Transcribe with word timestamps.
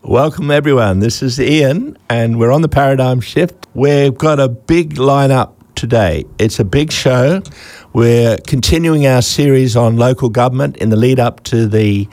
Welcome, 0.03 0.51
everyone. 0.51 1.01
This 1.01 1.23
is 1.23 1.41
Ian, 1.41 1.97
and 2.11 2.39
we're 2.39 2.53
on 2.53 2.63
the 2.63 2.69
paradigm 2.69 3.21
shift. 3.21 3.67
We've 3.75 4.17
got 4.17 4.39
a 4.39 4.49
big 4.49 4.97
lineup 4.97 5.55
today. 5.75 6.25
It's 6.39 6.61
a 6.61 6.65
big 6.65 6.93
show. 6.93 7.43
We're 7.93 8.37
continuing 8.47 9.07
our 9.07 9.23
series 9.23 9.77
on 9.77 9.97
local 9.97 10.29
government 10.29 10.77
in 10.77 10.91
the 10.91 10.97
lead 10.97 11.19
up 11.19 11.43
to 11.45 11.67
the 11.67 12.09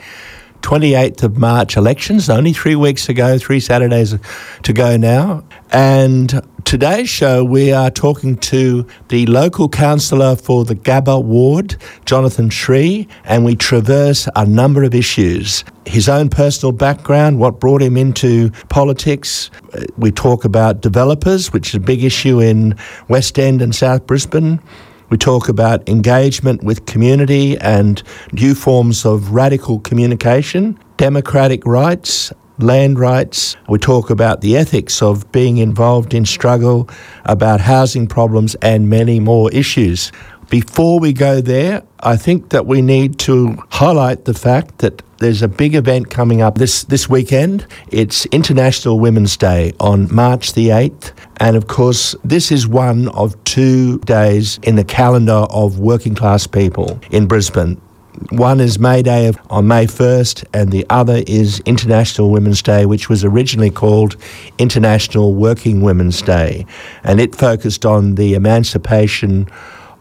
28th 0.64 1.22
of 1.22 1.36
March 1.36 1.76
elections, 1.76 2.30
only 2.30 2.54
three 2.54 2.74
weeks 2.74 3.10
ago, 3.10 3.36
three 3.36 3.60
Saturdays 3.60 4.16
to 4.62 4.72
go 4.72 4.96
now. 4.96 5.44
And 5.70 6.40
today's 6.64 7.10
show, 7.10 7.44
we 7.44 7.70
are 7.70 7.90
talking 7.90 8.38
to 8.38 8.86
the 9.08 9.26
local 9.26 9.68
councillor 9.68 10.36
for 10.36 10.64
the 10.64 10.74
Gabba 10.74 11.22
ward, 11.22 11.76
Jonathan 12.06 12.48
Sri, 12.48 13.06
and 13.24 13.44
we 13.44 13.56
traverse 13.56 14.26
a 14.36 14.46
number 14.46 14.82
of 14.84 14.94
issues. 14.94 15.64
His 15.84 16.08
own 16.08 16.30
personal 16.30 16.72
background, 16.72 17.40
what 17.40 17.60
brought 17.60 17.82
him 17.82 17.98
into 17.98 18.50
politics. 18.70 19.50
We 19.98 20.12
talk 20.12 20.46
about 20.46 20.80
developers, 20.80 21.52
which 21.52 21.68
is 21.68 21.74
a 21.74 21.80
big 21.80 22.02
issue 22.02 22.40
in 22.40 22.74
West 23.08 23.38
End 23.38 23.60
and 23.60 23.74
South 23.74 24.06
Brisbane. 24.06 24.60
We 25.10 25.18
talk 25.18 25.48
about 25.48 25.88
engagement 25.88 26.62
with 26.62 26.86
community 26.86 27.56
and 27.58 28.02
new 28.32 28.54
forms 28.54 29.04
of 29.04 29.30
radical 29.32 29.80
communication, 29.80 30.78
democratic 30.96 31.64
rights, 31.66 32.32
land 32.58 32.98
rights. 32.98 33.56
We 33.68 33.78
talk 33.78 34.10
about 34.10 34.40
the 34.40 34.56
ethics 34.56 35.02
of 35.02 35.30
being 35.32 35.58
involved 35.58 36.14
in 36.14 36.24
struggle, 36.24 36.88
about 37.24 37.60
housing 37.60 38.06
problems, 38.06 38.54
and 38.56 38.88
many 38.88 39.20
more 39.20 39.50
issues. 39.52 40.12
Before 40.50 41.00
we 41.00 41.12
go 41.12 41.40
there, 41.40 41.82
I 42.00 42.16
think 42.16 42.50
that 42.50 42.66
we 42.66 42.82
need 42.82 43.18
to 43.20 43.56
highlight 43.70 44.24
the 44.26 44.34
fact 44.34 44.78
that 44.78 45.02
there's 45.18 45.42
a 45.42 45.48
big 45.48 45.74
event 45.74 46.10
coming 46.10 46.42
up 46.42 46.58
this, 46.58 46.84
this 46.84 47.08
weekend. 47.08 47.66
It's 47.88 48.26
International 48.26 49.00
Women's 49.00 49.36
Day 49.36 49.72
on 49.80 50.14
March 50.14 50.52
the 50.52 50.68
8th. 50.68 51.12
And 51.38 51.56
of 51.56 51.66
course, 51.66 52.14
this 52.24 52.52
is 52.52 52.68
one 52.68 53.08
of 53.08 53.42
two 53.44 53.98
days 54.00 54.58
in 54.62 54.76
the 54.76 54.84
calendar 54.84 55.46
of 55.50 55.78
working 55.78 56.14
class 56.14 56.46
people 56.46 57.00
in 57.10 57.26
Brisbane. 57.26 57.80
One 58.30 58.60
is 58.60 58.78
May 58.78 59.02
Day 59.02 59.32
on 59.50 59.66
May 59.66 59.86
1st, 59.86 60.44
and 60.54 60.70
the 60.70 60.86
other 60.88 61.22
is 61.26 61.60
International 61.66 62.30
Women's 62.30 62.62
Day, 62.62 62.86
which 62.86 63.08
was 63.08 63.24
originally 63.24 63.70
called 63.70 64.16
International 64.56 65.34
Working 65.34 65.80
Women's 65.80 66.22
Day. 66.22 66.64
And 67.02 67.20
it 67.20 67.34
focused 67.34 67.84
on 67.84 68.14
the 68.14 68.34
emancipation 68.34 69.48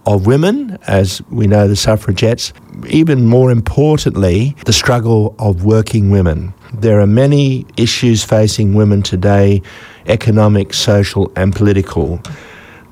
of 0.05 0.27
women, 0.27 0.77
as 0.85 1.23
we 1.31 1.47
know, 1.47 1.67
the 1.67 1.75
suffragettes, 1.75 2.53
even 2.87 3.25
more 3.25 3.49
importantly, 3.49 4.55
the 4.65 4.73
struggle 4.73 5.33
of 5.39 5.65
working 5.65 6.11
women. 6.11 6.53
There 6.71 6.99
are 6.99 7.07
many 7.07 7.65
issues 7.77 8.23
facing 8.23 8.75
women 8.75 9.01
today 9.01 9.61
economic, 10.05 10.73
social, 10.73 11.31
and 11.35 11.55
political. 11.55 12.21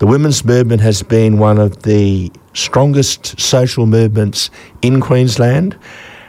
The 0.01 0.07
women's 0.07 0.43
movement 0.43 0.81
has 0.81 1.03
been 1.03 1.37
one 1.37 1.59
of 1.59 1.83
the 1.83 2.31
strongest 2.53 3.39
social 3.39 3.85
movements 3.85 4.49
in 4.81 4.99
Queensland, 4.99 5.77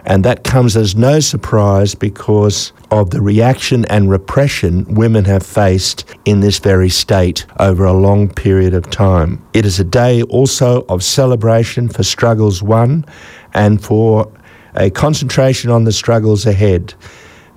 and 0.05 0.22
that 0.27 0.44
comes 0.44 0.77
as 0.77 0.94
no 0.94 1.21
surprise 1.21 1.94
because 1.94 2.75
of 2.91 3.12
the 3.12 3.22
reaction 3.22 3.87
and 3.87 4.10
repression 4.10 4.84
women 4.94 5.25
have 5.25 5.43
faced 5.43 6.05
in 6.27 6.41
this 6.41 6.59
very 6.59 6.91
state 6.91 7.47
over 7.60 7.87
a 7.87 7.94
long 7.94 8.28
period 8.28 8.75
of 8.75 8.91
time. 8.91 9.43
It 9.55 9.65
is 9.65 9.81
a 9.81 9.84
day 9.84 10.21
also 10.25 10.84
of 10.91 11.03
celebration 11.03 11.89
for 11.89 12.03
struggles 12.03 12.62
won 12.62 13.06
and 13.54 13.83
for 13.83 14.31
a 14.75 14.91
concentration 14.91 15.71
on 15.71 15.84
the 15.84 15.93
struggles 15.93 16.44
ahead. 16.44 16.93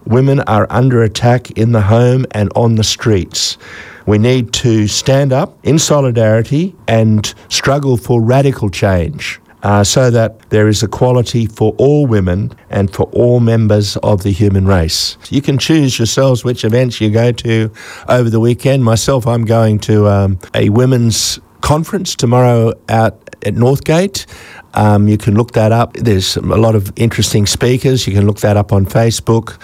Women 0.05 0.41
are 0.41 0.67
under 0.69 1.01
attack 1.03 1.51
in 1.51 1.71
the 1.71 1.81
home 1.81 2.25
and 2.31 2.51
on 2.55 2.75
the 2.75 2.83
streets. 2.83 3.57
We 4.05 4.17
need 4.19 4.53
to 4.53 4.87
stand 4.87 5.33
up 5.33 5.57
in 5.63 5.79
solidarity 5.79 6.75
and 6.87 7.33
struggle 7.49 7.97
for 7.97 8.21
radical 8.21 8.69
change 8.69 9.39
uh, 9.63 9.83
so 9.83 10.11
that 10.11 10.47
there 10.51 10.67
is 10.67 10.83
equality 10.83 11.47
for 11.47 11.73
all 11.79 12.05
women 12.05 12.55
and 12.69 12.93
for 12.93 13.05
all 13.05 13.39
members 13.39 13.97
of 13.97 14.21
the 14.21 14.31
human 14.31 14.67
race. 14.67 15.17
You 15.31 15.41
can 15.41 15.57
choose 15.57 15.97
yourselves 15.97 16.43
which 16.43 16.63
events 16.63 17.01
you 17.01 17.09
go 17.09 17.31
to 17.31 17.71
over 18.07 18.29
the 18.29 18.39
weekend. 18.39 18.83
Myself, 18.83 19.25
I'm 19.25 19.43
going 19.43 19.79
to 19.79 20.07
um, 20.07 20.39
a 20.53 20.69
women's 20.69 21.39
conference 21.61 22.13
tomorrow 22.13 22.73
out 22.89 23.35
at 23.41 23.55
Northgate. 23.55 24.27
Um, 24.75 25.07
you 25.07 25.17
can 25.17 25.35
look 25.35 25.53
that 25.53 25.71
up. 25.71 25.93
There's 25.93 26.37
a 26.37 26.41
lot 26.41 26.75
of 26.75 26.93
interesting 26.95 27.47
speakers. 27.47 28.05
You 28.05 28.13
can 28.13 28.27
look 28.27 28.41
that 28.41 28.57
up 28.57 28.71
on 28.71 28.85
Facebook. 28.85 29.57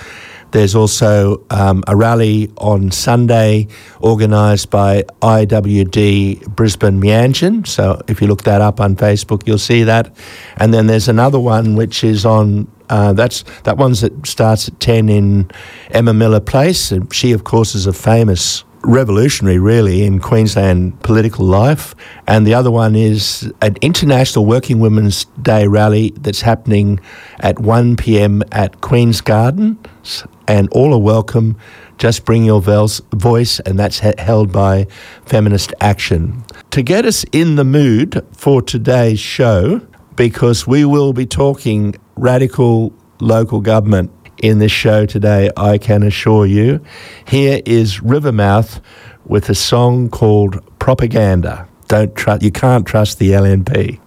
There's 0.51 0.75
also 0.75 1.43
um, 1.49 1.83
a 1.87 1.95
rally 1.95 2.51
on 2.57 2.91
Sunday 2.91 3.67
organised 4.01 4.69
by 4.69 5.03
IWD 5.21 6.55
Brisbane 6.55 7.01
Meanjin. 7.01 7.65
So 7.65 8.01
if 8.07 8.21
you 8.21 8.27
look 8.27 8.43
that 8.43 8.61
up 8.61 8.79
on 8.79 8.95
Facebook, 8.95 9.47
you'll 9.47 9.57
see 9.57 9.83
that. 9.83 10.13
And 10.57 10.73
then 10.73 10.87
there's 10.87 11.07
another 11.07 11.39
one 11.39 11.75
which 11.75 12.03
is 12.03 12.25
on. 12.25 12.67
Uh, 12.89 13.13
that's 13.13 13.45
that 13.63 13.77
one's 13.77 14.01
that 14.01 14.27
starts 14.27 14.67
at 14.67 14.77
ten 14.81 15.07
in 15.07 15.49
Emma 15.91 16.13
Miller 16.13 16.41
Place. 16.41 16.91
And 16.91 17.13
she, 17.13 17.31
of 17.31 17.45
course, 17.45 17.73
is 17.73 17.87
a 17.87 17.93
famous 17.93 18.65
revolutionary, 18.83 19.59
really, 19.59 20.03
in 20.03 20.19
Queensland 20.19 20.99
political 21.03 21.45
life. 21.45 21.95
And 22.27 22.45
the 22.45 22.53
other 22.53 22.71
one 22.71 22.95
is 22.95 23.51
an 23.61 23.77
International 23.81 24.45
Working 24.45 24.79
Women's 24.79 25.25
Day 25.41 25.67
rally 25.67 26.13
that's 26.17 26.41
happening 26.41 26.99
at 27.39 27.59
1 27.59 27.95
pm 27.95 28.43
at 28.51 28.81
Queen's 28.81 29.21
Gardens. 29.21 30.25
And 30.51 30.67
all 30.71 30.93
are 30.93 30.99
welcome. 30.99 31.55
Just 31.97 32.25
bring 32.25 32.43
your 32.43 32.59
voice, 32.59 33.59
and 33.61 33.79
that's 33.79 33.99
held 33.99 34.51
by 34.51 34.85
Feminist 35.25 35.73
Action. 35.79 36.43
To 36.71 36.81
get 36.81 37.05
us 37.05 37.23
in 37.31 37.55
the 37.55 37.63
mood 37.63 38.25
for 38.33 38.61
today's 38.61 39.21
show, 39.21 39.79
because 40.17 40.67
we 40.67 40.83
will 40.83 41.13
be 41.13 41.25
talking 41.25 41.95
radical 42.17 42.93
local 43.21 43.61
government 43.61 44.11
in 44.43 44.59
this 44.59 44.73
show 44.73 45.05
today, 45.05 45.49
I 45.55 45.77
can 45.77 46.03
assure 46.03 46.45
you. 46.45 46.81
Here 47.25 47.61
is 47.65 48.01
Rivermouth 48.01 48.81
with 49.25 49.47
a 49.47 49.55
song 49.55 50.09
called 50.09 50.59
Propaganda. 50.79 51.65
Don't 51.87 52.13
trust 52.13 52.43
you 52.43 52.51
can't 52.51 52.85
trust 52.85 53.19
the 53.19 53.31
LNP. 53.31 54.01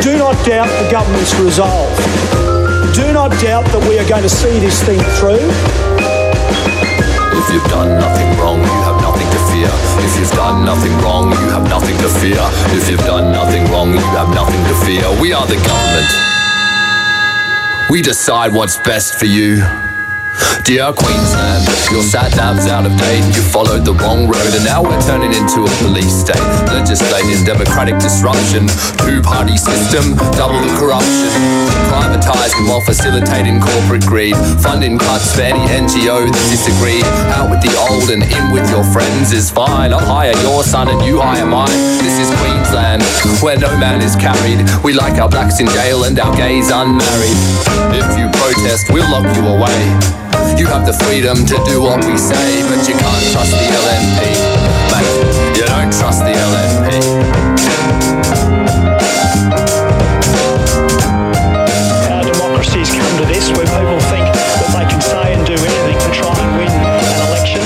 Do 0.00 0.16
not 0.16 0.46
doubt 0.46 0.68
the 0.68 0.88
government's 0.92 1.34
resolve. 1.40 2.33
Do 2.94 3.12
not 3.12 3.30
doubt 3.42 3.66
that 3.74 3.82
we 3.88 3.98
are 3.98 4.08
going 4.08 4.22
to 4.22 4.28
see 4.28 4.60
this 4.60 4.80
thing 4.84 5.00
through. 5.18 5.42
If 7.34 7.46
you've 7.52 7.66
done 7.66 7.98
nothing 7.98 8.30
wrong, 8.38 8.62
you 8.62 8.80
have 8.86 9.02
nothing 9.02 9.26
to 9.34 9.40
fear. 9.50 9.68
If 10.06 10.18
you've 10.18 10.30
done 10.30 10.64
nothing 10.64 10.94
wrong, 11.02 11.30
you 11.30 11.50
have 11.50 11.68
nothing 11.68 11.98
to 11.98 12.08
fear. 12.22 12.38
If 12.70 12.88
you've 12.88 13.00
done 13.00 13.32
nothing 13.32 13.64
wrong, 13.72 13.90
you 13.90 13.98
have 14.14 14.30
nothing 14.30 14.62
to 14.70 14.74
fear. 14.86 15.02
We 15.20 15.32
are 15.32 15.46
the 15.46 15.58
government. 15.66 16.10
We 17.90 18.00
decide 18.00 18.52
what's 18.52 18.76
best 18.78 19.18
for 19.18 19.26
you. 19.26 19.93
Dear 20.64 20.96
Queensland, 20.96 21.68
your 21.92 22.00
sat 22.00 22.32
nav's 22.40 22.64
out 22.64 22.88
of 22.88 22.96
date. 22.96 23.20
You 23.36 23.44
followed 23.52 23.84
the 23.84 23.92
wrong 24.00 24.24
road, 24.24 24.52
and 24.56 24.64
now 24.64 24.80
we're 24.80 25.00
turning 25.04 25.36
into 25.36 25.68
a 25.68 25.72
police 25.84 26.24
state. 26.24 26.40
Legislating 26.72 27.44
democratic 27.44 28.00
disruption, 28.00 28.64
two 29.04 29.20
party 29.20 29.60
system, 29.60 30.16
double 30.32 30.64
corruption. 30.80 31.28
Privatising 31.92 32.64
while 32.64 32.80
facilitating 32.80 33.60
corporate 33.60 34.08
greed, 34.08 34.32
funding 34.64 34.96
cuts 34.96 35.36
for 35.36 35.44
any 35.44 35.60
NGO 35.68 36.24
that 36.24 36.46
disagree. 36.48 37.04
Out 37.36 37.52
with 37.52 37.60
the 37.60 37.76
old 37.76 38.08
and 38.08 38.24
in 38.24 38.44
with 38.48 38.64
your 38.72 38.88
friends 38.88 39.36
is 39.36 39.52
fine. 39.52 39.92
I'll 39.92 40.00
hire 40.00 40.32
your 40.40 40.64
son 40.64 40.88
and 40.88 41.04
you 41.04 41.20
hire 41.20 41.44
mine. 41.44 41.76
This 42.00 42.16
is 42.24 42.32
Queensland, 42.40 43.04
where 43.44 43.60
no 43.60 43.68
man 43.76 44.00
is 44.00 44.16
carried. 44.16 44.64
We 44.80 44.96
like 44.96 45.20
our 45.20 45.28
blacks 45.28 45.60
in 45.60 45.68
jail 45.68 46.04
and 46.04 46.18
our 46.18 46.34
gays 46.34 46.72
unmarried. 46.72 47.38
If 47.92 48.08
you 48.16 48.32
protest, 48.40 48.88
we'll 48.88 49.04
lock 49.12 49.28
you 49.36 49.44
away. 49.44 50.23
You 50.58 50.66
have 50.66 50.86
the 50.86 50.92
freedom 51.04 51.36
to 51.46 51.56
do 51.64 51.82
what 51.82 52.04
we 52.04 52.16
say, 52.16 52.62
but 52.68 52.86
you 52.88 52.94
can't 52.94 53.24
trust 53.32 53.50
the 53.50 53.66
LNP. 53.66 54.20
Mate, 54.90 55.58
you 55.58 55.64
don't 55.66 55.92
trust 55.92 56.20
the 56.22 56.30
LNP. 56.30 56.88
Our 62.10 62.62
come 62.62 63.16
to 63.18 63.26
this 63.26 63.50
where 63.52 63.66
people 63.66 64.00
think 64.10 64.26
that 64.30 64.70
they 64.74 64.86
can 64.90 65.00
say 65.00 65.34
and 65.34 65.46
do 65.46 65.54
anything 65.54 65.98
to 65.98 66.10
try 66.14 66.34
and 66.38 66.50
win 66.56 66.70
an 66.70 67.18
election. 67.28 67.62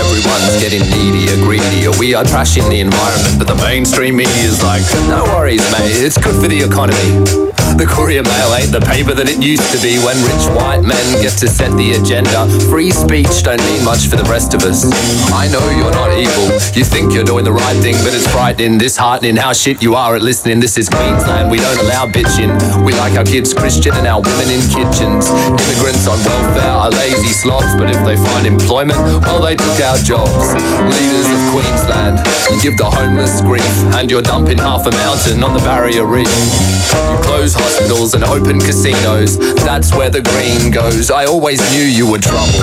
Everyone's 0.00 0.56
getting 0.60 0.84
needier, 0.88 1.36
greedier. 1.44 1.90
We 1.98 2.14
are 2.14 2.24
trashing 2.24 2.68
the 2.68 2.80
environment, 2.80 3.38
but 3.38 3.48
the 3.48 3.56
mainstream 3.56 4.16
media's 4.16 4.62
like, 4.62 4.82
no 5.08 5.24
worries, 5.36 5.62
mate, 5.72 5.92
it's 6.02 6.16
good 6.16 6.40
for 6.40 6.48
the 6.48 6.62
economy. 6.62 7.51
The 7.72 7.88
Courier 7.88 8.22
Mail 8.22 8.54
ain't 8.54 8.70
the 8.70 8.84
paper 8.84 9.10
that 9.10 9.26
it 9.32 9.42
used 9.42 9.66
to 9.74 9.78
be 9.82 9.98
when 10.04 10.14
rich 10.22 10.46
white 10.54 10.86
men 10.86 11.02
get 11.18 11.34
to 11.42 11.48
set 11.50 11.74
the 11.74 11.98
agenda. 11.98 12.46
Free 12.70 12.92
speech 12.92 13.42
don't 13.42 13.58
mean 13.66 13.82
much 13.82 14.06
for 14.06 14.14
the 14.14 14.28
rest 14.30 14.54
of 14.54 14.62
us. 14.62 14.86
I 15.34 15.50
know 15.50 15.58
you're 15.74 15.90
not 15.90 16.14
evil. 16.14 16.52
You 16.78 16.86
think 16.86 17.10
you're 17.10 17.26
doing 17.26 17.42
the 17.42 17.50
right 17.50 17.74
thing, 17.82 17.98
but 18.06 18.14
it's 18.14 18.28
frightening, 18.30 18.78
disheartening 18.78 19.34
how 19.34 19.50
shit 19.50 19.82
you 19.82 19.96
are 19.98 20.14
at 20.14 20.22
listening. 20.22 20.60
This 20.60 20.78
is 20.78 20.86
Queensland. 20.86 21.50
We 21.50 21.58
don't 21.58 21.80
allow 21.82 22.06
bitching. 22.06 22.54
We 22.86 22.94
like 22.94 23.18
our 23.18 23.26
kids 23.26 23.50
Christian 23.50 23.98
and 23.98 24.06
our 24.06 24.22
women 24.22 24.46
in 24.46 24.62
kitchens. 24.70 25.26
Immigrants 25.50 26.06
on 26.06 26.22
welfare 26.22 26.76
are 26.86 26.90
lazy 26.94 27.34
sloths, 27.34 27.74
but 27.74 27.90
if 27.90 27.98
they 28.06 28.14
find 28.14 28.46
employment, 28.46 29.00
well, 29.26 29.42
they 29.42 29.56
took 29.58 29.80
our 29.82 29.98
jobs. 29.98 30.54
Leaders 30.86 31.26
of 31.26 31.40
Queensland, 31.50 32.22
you 32.46 32.62
give 32.62 32.78
the 32.78 32.86
homeless 32.86 33.42
grief, 33.42 33.74
and 33.98 34.06
you're 34.06 34.22
dumping 34.22 34.58
half 34.62 34.86
a 34.86 34.92
mountain 35.02 35.42
on 35.42 35.50
the 35.50 35.64
barrier 35.66 36.06
reef. 36.06 36.30
You 36.30 37.18
close 37.26 37.54
hospitals 37.54 37.71
and 38.14 38.24
open 38.24 38.58
casinos. 38.60 39.38
That's 39.64 39.94
where 39.94 40.10
the 40.10 40.20
green 40.20 40.70
goes. 40.70 41.10
I 41.10 41.24
always 41.24 41.60
knew 41.70 41.82
you 41.82 42.10
were 42.10 42.18
trouble. 42.18 42.60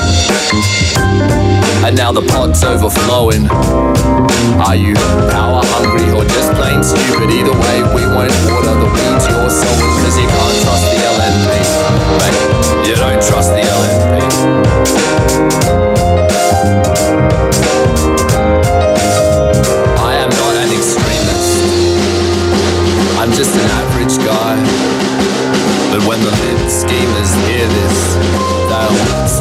And 1.86 1.96
now 1.98 2.12
the 2.12 2.22
pot's 2.22 2.64
overflowing. 2.64 3.50
Are 4.60 4.76
you 4.76 4.94
power 5.32 5.62
hungry 5.64 6.12
or 6.12 6.26
just 6.26 6.54
plain 6.54 6.84
stupid? 6.84 7.32
Either 7.32 7.54
way, 7.54 7.82
we 7.96 8.06
won't 8.06 8.36
water 8.46 8.76
the 8.78 8.90
weeds 8.94 9.26
you're 9.26 9.50
sowing 9.50 9.90
because 9.98 10.18
you 10.20 10.28
can't 10.28 10.62
trust 10.62 10.86
the 10.92 11.00
LNP. 11.02 11.50
Mate, 12.20 12.38
you 12.88 12.96
don't 12.96 13.22
trust 13.24 13.50
the 13.50 13.62
LNP. 13.62 15.59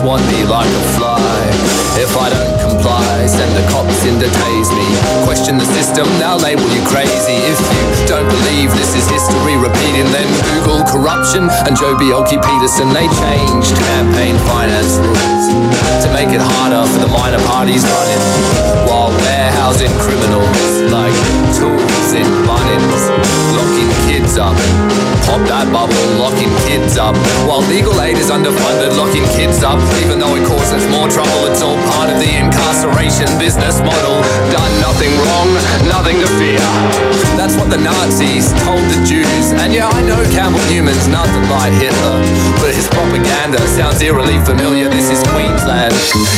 Want 0.04 0.22
me 0.30 0.44
like 0.44 0.68
a 0.68 0.84
fly. 0.94 1.18
If 1.98 2.14
I 2.14 2.30
don't 2.30 2.54
comply, 2.62 3.26
send 3.26 3.50
the 3.58 3.64
cops 3.70 4.04
in 4.06 4.20
to 4.22 4.28
tase 4.30 4.70
me. 4.70 4.86
Question 5.26 5.58
the 5.58 5.66
system, 5.74 6.06
now 6.22 6.38
label 6.38 6.66
you 6.70 6.82
crazy. 6.86 7.34
If 7.42 7.58
you 7.58 7.82
don't 8.06 8.28
believe 8.28 8.70
this 8.78 8.94
is 8.94 9.04
history 9.10 9.58
repeating, 9.58 10.06
then 10.14 10.28
Google 10.62 10.86
corruption 10.86 11.50
and 11.66 11.74
Joh 11.74 11.98
Bjelke-Petersen. 11.98 12.94
They 12.94 13.10
changed 13.18 13.74
campaign 13.90 14.38
finance 14.46 14.94
rules 15.02 15.46
to 16.04 16.08
make 16.14 16.30
it 16.30 16.42
harder 16.42 16.86
for 16.86 17.00
the 17.02 17.10
minor 17.10 17.42
parties 17.50 17.82
running, 17.82 18.22
while 18.86 19.10
warehousing 19.10 19.92
criminals 19.98 20.70
like 20.94 21.16
tools 21.58 22.08
in 22.14 22.28
Bunnings, 22.46 23.02
locking 23.58 23.90
up. 24.38 24.54
Pop 25.26 25.42
that 25.50 25.66
bubble, 25.74 25.98
locking 26.16 26.48
kids 26.64 26.96
up. 26.96 27.18
While 27.44 27.60
legal 27.66 27.98
aid 28.00 28.16
is 28.16 28.30
underfunded, 28.30 28.94
locking 28.96 29.26
kids 29.34 29.66
up. 29.66 29.76
Even 30.00 30.22
though 30.22 30.38
it 30.38 30.46
causes 30.46 30.86
more 30.88 31.10
trouble, 31.10 31.50
it's 31.50 31.60
all 31.60 31.76
part 31.92 32.08
of 32.08 32.16
the 32.22 32.30
incarceration 32.38 33.28
business 33.36 33.82
model. 33.82 34.16
Done 34.54 34.72
nothing 34.80 35.12
wrong, 35.26 35.50
nothing 35.90 36.16
to 36.22 36.28
fear. 36.38 36.62
That's 37.34 37.58
what 37.58 37.68
the 37.68 37.82
Nazis 37.82 38.54
told 38.62 38.82
the 38.94 39.02
Jews. 39.02 39.52
And 39.58 39.74
yeah, 39.74 39.90
I 39.90 40.00
know 40.06 40.22
Campbell 40.30 40.62
Newman's 40.70 41.06
nothing 41.10 41.44
like 41.50 41.74
Hitler. 41.74 42.16
But 42.62 42.72
his 42.72 42.86
propaganda 42.88 43.58
sounds 43.74 44.00
eerily 44.00 44.38
familiar. 44.46 44.88
This 44.88 45.10
is 45.10 45.20
Queensland. 45.34 45.94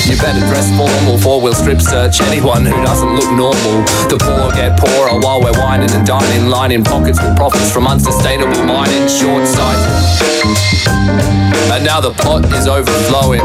You 0.09 0.17
better 0.17 0.41
dress 0.49 0.73
formal 0.73 1.21
for 1.21 1.41
we'll 1.41 1.55
strip 1.55 1.81
search 1.81 2.21
anyone 2.33 2.65
who 2.65 2.77
doesn't 2.81 3.13
look 3.13 3.31
normal. 3.37 3.85
The 4.09 4.17
poor 4.17 4.51
get 4.57 4.81
poorer 4.81 5.21
while 5.21 5.41
we're 5.41 5.57
whining 5.61 5.91
and 5.93 6.07
dining, 6.07 6.49
lining 6.49 6.83
pockets 6.85 7.21
with 7.21 7.37
profits 7.37 7.71
from 7.71 7.90
unsustainable 7.91 8.63
mining, 8.63 9.03
short 9.11 9.43
sight. 9.51 9.83
And 11.75 11.83
now 11.85 12.01
the 12.01 12.15
pot 12.23 12.47
is 12.55 12.71
overflowing. 12.71 13.43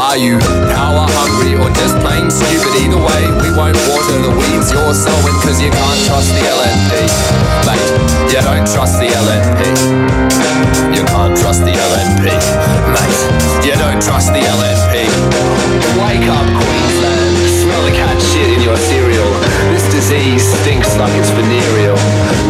Are 0.00 0.16
you 0.16 0.40
power 0.72 1.04
hungry 1.12 1.52
or 1.60 1.68
just 1.76 1.92
plain 2.00 2.32
stupid? 2.32 2.72
Either 2.80 2.96
way, 2.96 3.22
we 3.44 3.52
won't 3.52 3.76
water 3.84 4.16
the 4.24 4.32
weeds 4.32 4.72
you're 4.72 4.96
sowing 4.96 5.36
cause 5.44 5.60
you 5.60 5.68
can't 5.68 6.00
trust 6.08 6.32
the 6.32 6.40
LNP. 6.40 6.92
Mate, 7.68 7.88
you 8.32 8.40
don't 8.40 8.64
trust 8.64 8.96
the 8.96 9.12
LNP. 9.12 9.60
You 10.96 11.04
can't 11.04 11.36
trust 11.36 11.68
the 11.68 11.76
LNP. 11.76 12.24
Mate, 12.96 13.20
you 13.60 13.76
don't 13.76 14.00
trust 14.00 14.32
the 14.32 14.40
LNP. 14.40 15.04
Wake 16.00 16.28
up, 16.32 16.48
Queensland. 16.48 17.36
Smell 17.60 17.82
the 17.84 17.92
cat 17.92 18.16
shit 18.32 18.56
in 18.56 18.62
your 18.64 18.76
cereal. 18.76 18.93
Disease 19.94 20.42
stinks 20.60 20.90
like 20.98 21.14
it's 21.14 21.30
venereal. 21.30 21.94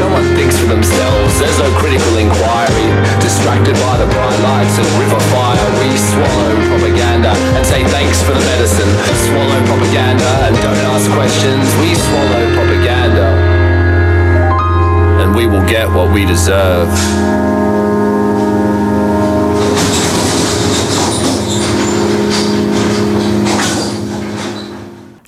No 0.01 0.09
one 0.09 0.25
thinks 0.35 0.57
for 0.57 0.65
themselves, 0.65 1.39
there's 1.39 1.59
no 1.61 1.69
critical 1.77 2.17
inquiry. 2.17 2.89
Distracted 3.21 3.77
by 3.85 4.01
the 4.01 4.09
bright 4.09 4.41
lights 4.41 4.81
and 4.81 4.89
river 4.97 5.21
fire, 5.29 5.69
we 5.79 5.93
swallow 5.93 6.57
propaganda 6.73 7.37
and 7.55 7.65
say 7.67 7.85
thanks 7.85 8.23
for 8.25 8.33
the 8.33 8.41
medicine. 8.41 8.89
Swallow 9.29 9.61
propaganda 9.69 10.31
and 10.49 10.57
don't 10.65 10.85
ask 10.97 11.05
questions, 11.13 11.69
we 11.85 11.93
swallow 11.95 12.45
propaganda. 12.57 13.29
And 15.21 15.37
we 15.37 15.47
will 15.47 15.65
get 15.69 15.89
what 15.89 16.13
we 16.13 16.25
deserve. 16.25 16.89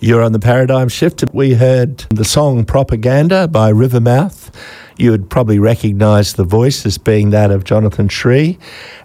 You're 0.06 0.22
on 0.22 0.30
the 0.30 0.38
paradigm 0.38 0.88
shift. 0.88 1.24
We 1.32 1.54
heard 1.54 1.98
the 2.10 2.24
song 2.24 2.64
Propaganda 2.64 3.48
by 3.48 3.72
Rivermouth. 3.72 4.52
You 4.96 5.10
would 5.10 5.28
probably 5.28 5.58
recognise 5.58 6.34
the 6.34 6.44
voice 6.44 6.86
as 6.86 6.96
being 6.96 7.30
that 7.30 7.50
of 7.50 7.64
Jonathan 7.64 8.08
Sri. 8.08 8.56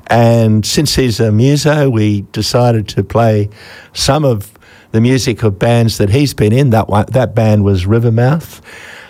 And 0.06 0.64
since 0.64 0.94
he's 0.94 1.20
a 1.20 1.32
muso, 1.32 1.90
we 1.90 2.22
decided 2.34 2.88
to 2.90 3.04
play 3.04 3.50
some 3.94 4.24
of 4.24 4.54
the 4.92 5.02
music 5.02 5.42
of 5.42 5.58
bands 5.58 5.98
that 5.98 6.12
he's 6.12 6.36
been 6.36 6.54
in. 6.54 6.70
That 6.70 6.88
one, 6.88 7.08
that 7.10 7.34
band 7.34 7.64
was 7.64 7.88
Rivermouth, 7.88 8.62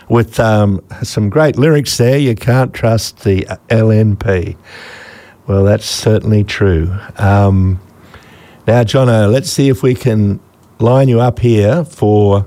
with 0.07 0.39
um, 0.39 0.81
some 1.03 1.29
great 1.29 1.57
lyrics 1.57 1.97
there. 1.97 2.17
You 2.17 2.35
can't 2.35 2.73
trust 2.73 3.25
the 3.25 3.41
LNP. 3.67 4.55
Well, 5.45 5.65
that's 5.65 5.87
certainly 5.87 6.45
true. 6.45 6.97
Um, 7.17 7.81
now, 8.65 8.83
Jono, 8.83 9.29
let's 9.29 9.49
see 9.49 9.67
if 9.67 9.83
we 9.83 9.93
can 9.93 10.39
line 10.81 11.07
you 11.07 11.21
up 11.21 11.39
here 11.39 11.85
for 11.85 12.45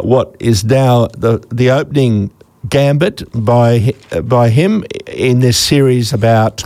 what 0.00 0.36
is 0.40 0.64
now 0.64 1.06
the 1.08 1.38
the 1.50 1.70
opening 1.70 2.30
gambit 2.68 3.22
by 3.32 3.94
by 4.22 4.48
him 4.48 4.84
in 5.06 5.40
this 5.40 5.58
series 5.58 6.12
about 6.12 6.64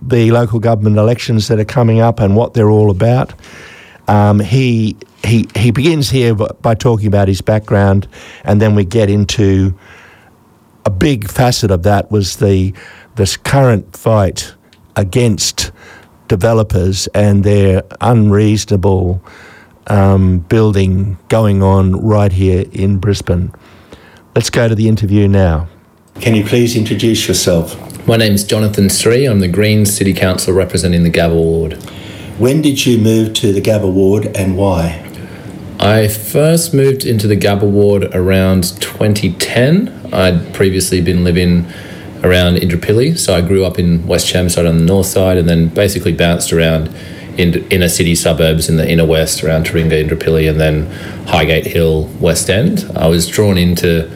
the 0.00 0.30
local 0.30 0.58
government 0.58 0.96
elections 0.96 1.48
that 1.48 1.58
are 1.58 1.64
coming 1.64 2.00
up 2.00 2.20
and 2.20 2.36
what 2.36 2.54
they're 2.54 2.70
all 2.70 2.90
about. 2.90 3.32
Um, 4.08 4.40
he 4.40 4.96
he 5.24 5.48
he 5.56 5.70
begins 5.70 6.10
here 6.10 6.34
by 6.34 6.74
talking 6.74 7.06
about 7.06 7.28
his 7.28 7.40
background, 7.40 8.06
and 8.44 8.60
then 8.60 8.74
we 8.74 8.84
get 8.84 9.08
into 9.08 9.74
a 10.84 10.90
big 10.90 11.30
facet 11.30 11.70
of 11.70 11.82
that 11.84 12.10
was 12.10 12.36
the 12.36 12.74
this 13.16 13.36
current 13.36 13.96
fight 13.96 14.54
against 14.96 15.72
developers 16.28 17.06
and 17.08 17.44
their 17.44 17.82
unreasonable 18.00 19.22
um, 19.86 20.38
building 20.38 21.18
going 21.28 21.62
on 21.62 21.92
right 22.04 22.32
here 22.32 22.64
in 22.72 22.98
Brisbane. 22.98 23.52
Let's 24.34 24.50
go 24.50 24.68
to 24.68 24.74
the 24.74 24.88
interview 24.88 25.28
now. 25.28 25.68
Can 26.20 26.34
you 26.34 26.44
please 26.44 26.76
introduce 26.76 27.26
yourself? 27.28 27.76
My 28.06 28.16
name's 28.16 28.44
Jonathan 28.44 28.88
Sri. 28.88 29.24
I'm 29.24 29.40
the 29.40 29.48
Greens 29.48 29.94
City 29.94 30.12
Councillor 30.12 30.56
representing 30.56 31.02
the 31.02 31.10
Gabba 31.10 31.34
ward. 31.34 31.74
When 32.38 32.62
did 32.62 32.84
you 32.84 32.98
move 32.98 33.34
to 33.34 33.52
the 33.52 33.60
Gabba 33.60 33.92
ward 33.92 34.26
and 34.36 34.56
why? 34.56 35.00
I 35.80 36.08
first 36.08 36.72
moved 36.72 37.04
into 37.04 37.26
the 37.26 37.36
Gabba 37.36 37.68
ward 37.68 38.04
around 38.14 38.80
2010. 38.80 40.10
I'd 40.12 40.54
previously 40.54 41.00
been 41.00 41.24
living 41.24 41.66
around 42.22 42.56
Indooroopilly, 42.56 43.18
so 43.18 43.34
I 43.34 43.40
grew 43.40 43.64
up 43.64 43.78
in 43.78 44.06
West 44.06 44.26
Chermside 44.26 44.68
on 44.68 44.78
the 44.78 44.84
north 44.84 45.06
side 45.06 45.36
and 45.36 45.48
then 45.48 45.68
basically 45.68 46.12
bounced 46.12 46.52
around 46.52 46.88
in 47.38 47.66
inner 47.68 47.88
city 47.88 48.14
suburbs 48.14 48.68
in 48.68 48.76
the 48.76 48.88
inner 48.88 49.06
west 49.06 49.42
around 49.42 49.66
Taringa, 49.66 50.04
Indooroopilly, 50.04 50.48
and 50.48 50.60
then 50.60 50.86
Highgate 51.26 51.66
Hill, 51.66 52.04
West 52.20 52.48
End. 52.48 52.90
I 52.94 53.08
was 53.08 53.26
drawn 53.26 53.58
into 53.58 54.10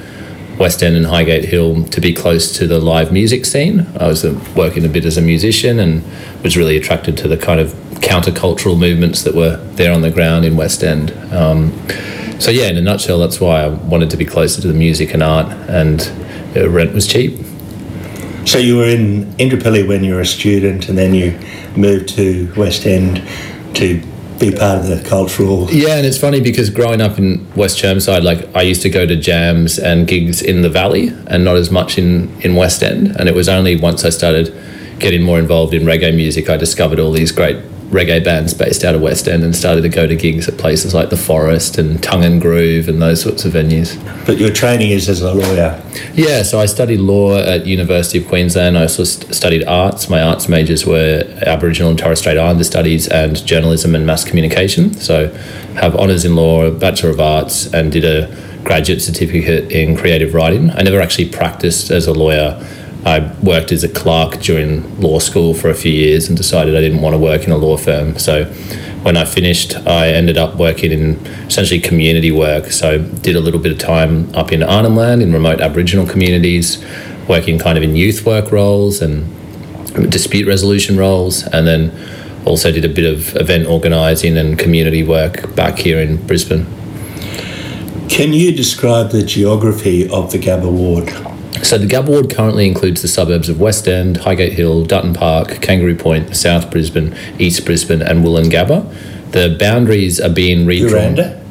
West 0.59 0.83
End 0.83 0.97
and 0.97 1.07
Highgate 1.07 1.45
Hill 1.45 1.85
to 1.85 2.01
be 2.01 2.13
close 2.13 2.53
to 2.59 2.67
the 2.67 2.79
live 2.79 3.13
music 3.13 3.45
scene. 3.45 3.87
I 3.99 4.09
was 4.09 4.25
uh, 4.25 4.39
working 4.57 4.85
a 4.85 4.89
bit 4.89 5.05
as 5.05 5.17
a 5.17 5.23
musician 5.23 5.79
and 5.79 6.03
was 6.43 6.57
really 6.57 6.77
attracted 6.77 7.17
to 7.19 7.29
the 7.29 7.37
kind 7.37 7.61
of 7.61 7.73
countercultural 8.01 8.79
movements 8.79 9.23
that 9.23 9.35
were 9.35 9.57
there 9.75 9.93
on 9.93 10.03
the 10.03 10.11
ground 10.11 10.45
in 10.45 10.57
West 10.57 10.83
End. 10.83 11.13
Um, 11.33 11.73
so 12.41 12.51
yeah, 12.51 12.69
in 12.69 12.77
a 12.77 12.81
nutshell, 12.81 13.19
that's 13.19 13.41
why 13.41 13.63
I 13.63 13.69
wanted 13.69 14.11
to 14.11 14.17
be 14.17 14.25
closer 14.25 14.61
to 14.63 14.69
the 14.69 14.75
music 14.75 15.13
and 15.15 15.23
art, 15.23 15.53
and 15.69 16.01
uh, 16.57 16.69
rent 16.69 16.93
was 16.95 17.07
cheap. 17.07 17.39
So 18.45 18.59
you 18.59 18.79
were 18.79 18.87
in 18.87 19.27
Indooroopilly 19.35 19.87
when 19.87 20.05
you 20.05 20.15
were 20.15 20.21
a 20.21 20.27
student, 20.27 20.89
and 20.89 20.97
then 20.97 21.15
you 21.15 21.39
moved 21.77 22.09
to 22.17 22.53
West 22.57 22.87
End 22.87 23.23
to 23.75 24.03
be 24.39 24.53
part 24.53 24.79
of 24.79 24.87
the 24.87 25.03
cultural. 25.07 25.69
Yeah, 25.71 25.97
and 25.97 26.07
it's 26.07 26.19
funny 26.19 26.41
because 26.41 26.71
growing 26.71 27.01
up 27.01 27.19
in 27.19 27.47
West 27.55 27.79
Chermside, 27.79 28.23
like 28.23 28.55
I 28.57 28.63
used 28.63 28.83
to 28.83 28.91
go 28.91 29.05
to 29.05 29.17
jams 29.17 29.79
and 29.79 30.07
gigs 30.07 30.41
in 30.41 30.63
the 30.63 30.71
valley, 30.71 31.09
and 31.27 31.45
not 31.45 31.57
as 31.57 31.71
much 31.71 31.99
in 31.99 32.31
in 32.41 32.55
West 32.55 32.83
End. 32.83 33.17
And 33.19 33.29
it 33.29 33.35
was 33.35 33.49
only 33.49 33.77
once 33.77 34.05
I 34.05 34.11
started 34.11 34.55
getting 34.99 35.23
more 35.23 35.39
involved 35.39 35.75
in 35.75 35.83
reggae 35.83 36.15
music, 36.15 36.49
I 36.49 36.57
discovered 36.57 36.99
all 36.99 37.13
these 37.13 37.33
great 37.33 37.59
reggae 37.91 38.23
bands 38.23 38.53
based 38.53 38.85
out 38.85 38.95
of 38.95 39.01
West 39.01 39.27
End 39.29 39.43
and 39.43 39.57
started 39.57 39.81
to 39.83 39.89
go 39.89 40.07
to 40.07 40.15
gigs 40.15 40.47
at 40.47 40.59
places 40.59 40.93
like 40.93 41.09
the 41.09 41.17
Forest 41.17 41.79
and 41.79 42.03
Tongue 42.03 42.23
and 42.23 42.41
Groove 42.41 42.89
and 42.89 43.01
those 43.01 43.23
sorts 43.23 43.45
of 43.45 43.55
venues. 43.55 43.97
But 44.27 44.39
your 44.39 44.53
training 44.53 44.91
is 44.91 45.09
as 45.09 45.23
a 45.23 45.33
lawyer. 45.33 45.83
Yeah, 46.13 46.43
so 46.43 46.61
I 46.61 46.67
studied 46.67 47.01
law 47.01 47.39
at 47.39 47.67
University 47.67 48.19
of 48.19 48.29
Queensland. 48.29 48.77
I 48.77 48.83
also 48.83 49.05
st- 49.05 49.35
studied 49.35 49.65
arts. 49.65 50.11
My 50.11 50.21
arts 50.21 50.49
majors 50.49 50.85
were 50.85 51.25
Aboriginal 51.47 51.91
and 51.91 51.99
Torres 51.99 52.19
Strait 52.19 52.37
Islander 52.37 52.65
studies 52.65 53.09
and 53.09 53.45
journalism 53.47 53.95
and 53.95 54.07
mass 54.07 54.25
communication. 54.25 54.93
So 54.95 55.29
have 55.77 55.97
honours 55.97 56.25
in 56.25 56.37
law, 56.37 56.67
a 56.67 56.71
bachelor 56.71 57.11
of 57.11 57.21
arts, 57.21 57.73
and 57.73 57.91
did 57.91 58.05
a 58.05 58.29
graduate 58.65 59.01
certificate 59.01 59.73
in 59.73 59.97
creative 59.97 60.35
writing. 60.35 60.71
I 60.73 60.83
never 60.83 61.01
actually 61.01 61.31
practiced 61.31 61.91
as 61.91 62.07
a 62.07 62.13
lawyer 62.13 62.63
I 63.09 63.21
worked 63.43 63.73
as 63.73 63.83
a 63.85 63.89
clerk 63.89 64.39
during 64.43 65.01
law 65.01 65.19
school 65.19 65.55
for 65.55 65.71
a 65.71 65.75
few 65.75 65.91
years 65.91 66.29
and 66.29 66.37
decided 66.37 66.77
I 66.77 66.83
didn't 66.83 67.01
want 67.01 67.15
to 67.15 67.19
work 67.19 67.45
in 67.45 67.53
a 67.53 67.57
law 67.57 67.79
firm. 67.79 68.19
So 68.19 68.45
when 69.03 69.17
I 69.17 69.25
finished, 69.25 69.75
I 69.87 70.09
ended 70.09 70.37
up 70.37 70.57
working 70.57 70.93
in 70.93 71.17
essentially 71.47 71.81
community 71.81 72.31
work. 72.31 72.67
So 72.67 72.99
did 72.99 73.35
a 73.35 73.41
little 73.41 73.61
bit 73.61 73.73
of 73.73 73.79
time 73.79 74.35
up 74.35 74.53
in 74.53 74.63
Arnhem 74.63 74.95
Land 74.95 75.23
in 75.23 75.33
remote 75.33 75.63
Aboriginal 75.63 76.07
communities, 76.07 76.85
working 77.27 77.59
kind 77.59 77.79
of 77.79 77.83
in 77.83 77.97
youth 77.97 78.27
work 78.27 78.53
roles 78.53 79.01
and 79.01 79.27
dispute 80.11 80.47
resolution 80.47 80.99
roles, 80.99 81.45
and 81.47 81.67
then 81.67 81.91
also 82.45 82.71
did 82.71 82.85
a 82.85 82.91
bit 82.91 83.07
of 83.11 83.35
event 83.37 83.67
organising 83.67 84.37
and 84.37 84.59
community 84.59 85.03
work 85.03 85.55
back 85.55 85.79
here 85.79 85.99
in 85.99 86.19
Brisbane. 86.27 86.67
Can 88.11 88.35
you 88.35 88.53
describe 88.53 89.13
the 89.13 89.23
geography 89.23 90.07
of 90.11 90.31
the 90.31 90.39
Gabba 90.39 90.71
ward? 90.71 91.28
So 91.63 91.77
the 91.79 91.87
Gabba 91.87 92.09
ward 92.09 92.35
currently 92.35 92.67
includes 92.67 93.03
the 93.03 93.09
suburbs 93.09 93.49
of 93.49 93.61
West 93.61 93.89
End, 93.89 94.19
Highgate 94.19 94.53
Hill, 94.53 94.85
Dutton 94.85 95.13
Park, 95.15 95.61
Kangaroo 95.61 95.97
Point, 95.97 96.35
South 96.37 96.71
Brisbane, 96.71 97.17
East 97.39 97.65
Brisbane, 97.65 98.03
and 98.03 98.25
Woolloongabba. 98.25 99.31
The 99.33 99.57
boundaries 99.59 100.21
are 100.21 100.31
being 100.31 100.67
redrawn. 100.67 101.17
Buranda? 101.17 101.45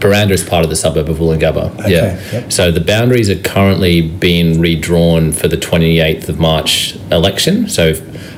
Buranda 0.00 0.30
is 0.32 0.42
part 0.42 0.64
of 0.64 0.70
the 0.70 0.76
suburb 0.76 1.08
of 1.08 1.18
Woolloongabba. 1.18 1.78
Okay, 1.80 1.92
yeah. 1.92 2.32
yep. 2.32 2.52
So 2.52 2.72
the 2.72 2.80
boundaries 2.80 3.30
are 3.30 3.40
currently 3.40 4.00
being 4.00 4.60
redrawn 4.60 5.30
for 5.32 5.46
the 5.46 5.56
28th 5.56 6.28
of 6.28 6.40
March 6.40 6.96
election. 7.12 7.68
So 7.68 7.92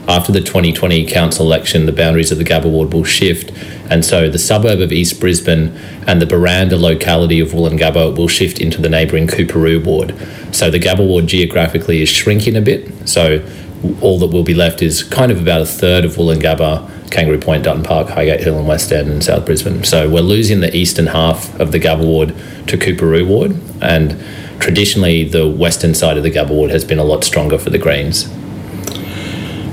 after 0.08 0.32
the 0.32 0.40
2020 0.40 1.06
council 1.06 1.46
election, 1.46 1.86
the 1.86 1.92
boundaries 1.92 2.32
of 2.32 2.38
the 2.38 2.44
Gabba 2.44 2.70
ward 2.70 2.92
will 2.92 3.04
shift. 3.04 3.50
And 3.92 4.06
so 4.06 4.30
the 4.30 4.38
suburb 4.38 4.80
of 4.80 4.90
East 4.90 5.20
Brisbane 5.20 5.76
and 6.06 6.22
the 6.22 6.24
Buranda 6.24 6.80
locality 6.80 7.40
of 7.40 7.50
Woolloongabba 7.50 8.16
will 8.16 8.26
shift 8.26 8.58
into 8.58 8.80
the 8.80 8.88
neighbouring 8.88 9.26
Coorparoo 9.26 9.84
ward. 9.84 10.14
So 10.50 10.70
the 10.70 10.80
Gabba 10.80 11.06
ward 11.06 11.26
geographically 11.26 12.00
is 12.00 12.08
shrinking 12.08 12.56
a 12.56 12.62
bit. 12.62 13.06
So 13.06 13.46
all 14.00 14.18
that 14.20 14.28
will 14.28 14.44
be 14.44 14.54
left 14.54 14.80
is 14.80 15.02
kind 15.02 15.30
of 15.30 15.42
about 15.42 15.60
a 15.60 15.66
third 15.66 16.06
of 16.06 16.12
Woolloongabba, 16.12 17.10
Kangaroo 17.10 17.38
Point, 17.38 17.64
Dutton 17.64 17.82
Park, 17.82 18.08
Highgate 18.08 18.40
Hill, 18.40 18.58
and 18.58 18.66
West 18.66 18.90
End 18.92 19.10
and 19.10 19.22
South 19.22 19.44
Brisbane. 19.44 19.84
So 19.84 20.08
we're 20.08 20.20
losing 20.20 20.60
the 20.60 20.74
eastern 20.74 21.08
half 21.08 21.54
of 21.60 21.70
the 21.70 21.78
Gabba 21.78 22.02
ward 22.02 22.34
to 22.68 22.78
Coorparoo 22.78 23.26
ward, 23.26 23.60
and 23.82 24.18
traditionally 24.58 25.24
the 25.24 25.46
western 25.46 25.94
side 25.94 26.16
of 26.16 26.22
the 26.22 26.30
Gabba 26.30 26.48
ward 26.48 26.70
has 26.70 26.86
been 26.86 26.98
a 26.98 27.04
lot 27.04 27.24
stronger 27.24 27.58
for 27.58 27.68
the 27.68 27.78
Greens. 27.78 28.32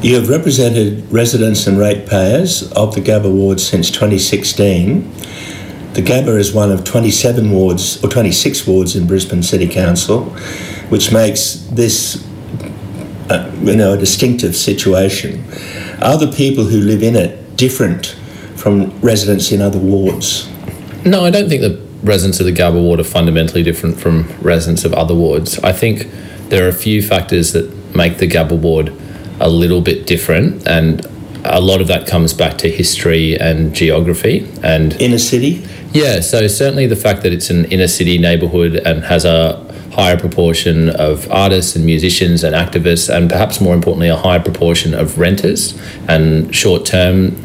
You 0.01 0.15
have 0.15 0.29
represented 0.29 1.11
residents 1.11 1.67
and 1.67 1.77
ratepayers 1.77 2.71
of 2.71 2.95
the 2.95 3.01
Gabba 3.01 3.29
ward 3.29 3.59
since 3.59 3.91
2016. 3.91 5.01
The 5.91 6.01
Gabba 6.01 6.37
is 6.39 6.53
one 6.53 6.71
of 6.71 6.85
27 6.85 7.51
wards 7.51 8.01
or 8.01 8.07
26 8.07 8.65
wards 8.65 8.95
in 8.95 9.07
Brisbane 9.07 9.43
City 9.43 9.67
Council, 9.67 10.23
which 10.87 11.11
makes 11.11 11.55
this 11.71 12.25
uh, 13.29 13.51
you 13.61 13.75
know 13.75 13.91
a 13.91 13.97
distinctive 13.97 14.55
situation. 14.55 15.43
Are 16.01 16.17
the 16.17 16.31
people 16.33 16.63
who 16.63 16.79
live 16.79 17.03
in 17.03 17.17
it 17.17 17.57
different 17.57 18.15
from 18.55 18.97
residents 19.01 19.51
in 19.51 19.59
other 19.61 19.79
wards? 19.79 20.47
No, 21.03 21.25
I 21.25 21.29
don't 21.29 21.49
think 21.49 21.61
the 21.61 21.85
residents 22.03 22.39
of 22.39 22.45
the 22.45 22.53
Gabba 22.53 22.81
ward 22.81 23.01
are 23.01 23.03
fundamentally 23.03 23.63
different 23.63 23.99
from 23.99 24.29
residents 24.39 24.85
of 24.85 24.93
other 24.93 25.13
wards. 25.13 25.59
I 25.59 25.73
think 25.73 26.07
there 26.47 26.63
are 26.65 26.69
a 26.69 26.73
few 26.73 27.01
factors 27.01 27.51
that 27.51 27.69
make 27.93 28.19
the 28.19 28.27
Gabba 28.29 28.57
ward 28.57 28.93
a 29.39 29.49
little 29.49 29.81
bit 29.81 30.05
different, 30.05 30.67
and 30.67 31.05
a 31.45 31.61
lot 31.61 31.81
of 31.81 31.87
that 31.87 32.07
comes 32.07 32.33
back 32.33 32.57
to 32.59 32.69
history 32.69 33.39
and 33.39 33.73
geography. 33.73 34.49
And 34.63 34.93
Inner 35.01 35.17
city? 35.17 35.65
yeah, 35.93 36.19
so 36.19 36.47
certainly 36.47 36.87
the 36.87 36.95
fact 36.95 37.23
that 37.23 37.33
it's 37.33 37.49
an 37.49 37.65
inner 37.65 37.87
city 37.87 38.17
neighbourhood 38.17 38.75
and 38.75 39.03
has 39.05 39.25
a 39.25 39.65
higher 39.91 40.17
proportion 40.17 40.89
of 40.89 41.29
artists 41.31 41.75
and 41.75 41.85
musicians 41.85 42.43
and 42.43 42.55
activists, 42.55 43.13
and 43.13 43.29
perhaps 43.29 43.59
more 43.59 43.73
importantly, 43.73 44.09
a 44.09 44.15
higher 44.15 44.39
proportion 44.39 44.93
of 44.93 45.17
renters 45.17 45.79
and 46.07 46.53
short 46.55 46.85
term 46.85 47.35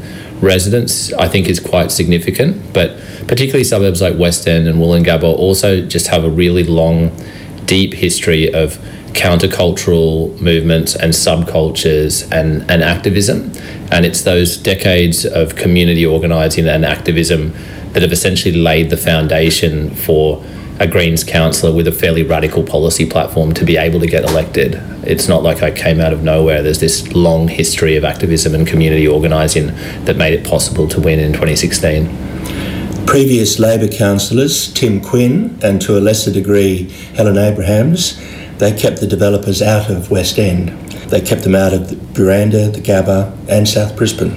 residents, 0.41 1.13
I 1.15 1.29
think 1.29 1.49
is 1.49 1.59
quite 1.59 1.91
significant. 1.91 2.75
But 2.75 2.97
particularly 3.27 3.65
suburbs 3.65 4.03
like 4.03 4.19
West 4.19 4.47
End 4.47 4.69
and 4.69 4.79
Woolloongabba 4.79 5.25
also 5.25 5.81
just 5.81 6.09
have 6.09 6.25
a 6.25 6.31
really 6.31 6.65
long, 6.65 7.17
deep 7.65 7.95
history 7.95 8.53
of 8.53 8.79
countercultural 9.14 10.38
movements 10.40 10.94
and 10.94 11.12
subcultures 11.12 12.30
and, 12.33 12.68
and 12.71 12.83
activism. 12.83 13.52
And 13.90 14.04
it's 14.04 14.23
those 14.23 14.56
decades 14.56 15.25
of 15.25 15.56
community 15.56 16.04
organising 16.04 16.68
and 16.68 16.85
activism 16.85 17.52
that 17.92 18.02
have 18.02 18.12
essentially 18.12 18.54
laid 18.54 18.90
the 18.90 18.97
foundation 18.97 19.94
for 19.94 20.44
a 20.80 20.87
Greens 20.88 21.23
councillor 21.23 21.73
with 21.75 21.87
a 21.87 21.92
fairly 21.92 22.25
radical 22.25 22.64
policy 22.64 23.09
platform 23.09 23.54
to 23.54 23.64
be 23.64 23.76
able 23.76 24.00
to 24.00 24.06
get 24.09 24.25
elected. 24.25 24.75
It's 25.04 25.28
not 25.28 25.44
like 25.44 25.62
I 25.62 25.71
came 25.71 26.00
out 26.00 26.12
of 26.12 26.25
nowhere. 26.25 26.62
There's 26.62 26.80
this 26.80 27.12
long 27.12 27.47
history 27.47 27.97
of 27.97 28.04
activism 28.04 28.54
and 28.54 28.66
community 28.66 29.06
organising 29.06 29.68
that 30.04 30.16
made 30.16 30.35
it 30.35 30.44
possible 30.44 30.88
to 30.88 31.00
win 31.00 31.21
in 31.21 31.33
2016. 31.33 33.06
Previous 33.06 33.61
Labor 33.61 33.87
councillors, 33.87 34.73
Tim 34.73 35.00
Quinn 35.00 35.56
and 35.62 35.80
to 35.83 35.97
a 35.97 36.00
lesser 36.00 36.33
degree 36.33 36.90
Helen 37.14 37.38
Abrahams, 37.38 38.18
they 38.59 38.73
kept 38.73 39.01
the 39.01 39.07
developers 39.07 39.61
out 39.63 39.91
of 39.91 40.11
West 40.11 40.39
End. 40.39 40.69
They 41.11 41.21
kept 41.21 41.43
them 41.43 41.55
out 41.55 41.73
of 41.73 41.91
the 41.91 41.97
Buranda, 41.97 42.73
the 42.73 42.81
Gabba, 42.81 43.33
and 43.49 43.69
South 43.69 43.97
Brisbane. 43.97 44.35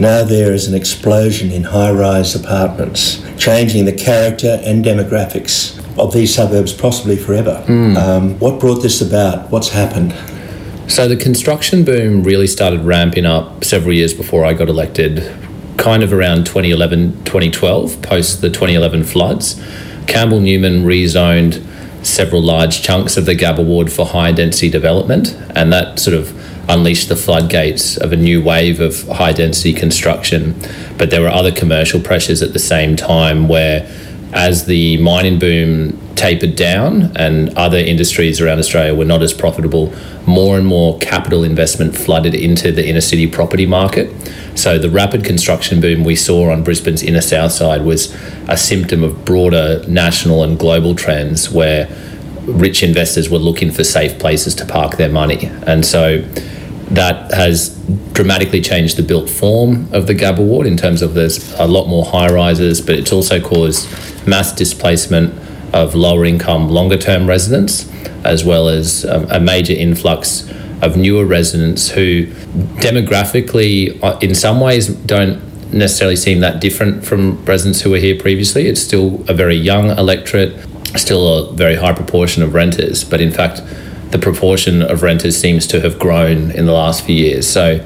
Now 0.00 0.22
there 0.22 0.52
is 0.52 0.68
an 0.68 0.74
explosion 0.74 1.50
in 1.50 1.64
high 1.64 1.90
rise 1.90 2.34
apartments, 2.34 3.20
changing 3.36 3.84
the 3.84 3.92
character 3.92 4.60
and 4.64 4.84
demographics 4.84 5.76
of 5.98 6.12
these 6.12 6.32
suburbs 6.34 6.72
possibly 6.72 7.16
forever. 7.16 7.64
Um, 7.96 8.38
what 8.38 8.60
brought 8.60 8.82
this 8.82 9.00
about? 9.00 9.50
What's 9.50 9.70
happened? 9.70 10.14
So 10.88 11.08
the 11.08 11.16
construction 11.16 11.84
boom 11.84 12.22
really 12.22 12.46
started 12.46 12.80
ramping 12.84 13.26
up 13.26 13.64
several 13.64 13.92
years 13.92 14.14
before 14.14 14.44
I 14.44 14.54
got 14.54 14.68
elected, 14.68 15.22
kind 15.76 16.02
of 16.02 16.12
around 16.12 16.46
2011, 16.46 17.24
2012, 17.24 18.00
post 18.02 18.40
the 18.40 18.48
2011 18.48 19.04
floods. 19.04 19.62
Campbell 20.06 20.40
Newman 20.40 20.84
rezoned 20.84 21.62
several 22.02 22.42
large 22.42 22.82
chunks 22.82 23.16
of 23.16 23.26
the 23.26 23.34
Gabba 23.34 23.64
ward 23.64 23.92
for 23.92 24.06
high 24.06 24.32
density 24.32 24.70
development, 24.70 25.34
and 25.54 25.72
that 25.72 25.98
sort 25.98 26.16
of 26.16 26.32
unleashed 26.68 27.08
the 27.08 27.16
floodgates 27.16 27.96
of 27.96 28.12
a 28.12 28.16
new 28.16 28.42
wave 28.42 28.80
of 28.80 29.06
high 29.08 29.32
density 29.32 29.72
construction. 29.72 30.54
But 30.98 31.10
there 31.10 31.20
were 31.22 31.28
other 31.28 31.52
commercial 31.52 32.00
pressures 32.00 32.42
at 32.42 32.52
the 32.52 32.58
same 32.58 32.94
time 32.96 33.48
where 33.48 33.90
as 34.32 34.66
the 34.66 34.98
mining 34.98 35.38
boom 35.38 35.98
tapered 36.18 36.56
down 36.56 37.16
and 37.16 37.56
other 37.56 37.78
industries 37.78 38.40
around 38.40 38.58
Australia 38.58 38.92
were 38.92 39.04
not 39.04 39.22
as 39.22 39.32
profitable, 39.32 39.94
more 40.26 40.58
and 40.58 40.66
more 40.66 40.98
capital 40.98 41.44
investment 41.44 41.96
flooded 41.96 42.34
into 42.34 42.72
the 42.72 42.86
inner 42.86 43.00
city 43.00 43.26
property 43.26 43.66
market. 43.66 44.12
So 44.56 44.78
the 44.78 44.90
rapid 44.90 45.24
construction 45.24 45.80
boom 45.80 46.02
we 46.02 46.16
saw 46.16 46.50
on 46.50 46.64
Brisbane's 46.64 47.04
inner 47.04 47.20
south 47.20 47.52
side 47.52 47.82
was 47.82 48.12
a 48.48 48.56
symptom 48.56 49.04
of 49.04 49.24
broader 49.24 49.84
national 49.86 50.42
and 50.42 50.58
global 50.58 50.96
trends 50.96 51.50
where 51.50 51.88
rich 52.42 52.82
investors 52.82 53.30
were 53.30 53.38
looking 53.38 53.70
for 53.70 53.84
safe 53.84 54.18
places 54.18 54.56
to 54.56 54.66
park 54.66 54.96
their 54.96 55.08
money. 55.08 55.46
And 55.66 55.86
so 55.86 56.22
that 56.90 57.32
has 57.32 57.78
dramatically 58.12 58.60
changed 58.60 58.96
the 58.96 59.02
built 59.04 59.30
form 59.30 59.88
of 59.92 60.08
the 60.08 60.14
Gabba 60.14 60.38
ward 60.38 60.66
in 60.66 60.76
terms 60.76 61.00
of 61.00 61.14
there's 61.14 61.52
a 61.60 61.66
lot 61.66 61.86
more 61.86 62.04
high 62.04 62.28
rises, 62.28 62.80
but 62.80 62.96
it's 62.96 63.12
also 63.12 63.40
caused 63.40 63.88
mass 64.26 64.52
displacement 64.52 65.47
of 65.72 65.94
lower 65.94 66.24
income, 66.24 66.68
longer 66.68 66.96
term 66.96 67.26
residents, 67.26 67.90
as 68.24 68.44
well 68.44 68.68
as 68.68 69.04
a, 69.04 69.26
a 69.30 69.40
major 69.40 69.74
influx 69.74 70.48
of 70.82 70.96
newer 70.96 71.24
residents 71.24 71.90
who 71.90 72.26
demographically, 72.80 74.02
uh, 74.02 74.18
in 74.20 74.34
some 74.34 74.60
ways, 74.60 74.88
don't 74.88 75.42
necessarily 75.72 76.16
seem 76.16 76.40
that 76.40 76.60
different 76.60 77.04
from 77.04 77.44
residents 77.44 77.80
who 77.82 77.90
were 77.90 77.98
here 77.98 78.18
previously. 78.18 78.66
It's 78.66 78.80
still 78.80 79.24
a 79.28 79.34
very 79.34 79.56
young 79.56 79.90
electorate, 79.90 80.56
still 80.96 81.50
a 81.50 81.52
very 81.52 81.76
high 81.76 81.92
proportion 81.92 82.42
of 82.42 82.54
renters, 82.54 83.04
but 83.04 83.20
in 83.20 83.30
fact, 83.30 83.60
the 84.10 84.18
proportion 84.18 84.82
of 84.82 85.02
renters 85.02 85.38
seems 85.38 85.66
to 85.66 85.80
have 85.80 85.98
grown 85.98 86.50
in 86.52 86.64
the 86.66 86.72
last 86.72 87.04
few 87.04 87.14
years. 87.14 87.46
So, 87.46 87.84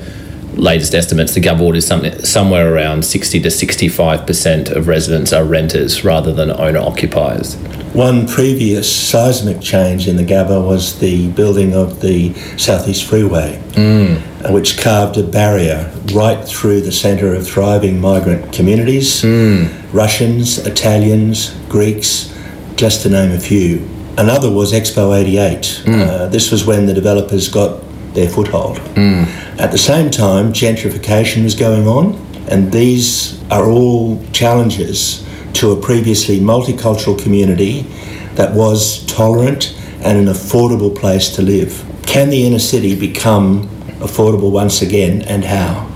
latest 0.55 0.95
estimates, 0.95 1.35
the 1.35 1.57
ward 1.59 1.77
is 1.77 1.87
something, 1.87 2.25
somewhere 2.25 2.75
around 2.75 3.05
60 3.05 3.41
to 3.41 3.49
65% 3.49 4.71
of 4.71 4.89
residents 4.89 5.33
are 5.33 5.45
renters 5.45 6.05
rather 6.05 6.33
than 6.33 6.51
owner 6.51 6.79
occupiers. 6.79 7.57
One 7.95 8.27
previous 8.27 8.91
seismic 8.91 9.61
change 9.61 10.09
in 10.09 10.17
the 10.17 10.25
Gabba 10.25 10.67
was 10.67 10.99
the 10.99 11.29
building 11.33 11.75
of 11.75 12.01
the 12.01 12.33
Southeast 12.57 13.05
Freeway, 13.05 13.61
mm. 13.73 14.51
which 14.51 14.79
carved 14.79 15.19
a 15.19 15.23
barrier 15.23 15.93
right 16.15 16.43
through 16.43 16.81
the 16.81 16.93
centre 16.93 17.35
of 17.35 17.47
thriving 17.47 18.01
migrant 18.01 18.51
communities 18.51 19.21
mm. 19.21 19.71
Russians, 19.93 20.59
Italians, 20.67 21.51
Greeks, 21.69 22.35
just 22.77 23.03
to 23.03 23.11
name 23.11 23.33
a 23.33 23.39
few. 23.39 23.87
Another 24.17 24.51
was 24.51 24.73
Expo 24.73 25.15
88. 25.15 25.83
Mm. 25.85 26.09
Uh, 26.09 26.27
this 26.29 26.51
was 26.51 26.65
when 26.65 26.87
the 26.87 26.95
developers 26.95 27.49
got 27.49 27.83
their 28.15 28.29
foothold. 28.29 28.79
Mm. 28.95 29.27
At 29.59 29.71
the 29.71 29.79
same 29.79 30.11
time, 30.11 30.53
gentrification 30.53 31.45
was 31.45 31.55
going 31.55 31.87
on, 31.87 32.15
and 32.49 32.73
these 32.73 33.43
are 33.51 33.71
all 33.71 34.23
challenges 34.33 35.27
to 35.55 35.73
a 35.73 35.81
previously 35.81 36.41
multicultural 36.41 37.21
community 37.23 37.83
that 38.35 38.55
was 38.55 39.05
tolerant 39.07 39.79
and 40.03 40.19
an 40.19 40.35
affordable 40.35 40.95
place 40.95 41.29
to 41.37 41.43
live. 41.43 41.85
Can 42.07 42.31
the 42.31 42.47
inner 42.47 42.59
city 42.59 42.99
become 42.99 43.69
affordable 44.01 44.51
once 44.51 44.83
again, 44.83 45.23
and 45.23 45.45
how? 45.45 45.89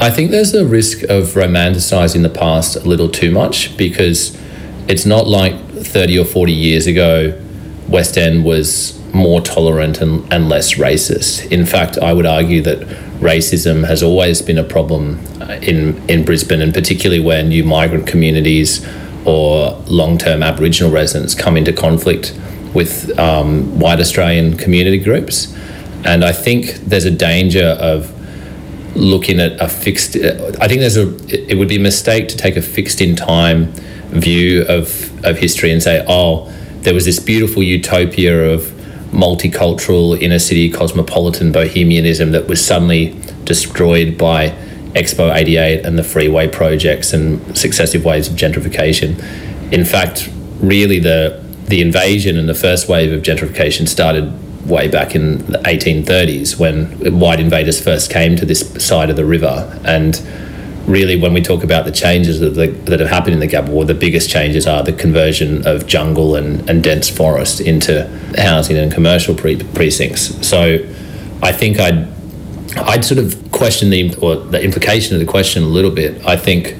I 0.00 0.10
think 0.10 0.30
there's 0.32 0.52
a 0.54 0.66
risk 0.66 1.02
of 1.04 1.34
romanticising 1.34 2.22
the 2.22 2.28
past 2.28 2.76
a 2.76 2.80
little 2.80 3.08
too 3.08 3.30
much 3.30 3.76
because 3.76 4.36
it's 4.88 5.06
not 5.06 5.28
like 5.28 5.54
30 5.70 6.18
or 6.18 6.24
40 6.24 6.52
years 6.52 6.86
ago, 6.86 7.40
West 7.88 8.18
End 8.18 8.44
was 8.44 9.00
more 9.14 9.40
tolerant 9.40 10.00
and, 10.00 10.30
and 10.32 10.48
less 10.48 10.74
racist. 10.74 11.50
In 11.50 11.64
fact, 11.64 11.96
I 11.98 12.12
would 12.12 12.26
argue 12.26 12.60
that 12.62 12.80
racism 13.20 13.86
has 13.86 14.02
always 14.02 14.42
been 14.42 14.58
a 14.58 14.64
problem 14.64 15.20
uh, 15.40 15.58
in, 15.62 16.02
in 16.10 16.24
Brisbane, 16.24 16.60
and 16.60 16.74
particularly 16.74 17.22
where 17.22 17.42
new 17.42 17.64
migrant 17.64 18.06
communities 18.06 18.86
or 19.24 19.70
long 19.86 20.18
term 20.18 20.42
Aboriginal 20.42 20.92
residents 20.92 21.34
come 21.34 21.56
into 21.56 21.72
conflict 21.72 22.38
with 22.74 23.16
um, 23.18 23.78
white 23.78 24.00
Australian 24.00 24.56
community 24.56 24.98
groups. 24.98 25.54
And 26.04 26.24
I 26.24 26.32
think 26.32 26.74
there's 26.86 27.06
a 27.06 27.10
danger 27.10 27.76
of 27.80 28.10
looking 28.96 29.40
at 29.40 29.60
a 29.60 29.68
fixed, 29.68 30.16
I 30.16 30.68
think 30.68 30.80
there's 30.80 30.96
a, 30.96 31.16
it 31.50 31.56
would 31.56 31.68
be 31.68 31.76
a 31.76 31.80
mistake 31.80 32.28
to 32.28 32.36
take 32.36 32.56
a 32.56 32.62
fixed 32.62 33.00
in 33.00 33.16
time 33.16 33.72
view 34.10 34.64
of, 34.68 35.24
of 35.24 35.38
history 35.38 35.72
and 35.72 35.82
say, 35.82 36.04
oh, 36.08 36.52
there 36.80 36.94
was 36.94 37.04
this 37.04 37.18
beautiful 37.18 37.62
utopia 37.62 38.52
of 38.52 38.73
multicultural 39.14 40.20
inner 40.20 40.38
city 40.38 40.68
cosmopolitan 40.70 41.52
bohemianism 41.52 42.32
that 42.32 42.48
was 42.48 42.64
suddenly 42.64 43.18
destroyed 43.44 44.18
by 44.18 44.48
Expo 44.94 45.34
88 45.34 45.84
and 45.84 45.98
the 45.98 46.04
freeway 46.04 46.48
projects 46.48 47.12
and 47.12 47.56
successive 47.56 48.04
waves 48.04 48.28
of 48.28 48.34
gentrification. 48.34 49.20
In 49.72 49.84
fact, 49.84 50.30
really 50.60 50.98
the 50.98 51.42
the 51.66 51.80
invasion 51.80 52.36
and 52.36 52.46
the 52.46 52.54
first 52.54 52.88
wave 52.88 53.10
of 53.10 53.22
gentrification 53.22 53.88
started 53.88 54.30
way 54.68 54.86
back 54.86 55.14
in 55.14 55.38
the 55.46 55.58
1830s 55.58 56.58
when 56.58 57.18
white 57.18 57.40
invaders 57.40 57.82
first 57.82 58.10
came 58.10 58.36
to 58.36 58.44
this 58.44 58.60
side 58.84 59.08
of 59.08 59.16
the 59.16 59.24
river 59.24 59.80
and 59.84 60.16
really, 60.86 61.16
when 61.16 61.32
we 61.32 61.40
talk 61.40 61.64
about 61.64 61.84
the 61.84 61.92
changes 61.92 62.40
that, 62.40 62.50
the, 62.50 62.66
that 62.66 63.00
have 63.00 63.08
happened 63.08 63.34
in 63.34 63.40
the 63.40 63.48
Gabba 63.48 63.68
War, 63.68 63.84
the 63.84 63.94
biggest 63.94 64.28
changes 64.28 64.66
are 64.66 64.82
the 64.82 64.92
conversion 64.92 65.66
of 65.66 65.86
jungle 65.86 66.36
and, 66.36 66.68
and 66.68 66.82
dense 66.82 67.08
forest 67.08 67.60
into 67.60 68.06
housing 68.36 68.76
and 68.76 68.92
commercial 68.92 69.34
pre- 69.34 69.62
precincts. 69.62 70.46
So 70.46 70.78
I 71.42 71.52
think 71.52 71.80
I'd, 71.80 72.08
I'd 72.76 73.04
sort 73.04 73.18
of 73.18 73.50
question 73.50 73.90
the, 73.90 74.14
or 74.16 74.36
the 74.36 74.62
implication 74.62 75.14
of 75.14 75.20
the 75.20 75.26
question 75.26 75.62
a 75.62 75.66
little 75.66 75.90
bit. 75.90 76.24
I 76.26 76.36
think 76.36 76.76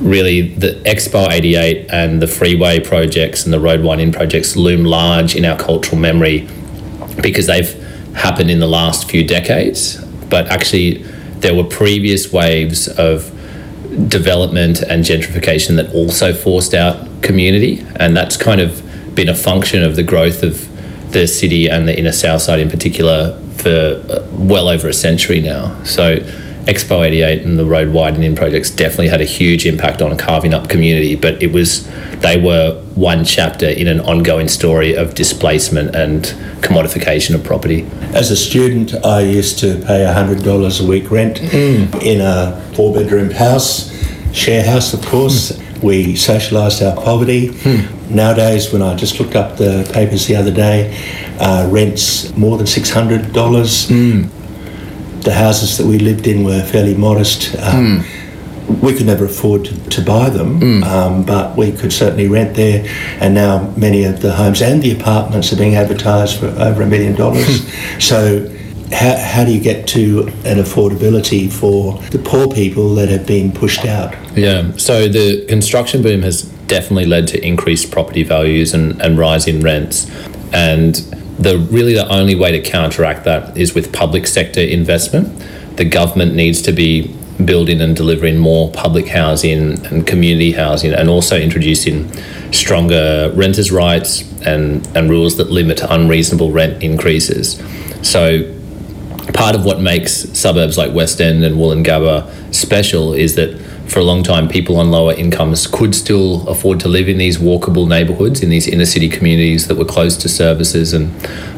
really 0.00 0.54
the 0.54 0.80
Expo 0.86 1.28
88 1.30 1.90
and 1.90 2.22
the 2.22 2.26
freeway 2.26 2.80
projects 2.80 3.44
and 3.44 3.52
the 3.52 3.60
road 3.60 3.82
winding 3.82 4.12
projects 4.12 4.56
loom 4.56 4.84
large 4.84 5.34
in 5.34 5.44
our 5.44 5.58
cultural 5.58 5.98
memory 5.98 6.48
because 7.20 7.46
they've 7.46 7.74
happened 8.14 8.50
in 8.50 8.60
the 8.60 8.66
last 8.66 9.10
few 9.10 9.26
decades. 9.26 10.02
But 10.30 10.46
actually, 10.48 11.04
there 11.40 11.54
were 11.54 11.64
previous 11.64 12.32
waves 12.32 12.88
of 12.88 13.30
development 14.08 14.82
and 14.82 15.04
gentrification 15.04 15.76
that 15.76 15.92
also 15.94 16.32
forced 16.32 16.74
out 16.74 17.22
community, 17.22 17.84
and 17.96 18.16
that's 18.16 18.36
kind 18.36 18.60
of 18.60 18.82
been 19.14 19.28
a 19.28 19.34
function 19.34 19.82
of 19.82 19.96
the 19.96 20.02
growth 20.02 20.42
of 20.42 20.68
the 21.12 21.26
city 21.26 21.68
and 21.68 21.88
the 21.88 21.98
inner 21.98 22.12
south 22.12 22.42
side 22.42 22.60
in 22.60 22.70
particular 22.70 23.38
for 23.56 24.02
uh, 24.08 24.26
well 24.32 24.68
over 24.68 24.88
a 24.88 24.92
century 24.92 25.40
now. 25.40 25.82
So 25.84 26.18
Expo 26.68 27.02
88 27.02 27.44
and 27.44 27.58
the 27.58 27.64
road 27.64 27.94
widening 27.94 28.36
projects 28.36 28.70
definitely 28.70 29.08
had 29.08 29.22
a 29.22 29.24
huge 29.24 29.64
impact 29.64 30.02
on 30.02 30.14
carving 30.18 30.52
up 30.52 30.68
community, 30.68 31.16
but 31.16 31.42
it 31.42 31.50
was 31.50 31.88
they 32.20 32.38
were 32.38 32.78
one 32.94 33.24
chapter 33.24 33.66
in 33.66 33.88
an 33.88 34.00
ongoing 34.00 34.48
story 34.48 34.94
of 34.94 35.14
displacement 35.14 35.96
and 35.96 36.24
commodification 36.60 37.34
of 37.34 37.42
property. 37.42 37.86
As 38.12 38.30
a 38.30 38.36
student, 38.36 38.94
I 39.02 39.20
used 39.20 39.58
to 39.60 39.76
pay 39.86 40.04
$100 40.04 40.84
a 40.84 40.86
week 40.86 41.10
rent 41.10 41.38
mm. 41.38 42.02
in 42.02 42.20
a 42.20 42.60
four 42.74 42.92
bedroom 42.92 43.30
house, 43.30 43.90
share 44.34 44.62
house, 44.62 44.92
of 44.92 45.04
course. 45.06 45.52
Mm. 45.52 45.82
We 45.82 46.14
socialised 46.14 46.84
our 46.84 47.02
poverty. 47.02 47.48
Mm. 47.48 48.10
Nowadays, 48.10 48.72
when 48.72 48.82
I 48.82 48.96
just 48.96 49.20
looked 49.20 49.36
up 49.36 49.56
the 49.56 49.88
papers 49.94 50.26
the 50.26 50.34
other 50.36 50.52
day, 50.52 50.92
uh, 51.38 51.68
rents 51.70 52.36
more 52.36 52.58
than 52.58 52.66
$600 52.66 53.32
the 55.22 55.34
houses 55.34 55.78
that 55.78 55.86
we 55.86 55.98
lived 55.98 56.26
in 56.26 56.44
were 56.44 56.62
fairly 56.62 56.94
modest. 56.94 57.54
Um, 57.56 58.00
mm. 58.00 58.82
We 58.82 58.94
could 58.94 59.06
never 59.06 59.24
afford 59.24 59.64
to, 59.64 59.88
to 59.90 60.02
buy 60.02 60.28
them, 60.28 60.60
mm. 60.60 60.84
um, 60.84 61.24
but 61.24 61.56
we 61.56 61.72
could 61.72 61.92
certainly 61.92 62.28
rent 62.28 62.54
there. 62.54 62.84
And 63.18 63.34
now 63.34 63.72
many 63.76 64.04
of 64.04 64.20
the 64.20 64.32
homes 64.34 64.60
and 64.60 64.82
the 64.82 64.92
apartments 64.92 65.52
are 65.52 65.56
being 65.56 65.74
advertised 65.74 66.38
for 66.38 66.48
over 66.48 66.82
a 66.82 66.86
million 66.86 67.14
dollars. 67.14 67.60
Hmm. 67.60 68.00
So, 68.00 68.54
how, 68.92 69.16
how 69.18 69.44
do 69.44 69.52
you 69.52 69.60
get 69.60 69.86
to 69.88 70.28
an 70.44 70.58
affordability 70.58 71.52
for 71.52 71.98
the 72.10 72.18
poor 72.18 72.48
people 72.48 72.94
that 72.94 73.08
have 73.08 73.26
been 73.26 73.52
pushed 73.52 73.84
out? 73.84 74.14
Yeah, 74.36 74.72
so 74.76 75.08
the 75.08 75.44
construction 75.46 76.02
boom 76.02 76.22
has 76.22 76.42
definitely 76.68 77.06
led 77.06 77.26
to 77.28 77.44
increased 77.44 77.90
property 77.90 78.22
values 78.22 78.72
and, 78.72 79.00
and 79.02 79.18
rise 79.18 79.46
in 79.46 79.60
rents. 79.60 80.10
And 80.52 80.96
the 81.38 81.58
really 81.70 81.94
the 81.94 82.08
only 82.08 82.34
way 82.34 82.52
to 82.52 82.60
counteract 82.60 83.24
that 83.24 83.56
is 83.56 83.74
with 83.74 83.92
public 83.92 84.26
sector 84.26 84.60
investment. 84.60 85.44
The 85.76 85.84
government 85.84 86.34
needs 86.34 86.60
to 86.62 86.72
be 86.72 87.14
building 87.44 87.80
and 87.80 87.94
delivering 87.94 88.38
more 88.38 88.70
public 88.72 89.06
housing 89.06 89.84
and 89.86 90.06
community 90.06 90.52
housing, 90.52 90.92
and 90.92 91.08
also 91.08 91.38
introducing 91.38 92.10
stronger 92.52 93.30
renters' 93.34 93.70
rights 93.70 94.22
and, 94.42 94.86
and 94.96 95.08
rules 95.08 95.36
that 95.36 95.50
limit 95.50 95.80
unreasonable 95.82 96.50
rent 96.50 96.82
increases. 96.82 97.62
So, 98.02 98.54
part 99.34 99.54
of 99.54 99.64
what 99.64 99.80
makes 99.80 100.12
suburbs 100.36 100.76
like 100.76 100.92
West 100.92 101.20
End 101.20 101.44
and 101.44 101.56
Woolloongabba 101.56 102.54
special 102.54 103.12
is 103.12 103.36
that 103.36 103.50
for 103.88 104.00
a 104.00 104.04
long 104.04 104.22
time, 104.22 104.48
people 104.48 104.76
on 104.76 104.90
lower 104.90 105.14
incomes 105.14 105.66
could 105.66 105.94
still 105.94 106.46
afford 106.46 106.78
to 106.80 106.88
live 106.88 107.08
in 107.08 107.16
these 107.16 107.38
walkable 107.38 107.88
neighbourhoods, 107.88 108.42
in 108.42 108.50
these 108.50 108.68
inner 108.68 108.84
city 108.84 109.08
communities 109.08 109.66
that 109.68 109.76
were 109.76 109.84
close 109.84 110.16
to 110.18 110.28
services 110.28 110.92
and 110.92 111.10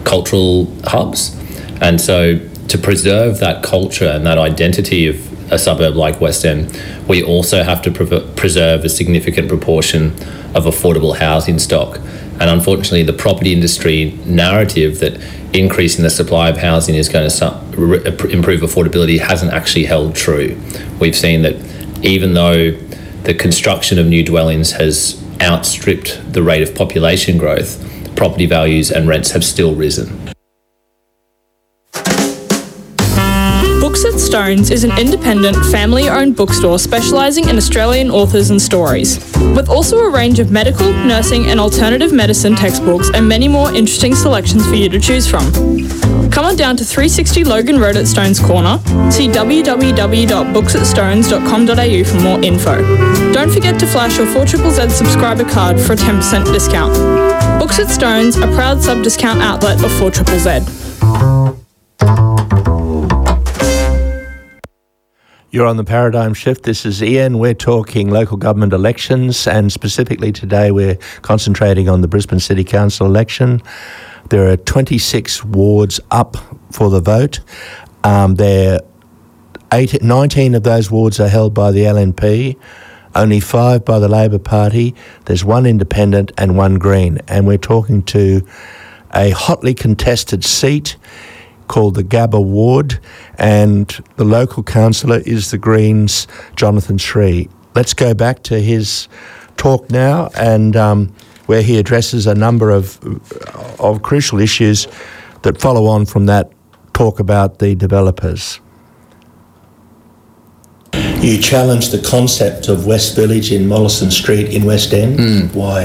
cultural 0.04 0.72
hubs. 0.84 1.36
And 1.80 2.00
so, 2.00 2.38
to 2.68 2.78
preserve 2.78 3.40
that 3.40 3.64
culture 3.64 4.06
and 4.06 4.24
that 4.26 4.38
identity 4.38 5.08
of 5.08 5.52
a 5.52 5.58
suburb 5.58 5.96
like 5.96 6.20
West 6.20 6.44
End, 6.44 6.80
we 7.08 7.22
also 7.22 7.64
have 7.64 7.82
to 7.82 7.90
pre- 7.90 8.20
preserve 8.36 8.84
a 8.84 8.88
significant 8.88 9.48
proportion 9.48 10.12
of 10.54 10.64
affordable 10.66 11.16
housing 11.16 11.58
stock. 11.58 11.98
And 12.38 12.48
unfortunately, 12.48 13.02
the 13.02 13.12
property 13.12 13.52
industry 13.52 14.18
narrative 14.24 15.00
that 15.00 15.20
increasing 15.52 16.04
the 16.04 16.10
supply 16.10 16.48
of 16.48 16.58
housing 16.58 16.94
is 16.94 17.08
going 17.08 17.28
to 17.28 18.28
improve 18.30 18.60
affordability 18.60 19.18
hasn't 19.18 19.52
actually 19.52 19.84
held 19.84 20.14
true. 20.14 20.58
We've 21.00 21.16
seen 21.16 21.42
that 21.42 21.56
even 22.02 22.34
though 22.34 22.72
the 23.22 23.34
construction 23.34 23.98
of 23.98 24.06
new 24.06 24.24
dwellings 24.24 24.72
has 24.72 25.22
outstripped 25.40 26.32
the 26.32 26.42
rate 26.42 26.62
of 26.62 26.74
population 26.74 27.38
growth, 27.38 27.78
property 28.16 28.46
values 28.46 28.90
and 28.90 29.08
rents 29.08 29.30
have 29.30 29.44
still 29.44 29.74
risen. 29.74 30.32
Books 33.80 34.04
at 34.04 34.20
Stones 34.20 34.70
is 34.70 34.84
an 34.84 34.96
independent, 34.98 35.56
family 35.66 36.08
owned 36.08 36.36
bookstore 36.36 36.78
specialising 36.78 37.48
in 37.48 37.56
Australian 37.56 38.10
authors 38.10 38.50
and 38.50 38.60
stories, 38.60 39.16
with 39.56 39.68
also 39.68 39.98
a 39.98 40.10
range 40.10 40.38
of 40.38 40.50
medical, 40.50 40.92
nursing, 40.92 41.46
and 41.46 41.58
alternative 41.58 42.12
medicine 42.12 42.54
textbooks 42.54 43.10
and 43.14 43.26
many 43.26 43.48
more 43.48 43.72
interesting 43.74 44.14
selections 44.14 44.66
for 44.66 44.74
you 44.74 44.88
to 44.88 45.00
choose 45.00 45.28
from. 45.28 45.44
Come 46.30 46.44
on 46.44 46.56
down 46.56 46.76
to 46.76 46.84
360 46.84 47.44
Logan 47.44 47.78
Road 47.78 47.96
at 47.96 48.06
Stones 48.06 48.38
Corner, 48.38 48.78
see 49.10 49.28
www.booksatstones.com.au 49.28 52.04
for 52.04 52.20
more 52.22 52.40
info. 52.40 53.32
Don't 53.32 53.50
forget 53.50 53.78
to 53.80 53.86
flash 53.86 54.16
your 54.16 54.26
4ZZZ 54.26 54.90
subscriber 54.90 55.44
card 55.44 55.78
for 55.80 55.92
a 55.92 55.96
10% 55.96 56.52
discount. 56.52 56.94
Books 57.60 57.78
at 57.78 57.88
Stones, 57.88 58.36
a 58.36 58.46
proud 58.54 58.82
sub 58.82 59.02
discount 59.02 59.40
outlet 59.40 59.82
of 59.84 59.90
4ZZZ. 59.92 60.80
You're 65.52 65.66
on 65.66 65.76
the 65.76 65.84
paradigm 65.84 66.32
shift. 66.32 66.62
This 66.62 66.86
is 66.86 67.02
Ian. 67.02 67.40
We're 67.40 67.54
talking 67.54 68.08
local 68.08 68.36
government 68.36 68.72
elections, 68.72 69.48
and 69.48 69.72
specifically 69.72 70.30
today, 70.30 70.70
we're 70.70 70.94
concentrating 71.22 71.88
on 71.88 72.02
the 72.02 72.08
Brisbane 72.08 72.38
City 72.38 72.62
Council 72.62 73.04
election. 73.04 73.60
There 74.30 74.48
are 74.48 74.56
26 74.56 75.44
wards 75.44 75.98
up 76.12 76.36
for 76.70 76.88
the 76.88 77.00
vote. 77.00 77.40
Um, 78.04 78.36
there, 78.36 78.78
eight, 79.72 80.00
19 80.02 80.54
of 80.54 80.62
those 80.62 80.88
wards 80.88 81.18
are 81.18 81.28
held 81.28 81.52
by 81.52 81.72
the 81.72 81.80
LNP, 81.80 82.56
only 83.16 83.40
five 83.40 83.84
by 83.84 83.98
the 83.98 84.08
Labor 84.08 84.38
Party. 84.38 84.94
There's 85.24 85.44
one 85.44 85.66
independent 85.66 86.30
and 86.38 86.56
one 86.56 86.76
Green, 86.76 87.18
and 87.26 87.44
we're 87.44 87.58
talking 87.58 88.04
to 88.04 88.46
a 89.12 89.30
hotly 89.30 89.74
contested 89.74 90.44
seat 90.44 90.96
called 91.66 91.96
the 91.96 92.04
Gabba 92.04 92.40
Ward, 92.42 93.00
and 93.36 93.88
the 94.14 94.24
local 94.24 94.62
councillor 94.62 95.22
is 95.26 95.50
the 95.50 95.58
Greens, 95.58 96.28
Jonathan 96.54 96.98
Sri. 96.98 97.48
Let's 97.74 97.94
go 97.94 98.14
back 98.14 98.44
to 98.44 98.60
his 98.60 99.08
talk 99.56 99.90
now, 99.90 100.30
and 100.36 100.76
um, 100.76 101.12
where 101.50 101.62
he 101.62 101.80
addresses 101.80 102.28
a 102.28 102.34
number 102.34 102.70
of 102.70 102.84
of 103.80 104.02
crucial 104.02 104.38
issues 104.38 104.86
that 105.42 105.60
follow 105.60 105.86
on 105.86 106.06
from 106.06 106.26
that 106.26 106.52
talk 106.92 107.18
about 107.18 107.58
the 107.58 107.74
developers. 107.74 108.60
You 110.94 111.42
challenged 111.42 111.90
the 111.90 112.02
concept 112.08 112.68
of 112.68 112.86
West 112.86 113.16
Village 113.16 113.50
in 113.50 113.66
Mollison 113.66 114.12
Street 114.12 114.54
in 114.54 114.64
West 114.64 114.94
End. 114.94 115.18
Mm. 115.18 115.52
Why? 115.52 115.80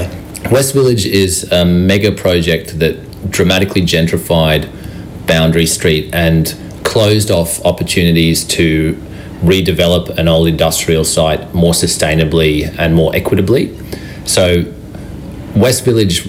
West 0.52 0.72
Village 0.72 1.04
is 1.04 1.50
a 1.50 1.64
mega 1.64 2.12
project 2.12 2.78
that 2.78 2.94
dramatically 3.32 3.82
gentrified 3.82 4.70
Boundary 5.26 5.66
Street 5.66 6.14
and 6.14 6.54
closed 6.84 7.32
off 7.32 7.60
opportunities 7.64 8.44
to 8.44 8.94
redevelop 9.42 10.16
an 10.16 10.28
old 10.28 10.46
industrial 10.46 11.04
site 11.04 11.52
more 11.52 11.72
sustainably 11.72 12.72
and 12.78 12.94
more 12.94 13.10
equitably. 13.16 13.76
So, 14.26 14.72
West 15.56 15.86
Village 15.86 16.26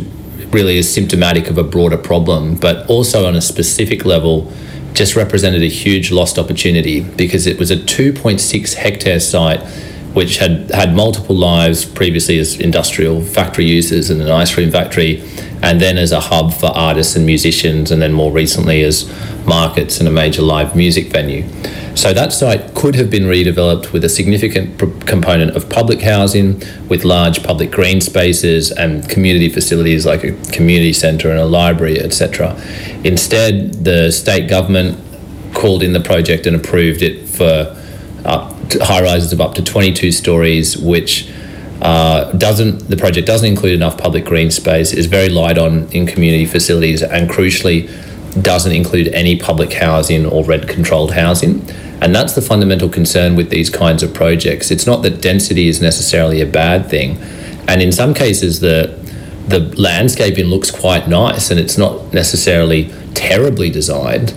really 0.52 0.78
is 0.78 0.92
symptomatic 0.92 1.50
of 1.50 1.58
a 1.58 1.64
broader 1.64 1.98
problem, 1.98 2.56
but 2.56 2.90
also 2.90 3.28
on 3.28 3.36
a 3.36 3.42
specific 3.42 4.06
level, 4.06 4.50
just 4.94 5.18
represented 5.18 5.62
a 5.62 5.68
huge 5.68 6.12
lost 6.12 6.40
opportunity 6.40 7.02
because 7.02 7.46
it 7.46 7.60
was 7.60 7.70
a 7.70 7.76
2.6 7.76 8.74
hectare 8.76 9.20
site 9.20 9.62
which 10.14 10.38
had 10.38 10.72
had 10.72 10.96
multiple 10.96 11.36
lives 11.36 11.84
previously 11.84 12.40
as 12.40 12.60
industrial 12.60 13.22
factory 13.22 13.66
uses 13.66 14.10
and 14.10 14.22
an 14.22 14.32
ice 14.32 14.54
cream 14.54 14.72
factory, 14.72 15.22
and 15.62 15.82
then 15.82 15.98
as 15.98 16.14
a 16.14 16.22
hub 16.22 16.54
for 16.54 16.68
artists 16.68 17.16
and 17.16 17.26
musicians, 17.26 17.92
and 17.92 18.02
then 18.02 18.14
more 18.14 18.32
recently 18.32 18.82
as 18.82 19.14
markets 19.46 20.00
and 20.00 20.08
a 20.08 20.12
major 20.12 20.42
live 20.42 20.76
music 20.76 21.08
venue. 21.08 21.44
So 21.98 22.14
that 22.14 22.32
site 22.32 22.76
could 22.76 22.94
have 22.94 23.10
been 23.10 23.24
redeveloped 23.24 23.92
with 23.92 24.04
a 24.04 24.10
significant 24.10 24.78
pr- 24.78 24.86
component 25.08 25.56
of 25.56 25.68
public 25.68 26.00
housing, 26.02 26.62
with 26.88 27.04
large 27.04 27.42
public 27.42 27.72
green 27.72 28.02
spaces 28.02 28.72
and 28.72 29.10
community 29.10 29.50
facilities 29.50 30.06
like 30.06 30.24
a 30.24 30.34
community 30.52 30.94
centre 30.94 31.32
and 31.32 31.40
a 31.40 31.46
library, 31.46 32.00
etc. 32.00 32.56
Instead, 33.04 33.84
the 33.84 34.12
state 34.12 34.48
government 34.48 35.00
called 35.56 35.82
in 35.82 35.94
the 35.94 36.00
project 36.00 36.46
and 36.46 36.56
approved 36.56 37.02
it 37.02 37.28
for 37.28 37.76
high 38.80 39.02
rises 39.02 39.34
of 39.34 39.42
up 39.42 39.56
to 39.56 39.64
22 39.64 40.12
stories, 40.12 40.78
which 40.78 41.32
uh, 41.82 42.32
doesn't 42.34 42.90
the 42.90 42.98
project 42.98 43.26
doesn't 43.26 43.50
include 43.50 43.74
enough 43.74 43.98
public 43.98 44.24
green 44.24 44.52
space, 44.52 44.94
is 44.94 45.08
very 45.08 45.30
light 45.30 45.58
on 45.58 45.92
in 45.92 46.06
community 46.06 46.46
facilities, 46.46 47.02
and 47.02 47.28
crucially 47.28 47.90
doesn't 48.42 48.72
include 48.72 49.08
any 49.10 49.38
public 49.38 49.74
housing 49.74 50.26
or 50.26 50.44
rent 50.44 50.68
controlled 50.68 51.14
housing. 51.14 51.68
And 52.02 52.16
that's 52.16 52.34
the 52.34 52.42
fundamental 52.42 52.90
concern 52.90 53.36
with 53.36 53.50
these 53.50 53.70
kinds 53.70 54.04
of 54.04 54.14
projects. 54.14 54.70
It's 54.70 54.86
not 54.86 55.02
that 55.02 55.22
density 55.22 55.68
is 55.68 55.82
necessarily 55.82 56.42
a 56.42 56.46
bad 56.46 56.90
thing, 56.90 57.18
and 57.68 57.82
in 57.82 57.92
some 57.92 58.14
cases 58.14 58.60
the 58.60 58.98
the 59.48 59.60
landscaping 59.82 60.46
looks 60.46 60.70
quite 60.70 61.08
nice 61.08 61.50
and 61.52 61.58
it's 61.58 61.78
not 61.78 62.14
necessarily 62.14 62.92
terribly 63.14 63.70
designed 63.70 64.34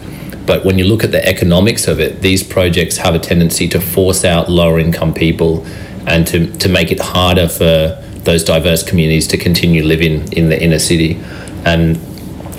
but 0.51 0.65
when 0.65 0.79
you 0.79 0.85
look 0.85 1.05
at 1.05 1.13
the 1.13 1.25
economics 1.25 1.87
of 1.87 2.01
it, 2.01 2.23
these 2.23 2.43
projects 2.43 2.97
have 2.97 3.15
a 3.15 3.21
tendency 3.21 3.69
to 3.69 3.81
force 3.81 4.25
out 4.25 4.51
lower 4.51 4.81
income 4.81 5.15
people 5.15 5.65
and 6.09 6.27
to, 6.27 6.51
to 6.59 6.69
make 6.69 6.91
it 6.91 6.99
harder 6.99 7.49
for 7.49 7.97
those 8.25 8.43
diverse 8.43 8.83
communities 8.83 9.29
to 9.29 9.37
continue 9.37 9.85
living 9.85 10.33
in 10.33 10.49
the 10.49 10.61
inner 10.61 10.81
city. 10.81 11.21
And 11.65 11.97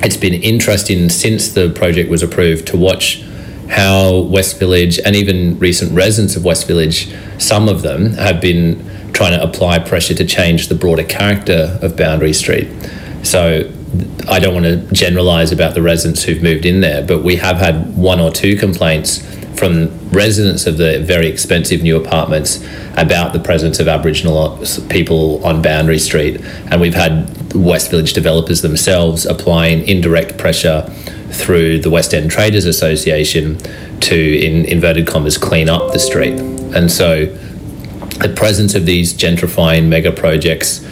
it's 0.04 0.18
been 0.18 0.34
interesting 0.34 1.10
since 1.10 1.50
the 1.50 1.70
project 1.70 2.10
was 2.10 2.24
approved 2.24 2.68
to 2.68 2.78
watch 2.78 3.24
how 3.70 4.20
West 4.22 4.60
Village 4.60 5.00
and 5.00 5.16
even 5.16 5.58
recent 5.60 5.92
residents 5.94 6.36
of 6.36 6.44
West 6.44 6.68
Village, 6.68 7.14
some 7.38 7.70
of 7.70 7.82
them 7.82 8.14
have 8.14 8.42
been 8.42 8.86
trying 9.14 9.38
to 9.38 9.42
apply 9.42 9.80
pressure 9.80 10.14
to 10.14 10.26
change 10.26 10.68
the 10.68 10.76
broader 10.76 11.04
character 11.04 11.78
of 11.82 11.96
Boundary 11.96 12.34
Street. 12.34 12.68
So 13.24 13.72
I 14.28 14.40
don't 14.40 14.54
want 14.54 14.66
to 14.66 14.94
generalize 14.94 15.52
about 15.52 15.74
the 15.74 15.82
residents 15.82 16.24
who've 16.24 16.42
moved 16.42 16.66
in 16.66 16.82
there, 16.82 17.06
but 17.06 17.24
we 17.24 17.38
have 17.38 17.58
had 17.58 17.96
one 17.96 18.20
or 18.20 18.32
two 18.32 18.56
complaints 18.56 19.26
from 19.56 19.90
residents 20.10 20.66
of 20.66 20.78
the 20.78 21.00
very 21.02 21.28
expensive 21.28 21.84
new 21.84 21.96
apartments 21.96 22.66
about 22.98 23.32
the 23.34 23.40
presence 23.40 23.80
of 23.80 23.88
Aboriginal 23.88 24.64
people 24.90 25.46
on 25.46 25.62
Boundary 25.62 26.00
Street. 26.00 26.42
And 26.72 26.82
we've 26.82 26.96
had 26.96 27.28
West 27.54 27.92
Village 27.92 28.14
developers 28.14 28.62
themselves 28.62 29.26
applying 29.26 29.88
indirect 29.88 30.38
pressure 30.38 30.84
through 31.32 31.80
the 31.80 31.90
West 31.90 32.14
End 32.14 32.30
Traders 32.32 32.66
Association 32.66 33.58
to, 34.02 34.16
in 34.16 34.66
inverted 34.66 35.08
commas, 35.08 35.38
clean 35.38 35.70
up 35.70 35.94
the 35.94 36.00
street. 36.00 36.40
And 36.40 36.92
so 36.92 37.26
the 37.26 38.34
presence 38.36 38.76
of 38.76 38.86
these 38.86 39.14
gentrifying 39.14 39.88
mega 39.88 40.12
projects 40.12 40.86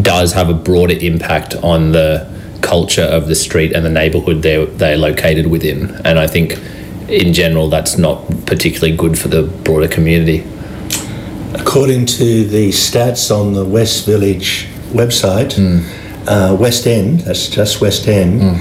does 0.00 0.32
have 0.32 0.48
a 0.48 0.54
broader 0.54 0.96
impact 1.00 1.54
on 1.56 1.92
the 1.92 2.30
culture 2.62 3.02
of 3.02 3.28
the 3.28 3.34
street 3.34 3.72
and 3.72 3.84
the 3.84 3.90
neighborhood 3.90 4.42
they're, 4.42 4.66
they're 4.66 4.96
located 4.96 5.46
within. 5.46 5.90
And 6.04 6.18
I 6.18 6.26
think 6.26 6.58
in 7.08 7.34
general, 7.34 7.68
that's 7.68 7.98
not 7.98 8.26
particularly 8.46 8.96
good 8.96 9.18
for 9.18 9.28
the 9.28 9.42
broader 9.42 9.88
community. 9.88 10.46
According 11.54 12.06
to 12.06 12.44
the 12.44 12.70
stats 12.70 13.30
on 13.30 13.52
the 13.52 13.64
West 13.64 14.06
Village 14.06 14.66
website, 14.94 15.54
mm. 15.54 15.82
uh, 16.26 16.56
West 16.56 16.86
End, 16.86 17.20
that's 17.20 17.48
just 17.48 17.80
West 17.80 18.08
End, 18.08 18.40
mm. 18.40 18.54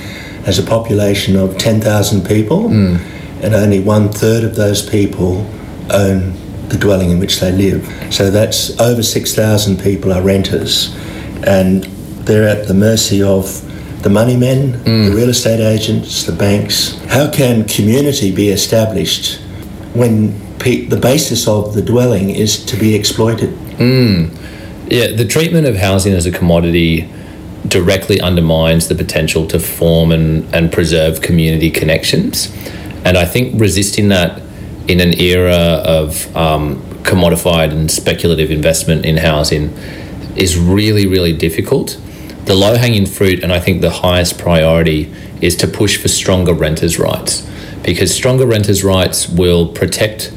has 0.44 0.60
a 0.60 0.64
population 0.64 1.38
of 1.38 1.58
10,000 1.58 2.26
people, 2.26 2.70
mm. 2.70 3.00
and 3.42 3.54
only 3.54 3.80
one 3.80 4.10
third 4.10 4.44
of 4.44 4.56
those 4.56 4.88
people 4.88 5.48
own 5.92 6.34
the 6.70 6.78
dwelling 6.78 7.12
in 7.12 7.20
which 7.20 7.40
they 7.40 7.52
live. 7.52 7.86
So 8.14 8.30
that's 8.30 8.80
over 8.80 9.04
6,000 9.04 9.80
people 9.80 10.12
are 10.12 10.22
renters, 10.22 10.96
and 11.46 11.84
they're 12.26 12.48
at 12.48 12.68
the 12.68 12.74
mercy 12.74 13.22
of 13.22 13.62
the 14.02 14.10
money 14.10 14.36
men, 14.36 14.74
mm. 14.74 15.10
the 15.10 15.16
real 15.16 15.30
estate 15.30 15.62
agents, 15.62 16.26
the 16.26 16.34
banks. 16.34 16.98
How 17.06 17.30
can 17.30 17.66
community 17.68 18.34
be 18.34 18.50
established 18.50 19.40
when 19.94 20.34
pe- 20.60 20.86
the 20.86 20.98
basis 20.98 21.48
of 21.48 21.74
the 21.74 21.82
dwelling 21.82 22.30
is 22.30 22.66
to 22.66 22.76
be 22.76 22.96
exploited? 22.96 23.52
Mm. 23.78 24.43
Yeah, 24.88 25.14
the 25.14 25.26
treatment 25.26 25.66
of 25.66 25.78
housing 25.78 26.14
as 26.14 26.26
a 26.26 26.32
commodity 26.32 27.10
directly 27.68 28.20
undermines 28.20 28.90
the 28.90 28.96
potential 28.96 29.48
to 29.48 29.60
form 29.60 30.12
and, 30.12 30.54
and 30.54 30.72
preserve 30.72 31.22
community 31.22 31.72
connections. 31.72 32.52
And 33.06 33.18
I 33.18 33.26
think 33.26 33.60
resisting 33.60 34.10
that 34.10 34.42
in 34.88 35.00
an 35.00 35.20
era 35.20 35.82
of 35.86 36.36
um, 36.36 36.82
commodified 37.04 37.72
and 37.72 37.90
speculative 37.90 38.52
investment 38.52 39.06
in 39.06 39.18
housing 39.18 39.70
is 40.36 40.58
really, 40.58 41.08
really 41.08 41.36
difficult. 41.36 42.00
The 42.46 42.56
low 42.56 42.76
hanging 42.76 43.06
fruit, 43.06 43.42
and 43.44 43.54
I 43.54 43.60
think 43.60 43.82
the 43.82 43.90
highest 43.90 44.38
priority, 44.38 45.14
is 45.42 45.56
to 45.58 45.68
push 45.68 45.98
for 45.98 46.10
stronger 46.10 46.54
renters' 46.54 47.00
rights 47.00 47.50
because 47.84 48.14
stronger 48.14 48.46
renters' 48.46 48.84
rights 48.84 49.30
will 49.30 49.68
protect 49.68 50.34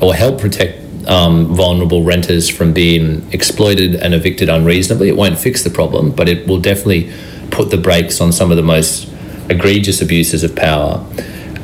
or 0.00 0.14
help 0.14 0.40
protect 0.40 0.82
um, 1.06 1.54
vulnerable 1.54 2.04
renters 2.04 2.48
from 2.48 2.72
being 2.72 3.30
exploited 3.32 3.94
and 3.94 4.14
evicted 4.14 4.48
unreasonably. 4.48 5.08
It 5.08 5.16
won't 5.16 5.38
fix 5.38 5.62
the 5.62 5.70
problem, 5.70 6.10
but 6.10 6.28
it 6.28 6.46
will 6.46 6.60
definitely 6.60 7.12
put 7.50 7.70
the 7.70 7.76
brakes 7.76 8.20
on 8.20 8.32
some 8.32 8.50
of 8.50 8.56
the 8.56 8.62
most 8.62 9.10
egregious 9.48 10.02
abuses 10.02 10.44
of 10.44 10.54
power. 10.54 11.04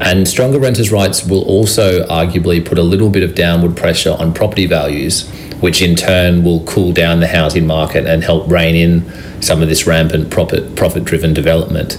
And 0.00 0.26
stronger 0.26 0.58
renters' 0.58 0.90
rights 0.90 1.24
will 1.24 1.44
also 1.44 2.04
arguably 2.06 2.64
put 2.64 2.78
a 2.78 2.82
little 2.82 3.10
bit 3.10 3.22
of 3.22 3.34
downward 3.34 3.76
pressure 3.76 4.16
on 4.18 4.34
property 4.34 4.66
values, 4.66 5.30
which 5.60 5.80
in 5.80 5.94
turn 5.94 6.42
will 6.42 6.64
cool 6.64 6.92
down 6.92 7.20
the 7.20 7.28
housing 7.28 7.66
market 7.66 8.06
and 8.06 8.24
help 8.24 8.50
rein 8.50 8.74
in 8.74 9.42
some 9.42 9.62
of 9.62 9.68
this 9.68 9.86
rampant 9.86 10.30
profit 10.30 11.04
driven 11.04 11.32
development. 11.32 11.98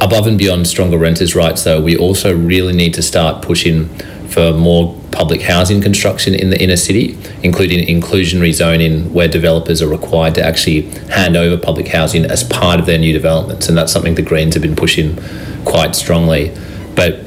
Above 0.00 0.26
and 0.26 0.38
beyond 0.38 0.66
stronger 0.66 0.96
renters' 0.96 1.34
rights, 1.34 1.64
though, 1.64 1.80
we 1.80 1.96
also 1.96 2.34
really 2.36 2.72
need 2.72 2.94
to 2.94 3.02
start 3.02 3.42
pushing 3.42 3.88
for 4.28 4.52
more 4.52 4.98
public 5.12 5.42
housing 5.42 5.80
construction 5.80 6.34
in 6.34 6.50
the 6.50 6.60
inner 6.60 6.76
city, 6.76 7.16
including 7.42 7.86
inclusionary 7.86 8.52
zoning 8.52 9.12
where 9.12 9.28
developers 9.28 9.82
are 9.82 9.88
required 9.88 10.34
to 10.34 10.42
actually 10.42 10.82
hand 11.10 11.36
over 11.36 11.56
public 11.56 11.88
housing 11.88 12.24
as 12.24 12.42
part 12.42 12.80
of 12.80 12.86
their 12.86 12.98
new 12.98 13.12
developments. 13.12 13.68
And 13.68 13.76
that's 13.76 13.92
something 13.92 14.14
the 14.14 14.22
Greens 14.22 14.54
have 14.54 14.62
been 14.62 14.76
pushing 14.76 15.16
quite 15.64 15.94
strongly. 15.94 16.52
But 16.94 17.22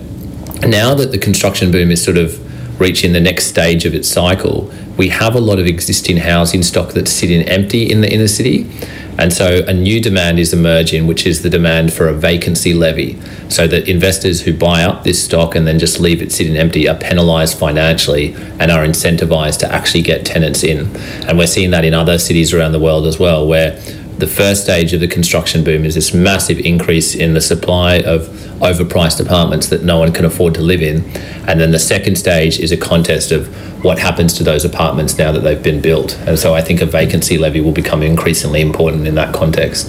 now 0.62 0.96
that 0.96 1.12
the 1.12 1.18
construction 1.18 1.72
boom 1.72 1.92
is 1.92 2.04
sort 2.04 2.18
of 2.18 2.42
reaching 2.80 3.14
the 3.14 3.22
next 3.22 3.46
stage 3.46 3.86
of 3.86 3.94
its 3.94 4.08
cycle, 4.08 4.72
we 4.98 5.10
have 5.10 5.36
a 5.36 5.40
lot 5.40 5.60
of 5.60 5.66
existing 5.66 6.18
housing 6.18 6.64
stock 6.64 6.94
that's 6.94 7.12
sitting 7.12 7.42
empty 7.48 7.90
in 7.90 8.02
the 8.02 8.12
inner 8.12 8.28
city. 8.28 8.70
And 9.18 9.32
so 9.32 9.64
a 9.68 9.74
new 9.74 10.02
demand 10.02 10.40
is 10.40 10.54
emerging, 10.54 11.08
which 11.08 11.26
is 11.26 11.42
the 11.42 11.50
demand 11.50 11.94
for 11.94 12.08
a 12.08 12.14
vacancy 12.14 12.74
levy, 12.74 13.20
so 13.50 13.68
that 13.68 13.88
investors 13.88 14.42
who 14.42 14.54
buy 14.54 14.84
up 14.84 15.04
this 15.04 15.24
stock 15.24 15.56
and 15.56 15.66
then 15.66 15.80
just 15.80 16.00
leave 16.00 16.22
it 16.22 16.32
sitting 16.32 16.58
empty 16.58 16.90
are 16.90 16.98
penalised 16.98 17.58
financially 17.58 18.34
and 18.60 18.72
are 18.72 18.86
incentivised 18.86 19.60
to 19.60 19.72
actually 19.72 20.02
get 20.02 20.26
tenants 20.26 20.64
in. 20.64 20.94
And 21.28 21.38
we're 21.38 21.48
seeing 21.48 21.72
that 21.72 21.86
in 21.86 21.94
other 21.94 22.18
cities 22.18 22.54
around 22.54 22.74
the 22.74 22.80
world 22.80 23.06
as 23.06 23.18
well, 23.18 23.48
where 23.48 23.80
the 24.18 24.28
first 24.28 24.64
stage 24.64 24.94
of 24.94 25.02
the 25.02 25.08
construction 25.08 25.64
boom 25.64 25.84
is 25.84 25.96
this 25.96 26.14
massive 26.14 26.60
increase 26.60 27.16
in 27.16 27.34
the 27.34 27.42
supply 27.42 27.96
of 27.98 28.28
overpriced 28.60 29.20
apartments 29.20 29.68
that 29.68 29.84
no 29.84 30.00
one 30.00 30.14
can 30.14 30.24
afford 30.24 30.54
to 30.56 30.62
live 30.62 30.82
in. 30.82 31.04
And 31.48 31.60
then 31.60 31.72
the 31.72 31.80
second 31.80 32.16
stage 32.16 32.58
is 32.60 32.72
a 32.72 32.78
contest 32.78 33.32
of 33.32 33.48
what 33.84 34.00
happens 34.00 34.34
to 34.36 34.44
those 34.44 34.64
apartments 34.64 35.18
now 35.18 35.34
that 35.34 35.42
they've 35.42 35.62
been 35.62 35.82
built. 35.82 36.18
And 36.20 36.40
so 36.40 36.56
I 36.56 36.62
think 36.62 36.82
a 36.82 36.86
vacancy 36.86 37.38
levy 37.38 37.60
will 37.60 37.74
become 37.74 38.02
increasingly 38.02 38.62
important 38.62 39.06
in 39.06 39.16
that 39.16 39.34
context. 39.34 39.88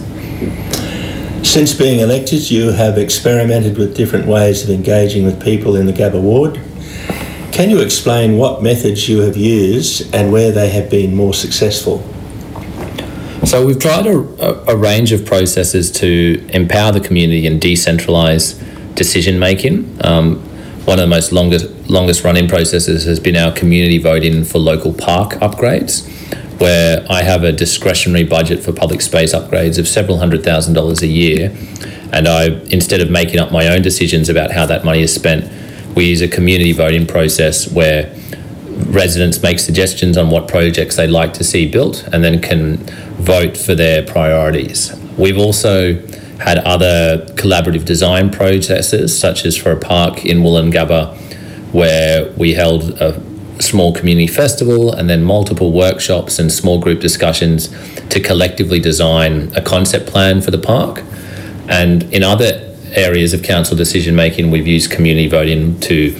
Since 1.44 1.74
being 1.74 2.00
elected, 2.00 2.50
you 2.50 2.72
have 2.72 2.98
experimented 2.98 3.78
with 3.78 3.96
different 3.96 4.26
ways 4.26 4.64
of 4.64 4.70
engaging 4.70 5.24
with 5.24 5.40
people 5.40 5.76
in 5.76 5.86
the 5.86 5.92
Gabba 5.92 6.20
ward. 6.20 6.60
Can 7.52 7.70
you 7.70 7.80
explain 7.80 8.36
what 8.36 8.62
methods 8.62 9.08
you 9.08 9.20
have 9.20 9.36
used 9.36 10.12
and 10.12 10.32
where 10.32 10.50
they 10.50 10.68
have 10.70 10.90
been 10.90 11.14
more 11.14 11.32
successful? 11.32 12.04
So 13.44 13.64
we've 13.64 13.78
tried 13.78 14.06
a, 14.06 14.70
a, 14.70 14.76
range 14.76 15.12
of 15.12 15.24
processes 15.24 15.90
to 15.92 16.44
empower 16.52 16.90
the 16.92 17.00
community 17.00 17.46
and 17.46 17.60
decentralise 17.60 18.60
decision 18.94 19.38
making. 19.38 19.98
Um, 20.04 20.36
one 20.86 20.98
of 20.98 21.02
the 21.02 21.08
most 21.08 21.32
longest 21.32 21.66
longest 21.88 22.24
running 22.24 22.48
processes 22.48 23.04
has 23.04 23.20
been 23.20 23.36
our 23.36 23.52
community 23.52 23.98
voting 23.98 24.44
for 24.44 24.58
local 24.58 24.92
park 24.92 25.32
upgrades, 25.34 26.08
where 26.60 27.04
I 27.10 27.22
have 27.22 27.44
a 27.44 27.52
discretionary 27.52 28.24
budget 28.24 28.64
for 28.64 28.72
public 28.72 29.00
space 29.00 29.34
upgrades 29.34 29.78
of 29.78 29.86
several 29.86 30.18
hundred 30.18 30.42
thousand 30.42 30.74
dollars 30.74 31.02
a 31.02 31.06
year, 31.08 31.54
and 32.12 32.26
I 32.26 32.46
instead 32.70 33.00
of 33.00 33.10
making 33.10 33.38
up 33.38 33.52
my 33.52 33.68
own 33.68 33.82
decisions 33.82 34.28
about 34.28 34.50
how 34.50 34.66
that 34.66 34.84
money 34.84 35.02
is 35.02 35.14
spent, 35.14 35.50
we 35.94 36.06
use 36.06 36.20
a 36.20 36.28
community 36.28 36.72
voting 36.72 37.06
process 37.06 37.70
where 37.70 38.14
residents 38.88 39.42
make 39.42 39.58
suggestions 39.58 40.16
on 40.16 40.30
what 40.30 40.48
projects 40.48 40.96
they'd 40.96 41.08
like 41.08 41.32
to 41.34 41.44
see 41.44 41.66
built 41.66 42.08
and 42.12 42.22
then 42.24 42.40
can 42.40 42.76
vote 43.18 43.56
for 43.56 43.74
their 43.74 44.02
priorities. 44.02 44.94
We've 45.16 45.38
also 45.38 45.94
had 46.38 46.58
other 46.58 47.24
collaborative 47.34 47.84
design 47.84 48.30
processes, 48.30 49.18
such 49.18 49.44
as 49.44 49.56
for 49.56 49.72
a 49.72 49.78
park 49.78 50.24
in 50.24 50.38
Woolloongabba, 50.38 51.16
where 51.72 52.30
we 52.32 52.54
held 52.54 53.00
a 53.00 53.20
small 53.60 53.92
community 53.92 54.26
festival 54.26 54.92
and 54.92 55.08
then 55.08 55.24
multiple 55.24 55.72
workshops 55.72 56.38
and 56.38 56.52
small 56.52 56.78
group 56.78 57.00
discussions 57.00 57.68
to 58.08 58.20
collectively 58.20 58.78
design 58.78 59.50
a 59.56 59.62
concept 59.62 60.06
plan 60.06 60.40
for 60.42 60.50
the 60.50 60.58
park. 60.58 61.02
And 61.68 62.02
in 62.12 62.22
other 62.22 62.74
areas 62.90 63.32
of 63.32 63.42
council 63.42 63.76
decision 63.76 64.14
making, 64.14 64.50
we've 64.50 64.66
used 64.66 64.90
community 64.90 65.28
voting 65.28 65.80
to 65.80 66.14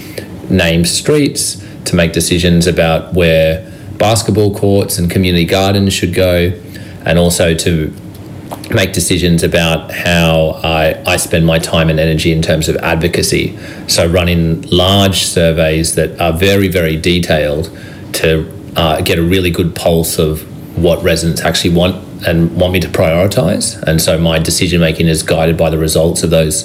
name 0.49 0.83
streets, 0.85 1.63
to 1.87 1.95
make 1.95 2.13
decisions 2.13 2.67
about 2.67 3.13
where 3.13 3.69
basketball 3.97 4.55
courts 4.55 4.97
and 4.97 5.09
community 5.09 5.45
gardens 5.45 5.93
should 5.93 6.13
go, 6.13 6.53
and 7.05 7.17
also 7.17 7.53
to 7.55 7.93
make 8.73 8.93
decisions 8.93 9.43
about 9.43 9.91
how 9.91 10.59
I, 10.63 11.01
I 11.05 11.17
spend 11.17 11.45
my 11.45 11.59
time 11.59 11.89
and 11.89 11.99
energy 11.99 12.31
in 12.31 12.41
terms 12.41 12.69
of 12.69 12.75
advocacy. 12.77 13.57
So, 13.87 14.07
running 14.07 14.61
large 14.63 15.23
surveys 15.23 15.95
that 15.95 16.19
are 16.19 16.33
very, 16.33 16.67
very 16.67 16.97
detailed 16.97 17.65
to 18.13 18.51
uh, 18.75 19.01
get 19.01 19.17
a 19.17 19.23
really 19.23 19.51
good 19.51 19.75
pulse 19.75 20.19
of 20.19 20.43
what 20.77 21.01
residents 21.03 21.41
actually 21.41 21.73
want 21.73 22.03
and 22.27 22.55
want 22.59 22.73
me 22.73 22.79
to 22.79 22.87
prioritise. 22.87 23.81
And 23.83 24.01
so, 24.01 24.17
my 24.17 24.39
decision 24.39 24.81
making 24.81 25.07
is 25.07 25.23
guided 25.23 25.57
by 25.57 25.69
the 25.69 25.77
results 25.77 26.23
of 26.23 26.29
those 26.29 26.63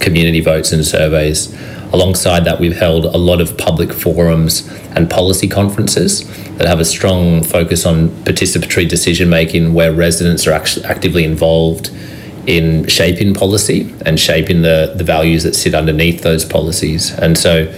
community 0.00 0.40
votes 0.40 0.72
and 0.72 0.84
surveys. 0.84 1.54
Alongside 1.92 2.44
that, 2.46 2.58
we've 2.58 2.76
held 2.76 3.04
a 3.04 3.18
lot 3.18 3.40
of 3.40 3.58
public 3.58 3.92
forums 3.92 4.66
and 4.96 5.10
policy 5.10 5.46
conferences 5.46 6.26
that 6.56 6.66
have 6.66 6.80
a 6.80 6.84
strong 6.84 7.42
focus 7.42 7.84
on 7.84 8.08
participatory 8.24 8.88
decision 8.88 9.28
making 9.28 9.74
where 9.74 9.92
residents 9.92 10.46
are 10.46 10.52
actually 10.52 10.86
actively 10.86 11.24
involved 11.24 11.90
in 12.46 12.86
shaping 12.88 13.34
policy 13.34 13.94
and 14.06 14.18
shaping 14.18 14.62
the, 14.62 14.94
the 14.96 15.04
values 15.04 15.42
that 15.42 15.54
sit 15.54 15.74
underneath 15.74 16.22
those 16.22 16.44
policies. 16.44 17.12
And 17.18 17.36
so 17.36 17.72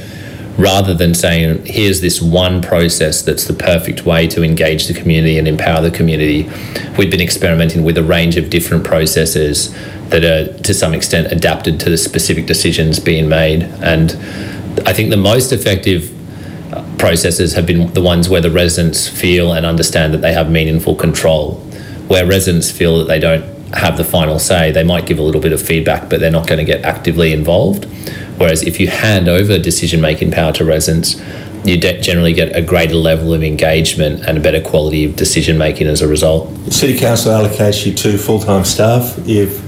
rather 0.57 0.95
than 0.95 1.15
saying, 1.15 1.65
here's 1.67 2.01
this 2.01 2.23
one 2.23 2.63
process 2.63 3.23
that's 3.23 3.45
the 3.45 3.53
perfect 3.53 4.07
way 4.07 4.27
to 4.29 4.43
engage 4.43 4.87
the 4.87 4.95
community 4.95 5.39
and 5.39 5.49
empower 5.49 5.83
the 5.83 5.91
community, 5.91 6.49
we've 6.97 7.11
been 7.11 7.21
experimenting 7.21 7.83
with 7.83 7.99
a 7.99 8.03
range 8.03 8.37
of 8.37 8.51
different 8.51 8.85
processes 8.85 9.75
that 10.11 10.25
are 10.25 10.53
to 10.63 10.73
some 10.73 10.95
extent 10.95 11.33
adapted 11.33 11.81
to 11.81 11.91
the 11.91 11.97
specific 11.97 12.47
decisions 12.47 13.01
being 13.01 13.29
made. 13.29 13.63
And 13.83 14.13
I 14.87 14.93
think 14.93 15.11
the 15.11 15.17
most 15.17 15.53
effective 15.53 16.13
processes 16.99 17.55
have 17.55 17.67
been 17.67 17.93
the 17.93 18.03
ones 18.03 18.29
where 18.29 18.41
the 18.41 18.51
residents 18.51 19.09
feel 19.09 19.53
and 19.53 19.67
understand 19.67 20.15
that 20.15 20.19
they 20.19 20.33
have 20.33 20.51
meaningful 20.51 20.95
control. 20.95 21.55
Where 22.07 22.27
residents 22.27 22.71
feel 22.71 22.99
that 22.99 23.09
they 23.09 23.19
don't 23.19 23.45
have 23.75 23.97
the 23.97 24.05
final 24.05 24.39
say, 24.39 24.71
they 24.71 24.85
might 24.85 25.07
give 25.07 25.19
a 25.19 25.23
little 25.23 25.41
bit 25.41 25.53
of 25.53 25.61
feedback, 25.61 26.09
but 26.09 26.21
they're 26.21 26.31
not 26.31 26.47
going 26.47 26.59
to 26.59 26.65
get 26.65 26.85
actively 26.85 27.33
involved. 27.33 27.87
Whereas 28.37 28.63
if 28.63 28.81
you 28.81 28.89
hand 28.89 29.29
over 29.29 29.59
decision 29.59 30.01
making 30.01 30.31
power 30.31 30.53
to 30.53 30.65
residents, 30.65 31.21
you 31.65 31.79
de- 31.79 32.01
generally 32.01 32.33
get 32.33 32.55
a 32.55 32.63
greater 32.63 32.95
level 32.95 33.33
of 33.33 33.43
engagement 33.43 34.25
and 34.27 34.37
a 34.37 34.41
better 34.41 34.61
quality 34.61 35.05
of 35.05 35.17
decision 35.17 35.57
making 35.57 35.87
as 35.87 36.03
a 36.03 36.09
result. 36.09 36.55
City 36.73 36.99
Council 36.99 37.33
allocates 37.33 37.87
you 37.87 37.95
two 37.95 38.19
full 38.19 38.39
time 38.39 38.65
staff. 38.65 39.19
You've 39.25 39.61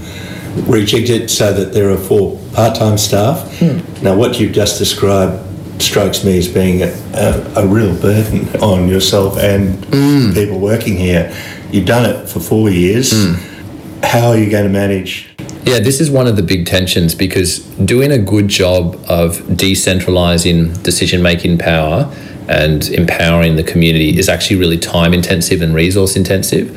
rejigged 0.65 1.09
it 1.09 1.29
so 1.29 1.53
that 1.53 1.73
there 1.73 1.89
are 1.89 1.97
four 1.97 2.39
part 2.53 2.75
time 2.75 2.97
staff. 2.97 3.39
Mm. 3.59 4.03
Now, 4.03 4.15
what 4.15 4.39
you've 4.39 4.53
just 4.53 4.77
described 4.77 5.43
strikes 5.81 6.23
me 6.23 6.37
as 6.37 6.47
being 6.47 6.81
a, 6.81 6.87
a, 7.13 7.63
a 7.63 7.67
real 7.67 7.95
burden 7.99 8.47
on 8.61 8.87
yourself 8.87 9.37
and 9.37 9.75
mm. 9.85 10.33
people 10.33 10.59
working 10.59 10.97
here. 10.97 11.35
You've 11.71 11.85
done 11.85 12.09
it 12.09 12.27
for 12.27 12.39
four 12.39 12.69
years. 12.69 13.11
Mm. 13.11 14.03
How 14.03 14.29
are 14.29 14.37
you 14.37 14.49
going 14.49 14.63
to 14.63 14.71
manage 14.71 15.35
yeah, 15.67 15.79
this 15.79 15.99
is 15.99 16.09
one 16.09 16.27
of 16.27 16.37
the 16.37 16.43
big 16.43 16.65
tensions 16.65 17.13
because 17.13 17.59
doing 17.59 18.11
a 18.11 18.17
good 18.17 18.47
job 18.47 18.95
of 19.09 19.39
decentralizing 19.49 20.81
decision 20.81 21.21
making 21.21 21.57
power 21.57 22.09
and 22.47 22.87
empowering 22.89 23.57
the 23.57 23.63
community 23.63 24.17
is 24.17 24.29
actually 24.29 24.55
really 24.55 24.77
time 24.77 25.13
intensive 25.13 25.61
and 25.61 25.75
resource 25.75 26.15
intensive. 26.15 26.71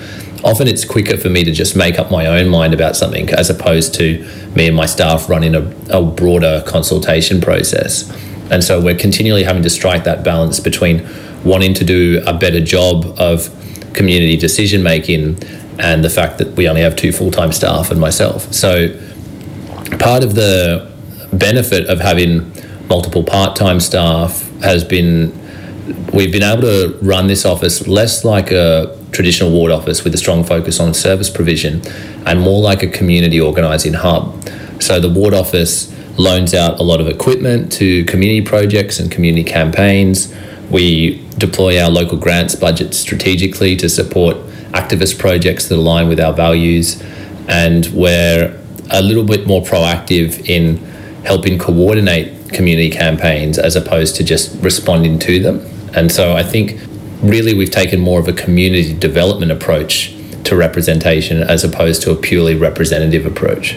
Often 0.44 0.66
it's 0.66 0.84
quicker 0.84 1.16
for 1.16 1.28
me 1.28 1.44
to 1.44 1.52
just 1.52 1.76
make 1.76 2.00
up 2.00 2.10
my 2.10 2.26
own 2.26 2.48
mind 2.48 2.74
about 2.74 2.96
something 2.96 3.30
as 3.30 3.48
opposed 3.48 3.94
to 3.94 4.26
me 4.56 4.66
and 4.66 4.76
my 4.76 4.86
staff 4.86 5.28
running 5.28 5.54
a, 5.54 5.62
a 5.90 6.02
broader 6.02 6.64
consultation 6.66 7.40
process. 7.40 8.10
And 8.50 8.64
so 8.64 8.80
we're 8.82 8.96
continually 8.96 9.44
having 9.44 9.62
to 9.62 9.70
strike 9.70 10.02
that 10.04 10.24
balance 10.24 10.58
between 10.58 11.06
wanting 11.44 11.74
to 11.74 11.84
do 11.84 12.22
a 12.26 12.34
better 12.34 12.60
job 12.60 13.04
of 13.18 13.54
community 13.94 14.36
decision 14.36 14.82
making 14.82 15.38
and 15.80 16.04
the 16.04 16.10
fact 16.10 16.38
that 16.38 16.56
we 16.56 16.68
only 16.68 16.82
have 16.82 16.94
two 16.94 17.10
full 17.10 17.30
time 17.30 17.52
staff 17.52 17.90
and 17.90 18.00
myself. 18.00 18.52
So, 18.52 18.88
part 19.98 20.22
of 20.22 20.34
the 20.34 20.90
benefit 21.32 21.88
of 21.88 22.00
having 22.00 22.52
multiple 22.88 23.24
part 23.24 23.56
time 23.56 23.80
staff 23.80 24.48
has 24.60 24.84
been 24.84 25.32
we've 26.12 26.32
been 26.32 26.42
able 26.42 26.62
to 26.62 26.98
run 27.02 27.26
this 27.26 27.44
office 27.44 27.86
less 27.88 28.24
like 28.24 28.50
a 28.50 28.96
traditional 29.12 29.50
ward 29.50 29.72
office 29.72 30.04
with 30.04 30.14
a 30.14 30.18
strong 30.18 30.44
focus 30.44 30.78
on 30.78 30.94
service 30.94 31.30
provision 31.30 31.82
and 32.26 32.40
more 32.40 32.60
like 32.60 32.82
a 32.82 32.86
community 32.86 33.40
organising 33.40 33.94
hub. 33.94 34.48
So 34.80 35.00
the 35.00 35.08
ward 35.08 35.34
office 35.34 35.92
loans 36.18 36.54
out 36.54 36.78
a 36.78 36.82
lot 36.82 37.00
of 37.00 37.08
equipment 37.08 37.72
to 37.72 38.04
community 38.04 38.42
projects 38.42 39.00
and 39.00 39.10
community 39.10 39.44
campaigns. 39.44 40.32
We 40.70 41.26
deploy 41.38 41.80
our 41.80 41.90
local 41.90 42.18
grants 42.18 42.54
budget 42.54 42.94
strategically 42.94 43.76
to 43.76 43.88
support 43.88 44.36
activist 44.72 45.18
projects 45.18 45.68
that 45.68 45.76
align 45.76 46.08
with 46.08 46.20
our 46.20 46.32
values. 46.32 47.02
And 47.48 47.86
we're 47.88 48.56
a 48.90 49.02
little 49.02 49.24
bit 49.24 49.46
more 49.46 49.62
proactive 49.62 50.48
in 50.48 50.78
helping 51.24 51.58
coordinate 51.58 52.52
community 52.52 52.90
campaigns 52.90 53.58
as 53.58 53.76
opposed 53.76 54.16
to 54.16 54.24
just 54.24 54.56
responding 54.62 55.18
to 55.20 55.40
them. 55.40 55.60
And 55.94 56.10
so 56.10 56.34
I 56.34 56.42
think 56.42 56.80
really 57.22 57.54
we've 57.54 57.70
taken 57.70 58.00
more 58.00 58.20
of 58.20 58.28
a 58.28 58.32
community 58.32 58.94
development 58.96 59.52
approach 59.52 60.14
to 60.44 60.56
representation 60.56 61.42
as 61.42 61.64
opposed 61.64 62.02
to 62.02 62.10
a 62.12 62.16
purely 62.16 62.54
representative 62.54 63.26
approach. 63.26 63.76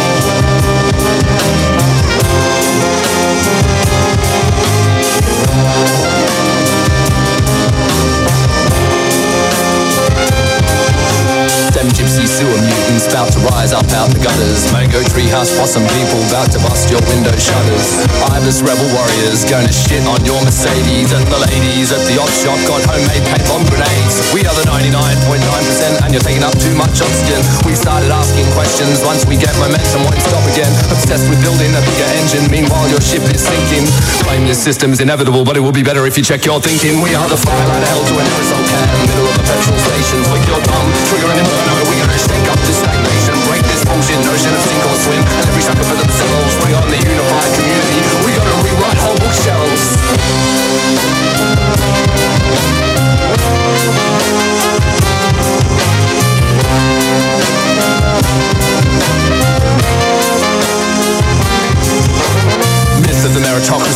rise 13.47 13.73
up 13.73 13.85
out 13.97 14.09
the 14.13 14.21
gutters. 14.21 14.69
Mango 14.73 15.01
treehouse 15.09 15.49
possum 15.57 15.85
people 15.97 16.21
about 16.29 16.49
to 16.53 16.59
bust 16.61 16.89
your 16.89 17.01
window 17.09 17.33
shutters. 17.37 18.01
Ibis 18.37 18.61
rebel 18.61 18.87
warriors 18.93 19.45
gonna 19.45 19.71
shit 19.71 20.03
on 20.05 20.21
your 20.25 20.37
Mercedes. 20.45 21.13
And 21.13 21.25
the 21.27 21.39
ladies 21.41 21.91
at 21.91 22.01
the 22.05 22.21
op 22.21 22.29
shop 22.41 22.57
got 22.69 22.81
homemade 22.85 23.25
paint 23.25 23.45
bomb 23.49 23.65
grenades. 23.69 24.15
We 24.33 24.45
are 24.45 24.55
the 24.57 24.65
99.9% 24.69 26.05
and 26.05 26.09
you're 26.13 26.25
taking 26.25 26.45
up 26.45 26.53
too 26.57 26.73
much 26.77 27.01
oxygen. 27.01 27.41
We 27.65 27.73
started 27.73 28.11
asking 28.13 28.47
questions 28.53 29.01
once 29.05 29.25
we 29.25 29.37
get 29.37 29.53
momentum, 29.57 30.05
won't 30.05 30.21
stop 30.21 30.45
again. 30.53 30.71
Obsessed 30.93 31.25
with 31.29 31.41
building 31.41 31.71
a 31.73 31.81
bigger 31.81 32.09
engine, 32.21 32.45
meanwhile 32.49 32.87
your 32.89 33.01
ship 33.01 33.23
is 33.29 33.41
sinking. 33.41 33.89
Blame 34.25 34.45
this 34.45 34.61
system 34.61 34.93
is 34.93 35.01
inevitable, 35.01 35.43
but 35.45 35.57
it 35.57 35.63
will 35.63 35.75
be 35.75 35.83
better 35.83 36.05
if 36.05 36.17
you 36.17 36.23
check 36.23 36.45
your 36.45 36.61
thinking. 36.61 37.01
We 37.01 37.15
are 37.17 37.27
the 37.27 37.39
firelight 37.39 37.83
of 37.83 37.89
hell 37.89 38.03
to 38.05 38.13
an 38.21 38.25
aerosol 38.25 38.63
can. 38.69 38.87
Middle 39.07 39.27
of 39.27 39.35
a 39.35 39.43
petrol 39.45 39.77
station, 39.77 40.19
flick 40.29 40.45
your 40.47 40.61
thumb, 40.61 40.87
trigger 41.09 41.29
an 41.31 41.39
inferno. 41.41 41.73
We 41.89 41.95
gonna 41.97 42.40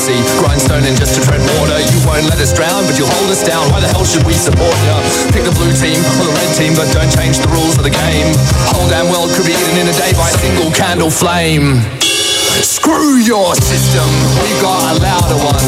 meritocracy, 0.06 0.40
grindstone 0.40 0.86
in 0.86 0.96
just 0.96 1.16
to 1.16 1.22
tread 1.26 1.42
water. 1.58 1.78
You 1.80 2.00
won't 2.06 2.26
let 2.30 2.40
us 2.40 2.54
drown, 2.54 2.86
but 2.86 2.98
you'll 2.98 3.10
hold 3.10 3.30
us 3.30 3.44
down. 3.44 3.70
Why 3.72 3.82
the 3.82 3.90
hell 3.90 4.06
should 4.06 4.26
we 4.26 4.34
support 4.34 4.76
you? 4.86 4.96
Pick 5.34 5.44
the 5.44 5.54
blue 5.54 5.74
team 5.74 5.98
or 6.22 6.26
the 6.30 6.36
red 6.36 6.52
team, 6.58 6.74
but 6.76 6.88
don't 6.94 7.10
change 7.10 7.40
the 7.40 7.50
rules 7.50 7.78
of 7.78 7.84
the 7.84 7.94
game. 7.94 8.30
Whole 8.74 8.88
damn 8.90 9.10
world 9.10 9.30
could 9.34 9.46
be 9.46 9.54
eaten 9.54 9.78
in 9.82 9.88
a 9.90 9.96
day 9.98 10.14
by 10.14 10.30
a 10.30 10.38
single 10.38 10.72
candle 10.72 11.10
flame. 11.10 11.82
Screw 12.62 13.20
your 13.20 13.52
system, 13.58 14.08
we 14.40 14.50
got 14.62 14.80
a 14.80 14.94
louder 15.02 15.40
one. 15.42 15.68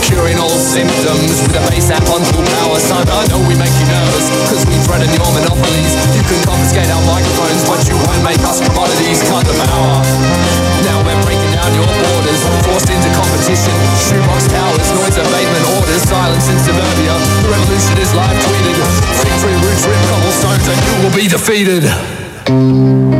Curing 0.00 0.38
all 0.38 0.56
symptoms 0.56 1.42
with 1.42 1.58
a 1.58 1.62
bass 1.68 1.90
app 1.90 2.06
on 2.08 2.22
full 2.30 2.46
power. 2.62 2.78
Son, 2.78 3.04
I 3.04 3.26
know 3.28 3.42
we 3.44 3.58
make 3.58 3.74
you 3.82 3.86
nervous, 3.90 4.26
cause 4.48 4.62
we 4.64 4.78
threaten 4.86 5.10
your 5.12 5.28
monopolies. 5.34 5.92
You 6.14 6.22
can 6.24 6.40
confiscate 6.46 6.88
our 6.88 7.04
microphones, 7.04 7.62
but 7.66 7.82
you 7.90 7.98
won't 8.00 8.22
make 8.22 8.40
us 8.46 8.62
commodities. 8.62 9.20
Cut 9.28 9.44
the 9.44 9.58
power. 9.66 10.00
Now 10.86 11.04
we're 11.04 11.20
down 11.64 11.72
your 11.80 11.88
borders, 11.88 12.40
forced 12.68 12.90
into 12.92 13.08
competition. 13.16 13.72
Shoebox 14.04 14.48
towers, 14.52 14.88
noise 15.00 15.16
abatement 15.16 15.64
orders, 15.72 16.02
silence 16.04 16.48
in 16.52 16.58
suburbia. 16.60 17.16
The 17.40 17.48
revolution 17.48 17.96
is 18.04 18.12
live 18.12 18.36
tweeted. 18.44 18.76
Victory 19.24 19.56
roots 19.64 19.84
rip 19.88 20.02
cobblestones, 20.12 20.66
and 20.68 20.78
you 20.84 20.94
will 21.00 21.14
be 21.16 21.24
defeated. 21.28 21.84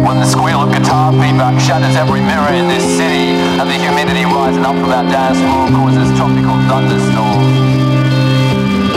When 0.05 0.21
the 0.21 0.29
squeal 0.29 0.61
of 0.61 0.73
guitar 0.77 1.13
feedback 1.13 1.57
shatters 1.61 1.97
every 1.97 2.21
mirror 2.21 2.53
in 2.53 2.69
this 2.69 2.85
city, 2.85 3.33
and 3.57 3.65
the 3.65 3.79
humidity 3.81 4.25
rising 4.29 4.65
up 4.65 4.77
from 4.77 4.93
our 4.93 5.05
dance 5.09 5.41
floor 5.41 5.69
causes 5.73 6.13
tropical 6.19 6.61
thunderstorms. 6.69 7.49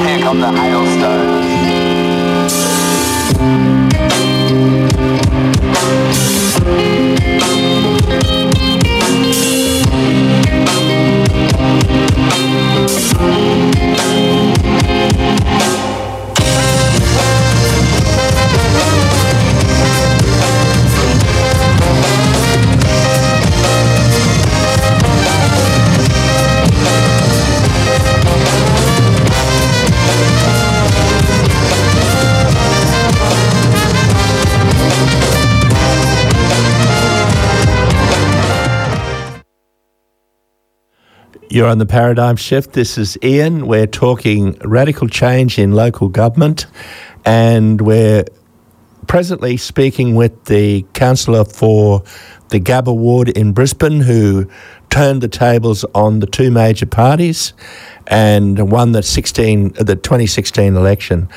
Here 0.03 0.19
come 0.19 0.39
the 0.43 0.51
hailstones. 0.51 1.47
You're 41.57 41.69
on 41.69 41.79
the 41.79 41.87
paradigm 41.87 42.35
shift. 42.35 42.73
This 42.73 42.99
is 42.99 43.17
Ian. 43.23 43.65
We're 43.65 43.87
talking 43.87 44.59
radical 44.63 45.07
change 45.07 45.57
in 45.57 45.71
local 45.71 46.07
government, 46.07 46.67
and 47.25 47.81
we're 47.81 48.25
presently 49.07 49.57
speaking 49.57 50.13
with 50.13 50.45
the 50.45 50.85
councillor 50.93 51.43
for 51.45 52.03
the 52.49 52.59
Gabba 52.59 52.95
ward 52.95 53.29
in 53.29 53.53
Brisbane, 53.53 54.01
who 54.01 54.47
turned 54.91 55.21
the 55.23 55.27
tables 55.27 55.83
on 55.95 56.19
the 56.19 56.27
two 56.27 56.51
major 56.51 56.85
parties 56.85 57.53
and 58.05 58.71
won 58.71 58.91
the 58.91 59.01
16 59.01 59.69
the 59.79 59.95
2016 59.95 60.75
election. 60.75 61.27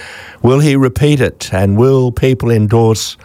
Will 0.43 0.61
he 0.61 0.77
repeat 0.77 1.23
it, 1.23 1.51
and 1.51 1.79
will 1.79 2.13
people 2.13 2.51
endorse 2.51 3.17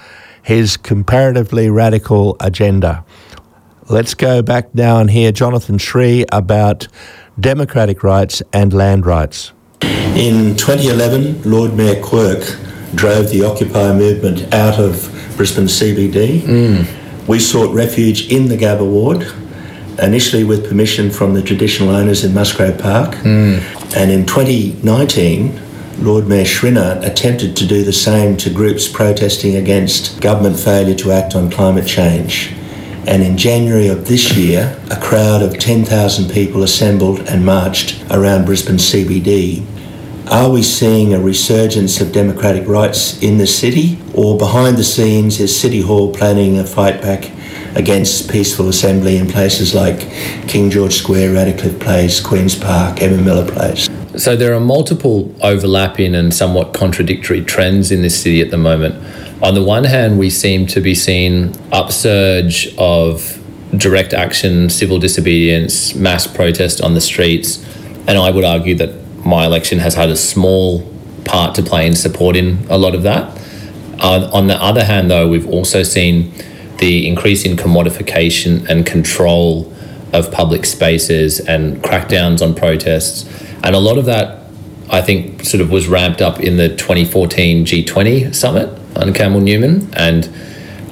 his 0.44 0.78
comparatively 0.78 1.70
radical 1.70 2.38
agenda? 2.40 3.04
Let's 3.88 4.16
go 4.16 4.42
back 4.42 4.74
now 4.74 5.00
and 5.00 5.12
hear 5.12 5.32
Jonathan 5.32 5.78
Sri 5.78 6.26
about 6.32 6.88
democratic 7.40 8.02
rights 8.02 8.42
and 8.52 8.74
land 8.74 9.06
rights. 9.06 9.52
In 9.82 10.56
2011, 10.56 11.44
Lord 11.44 11.76
Mayor 11.76 12.02
Quirk 12.02 12.42
drove 12.96 13.30
the 13.30 13.44
Occupy 13.44 13.94
movement 13.94 14.52
out 14.52 14.80
of 14.80 15.12
Brisbane 15.38 15.66
CBD. 15.66 16.40
Mm. 16.40 17.28
We 17.28 17.40
sought 17.40 17.76
refuge 17.76 18.32
in 18.32 18.48
the 18.48 18.58
Gabba 18.58 18.90
ward, 18.90 19.22
initially 20.00 20.44
with 20.44 20.68
permission 20.68 21.12
from 21.12 21.36
the 21.36 21.44
traditional 21.44 21.92
owners 21.92 22.24
in 22.24 22.34
Musgrave 22.34 22.80
Park. 22.80 23.14
Mm. 23.18 23.96
And 23.96 24.10
in 24.10 24.26
2019, 24.26 25.62
Lord 26.00 26.28
Mayor 26.28 26.46
Schrinner 26.46 27.06
attempted 27.06 27.56
to 27.58 27.68
do 27.68 27.84
the 27.84 27.94
same 27.94 28.36
to 28.38 28.50
groups 28.50 28.88
protesting 28.88 29.58
against 29.58 30.20
government 30.22 30.60
failure 30.60 30.96
to 30.96 31.12
act 31.12 31.36
on 31.36 31.52
climate 31.52 31.86
change. 31.86 32.52
And 33.08 33.22
in 33.22 33.38
January 33.38 33.88
of 33.88 34.08
this 34.08 34.36
year, 34.36 34.76
a 34.90 35.00
crowd 35.00 35.44
of 35.44 35.60
10,000 35.60 36.30
people 36.30 36.64
assembled 36.64 37.20
and 37.30 37.46
marched 37.46 38.04
around 38.10 38.46
Brisbane 38.46 38.78
CBD. 38.78 39.64
Are 40.32 40.50
we 40.50 40.64
seeing 40.64 41.14
a 41.14 41.20
resurgence 41.20 42.02
of 42.02 42.12
democratic 42.12 42.68
rights 42.68 43.22
in 43.22 43.38
the 43.38 43.46
city, 43.46 44.00
or 44.16 44.40
behind 44.40 44.78
the 44.78 44.84
scenes 44.84 45.40
is 45.40 45.56
City 45.56 45.82
Hall 45.82 46.12
planning 46.12 46.58
a 46.58 46.66
fight 46.66 47.00
back 47.00 47.32
against 47.76 48.32
peaceful 48.32 48.70
assembly 48.70 49.18
in 49.18 49.28
places 49.28 49.76
like 49.76 50.00
King 50.48 50.72
George 50.72 50.96
Square, 50.96 51.34
Reddacliff 51.34 51.80
Place, 51.80 52.20
Queen's 52.20 52.56
Park, 52.58 53.04
Emma 53.04 53.22
Miller 53.22 53.50
Place? 53.52 53.88
So 54.18 54.36
there 54.36 54.56
are 54.56 54.62
multiple 54.62 55.32
overlapping 55.44 56.16
and 56.16 56.34
somewhat 56.34 56.74
contradictory 56.74 57.44
trends 57.44 57.92
in 57.92 58.02
this 58.02 58.20
city 58.20 58.42
at 58.42 58.50
the 58.50 58.58
moment. 58.58 58.96
On 59.42 59.54
the 59.54 59.64
one 59.64 59.84
hand, 59.84 60.18
we 60.18 60.30
seem 60.30 60.66
to 60.68 60.80
be 60.80 60.96
seeing 60.96 61.54
upsurge 61.74 62.74
of 62.78 63.42
direct 63.76 64.14
action, 64.14 64.70
civil 64.70 64.98
disobedience, 64.98 65.94
mass 65.94 66.26
protest 66.26 66.80
on 66.80 66.94
the 66.94 67.02
streets, 67.02 67.64
and 68.08 68.18
I 68.18 68.30
would 68.30 68.46
argue 68.46 68.76
that 68.76 69.26
my 69.26 69.46
election 69.46 69.80
has 69.80 69.94
had 69.94 70.10
a 70.10 70.16
small 70.16 70.90
part 71.26 71.54
to 71.56 71.64
play 71.64 71.86
in 71.86 71.96
supporting 71.96 72.66
a 72.70 72.78
lot 72.78 72.96
of 72.96 73.04
that. 73.04 73.38
Uh, 74.00 74.30
on 74.32 74.48
the 74.48 74.56
other 74.56 74.86
hand, 74.86 75.12
though, 75.12 75.28
we've 75.28 75.50
also 75.50 75.84
seen 75.84 76.32
the 76.78 77.06
increasing 77.06 77.58
commodification 77.58 78.66
and 78.70 78.86
control 78.86 79.72
of 80.14 80.32
public 80.32 80.66
spaces 80.66 81.42
and 81.42 81.84
crackdowns 81.84 82.42
on 82.42 82.54
protests. 82.54 83.26
And 83.64 83.76
a 83.76 83.80
lot 83.80 83.98
of 83.98 84.06
that, 84.06 84.44
I 84.90 85.02
think, 85.02 85.44
sort 85.44 85.60
of 85.60 85.72
was 85.72 85.88
ramped 85.88 86.22
up 86.22 86.40
in 86.40 86.56
the 86.56 86.70
2014 86.70 87.66
G20 87.66 88.34
summit 88.34 88.70
on 88.96 89.14
Campbell 89.14 89.42
Newman 89.42 89.94
and 89.96 90.30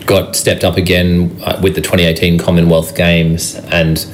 got 0.05 0.35
stepped 0.35 0.63
up 0.63 0.77
again 0.77 1.39
uh, 1.43 1.59
with 1.61 1.75
the 1.75 1.81
2018 1.81 2.37
Commonwealth 2.37 2.95
Games 2.95 3.55
and 3.55 4.05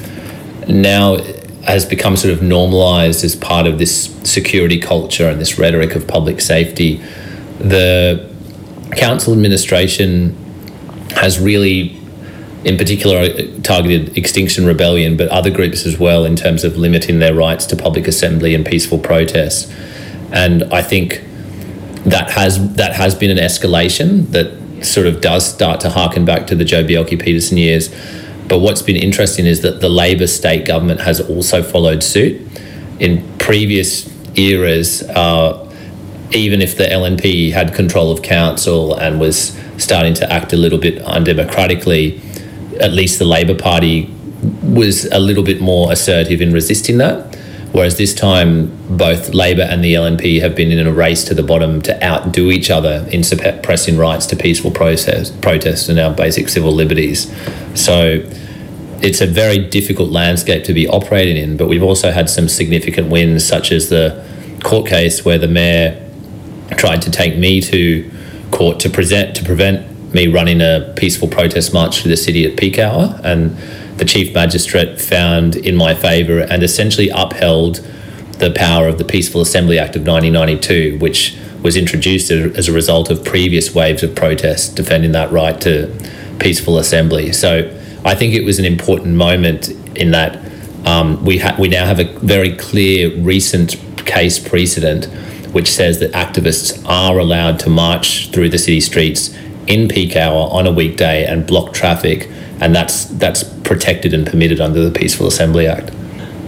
now 0.68 1.16
has 1.64 1.84
become 1.84 2.16
sort 2.16 2.32
of 2.32 2.42
normalized 2.42 3.24
as 3.24 3.36
part 3.36 3.66
of 3.66 3.78
this 3.78 4.14
security 4.22 4.78
culture 4.78 5.28
and 5.28 5.40
this 5.40 5.58
rhetoric 5.58 5.94
of 5.94 6.06
public 6.06 6.40
safety. 6.40 6.96
The 7.58 8.30
council 8.96 9.32
administration 9.32 10.36
has 11.12 11.38
really, 11.38 11.98
in 12.64 12.76
particular, 12.76 13.28
targeted 13.60 14.16
Extinction 14.16 14.64
Rebellion, 14.64 15.16
but 15.16 15.28
other 15.28 15.50
groups 15.50 15.84
as 15.84 15.98
well 15.98 16.24
in 16.24 16.36
terms 16.36 16.64
of 16.64 16.76
limiting 16.76 17.18
their 17.18 17.34
rights 17.34 17.66
to 17.66 17.76
public 17.76 18.08
assembly 18.08 18.54
and 18.54 18.64
peaceful 18.64 18.98
protest. 18.98 19.70
And 20.32 20.64
I 20.72 20.82
think 20.82 21.22
that 22.04 22.30
has 22.30 22.74
that 22.74 22.92
has 22.92 23.14
been 23.14 23.30
an 23.30 23.38
escalation 23.38 24.30
that 24.30 24.84
sort 24.84 25.06
of 25.06 25.20
does 25.20 25.46
start 25.46 25.80
to 25.80 25.90
harken 25.90 26.24
back 26.24 26.46
to 26.46 26.54
the 26.54 26.64
Joh 26.64 26.84
Bjelke-Petersen 26.84 27.58
years. 27.58 27.88
But 28.48 28.58
what's 28.58 28.82
been 28.82 28.96
interesting 28.96 29.46
is 29.46 29.60
that 29.60 29.80
the 29.80 29.88
Labor 29.88 30.26
state 30.26 30.64
government 30.64 31.00
has 31.00 31.20
also 31.20 31.62
followed 31.62 32.02
suit. 32.02 32.40
In 32.98 33.26
previous 33.38 34.10
eras, 34.36 35.02
uh, 35.02 35.66
even 36.32 36.62
if 36.62 36.76
the 36.76 36.84
LNP 36.84 37.52
had 37.52 37.74
control 37.74 38.10
of 38.10 38.22
council 38.22 38.94
and 38.94 39.20
was 39.20 39.58
starting 39.76 40.14
to 40.14 40.32
act 40.32 40.52
a 40.52 40.56
little 40.56 40.78
bit 40.78 41.02
undemocratically, 41.02 42.20
at 42.80 42.92
least 42.92 43.18
the 43.18 43.24
Labor 43.24 43.54
Party 43.54 44.12
was 44.62 45.04
a 45.06 45.18
little 45.18 45.42
bit 45.42 45.60
more 45.60 45.92
assertive 45.92 46.40
in 46.40 46.52
resisting 46.52 46.98
that. 46.98 47.36
Whereas 47.72 47.96
this 47.96 48.14
time, 48.14 48.76
both 48.96 49.32
Labor 49.32 49.62
and 49.62 49.84
the 49.84 49.94
LNP 49.94 50.40
have 50.40 50.56
been 50.56 50.72
in 50.72 50.86
a 50.86 50.92
race 50.92 51.22
to 51.24 51.34
the 51.34 51.42
bottom 51.42 51.80
to 51.82 52.04
outdo 52.04 52.50
each 52.50 52.68
other 52.68 53.06
in 53.12 53.22
suppressing 53.22 53.96
rights 53.96 54.26
to 54.26 54.36
peaceful 54.36 54.72
process, 54.72 55.30
protest 55.30 55.88
and 55.88 55.98
our 55.98 56.12
basic 56.12 56.48
civil 56.48 56.72
liberties. 56.72 57.32
So 57.80 58.24
it's 59.02 59.20
a 59.20 59.26
very 59.26 59.58
difficult 59.58 60.10
landscape 60.10 60.64
to 60.64 60.74
be 60.74 60.88
operating 60.88 61.36
in, 61.36 61.56
but 61.56 61.68
we've 61.68 61.82
also 61.82 62.10
had 62.10 62.28
some 62.28 62.48
significant 62.48 63.08
wins, 63.08 63.46
such 63.46 63.70
as 63.70 63.88
the 63.88 64.24
court 64.64 64.88
case 64.88 65.24
where 65.24 65.38
the 65.38 65.48
mayor 65.48 66.06
tried 66.76 67.02
to 67.02 67.10
take 67.10 67.36
me 67.36 67.60
to 67.60 68.10
court 68.50 68.80
to 68.80 68.90
present 68.90 69.36
to 69.36 69.44
prevent 69.44 69.86
me 70.12 70.26
running 70.26 70.60
a 70.60 70.92
peaceful 70.96 71.28
protest 71.28 71.72
march 71.72 72.00
through 72.00 72.10
the 72.10 72.16
city 72.16 72.44
at 72.44 72.58
peak 72.58 72.78
hour 72.78 73.18
and 73.22 73.56
the 74.00 74.06
chief 74.06 74.32
magistrate 74.32 74.98
found 74.98 75.54
in 75.54 75.76
my 75.76 75.94
favour 75.94 76.40
and 76.40 76.62
essentially 76.62 77.10
upheld 77.10 77.76
the 78.38 78.50
power 78.50 78.88
of 78.88 78.96
the 78.96 79.04
Peaceful 79.04 79.42
Assembly 79.42 79.78
Act 79.78 79.94
of 79.94 80.06
1992, 80.06 80.98
which 80.98 81.36
was 81.62 81.76
introduced 81.76 82.30
as 82.30 82.66
a 82.66 82.72
result 82.72 83.10
of 83.10 83.22
previous 83.22 83.74
waves 83.74 84.02
of 84.02 84.14
protests 84.14 84.70
defending 84.70 85.12
that 85.12 85.30
right 85.30 85.60
to 85.60 85.94
peaceful 86.38 86.78
assembly. 86.78 87.30
So 87.34 87.70
I 88.02 88.14
think 88.14 88.32
it 88.32 88.42
was 88.42 88.58
an 88.58 88.64
important 88.64 89.16
moment 89.16 89.68
in 89.94 90.12
that 90.12 90.38
um, 90.86 91.22
we 91.22 91.36
ha- 91.36 91.56
we 91.58 91.68
now 91.68 91.84
have 91.84 92.00
a 92.00 92.04
very 92.20 92.56
clear 92.56 93.14
recent 93.18 93.76
case 94.06 94.38
precedent 94.38 95.04
which 95.52 95.68
says 95.68 95.98
that 95.98 96.10
activists 96.12 96.82
are 96.88 97.18
allowed 97.18 97.58
to 97.58 97.68
march 97.68 98.30
through 98.30 98.48
the 98.48 98.58
city 98.58 98.80
streets 98.80 99.36
in 99.66 99.88
peak 99.88 100.16
hour 100.16 100.48
on 100.50 100.66
a 100.66 100.72
weekday 100.72 101.26
and 101.26 101.46
block 101.46 101.74
traffic, 101.74 102.29
and 102.60 102.74
that's 102.74 103.06
that's 103.06 103.42
protected 103.42 104.14
and 104.14 104.26
permitted 104.26 104.60
under 104.60 104.82
the 104.84 104.90
Peaceful 104.90 105.26
Assembly 105.26 105.66
Act. 105.66 105.92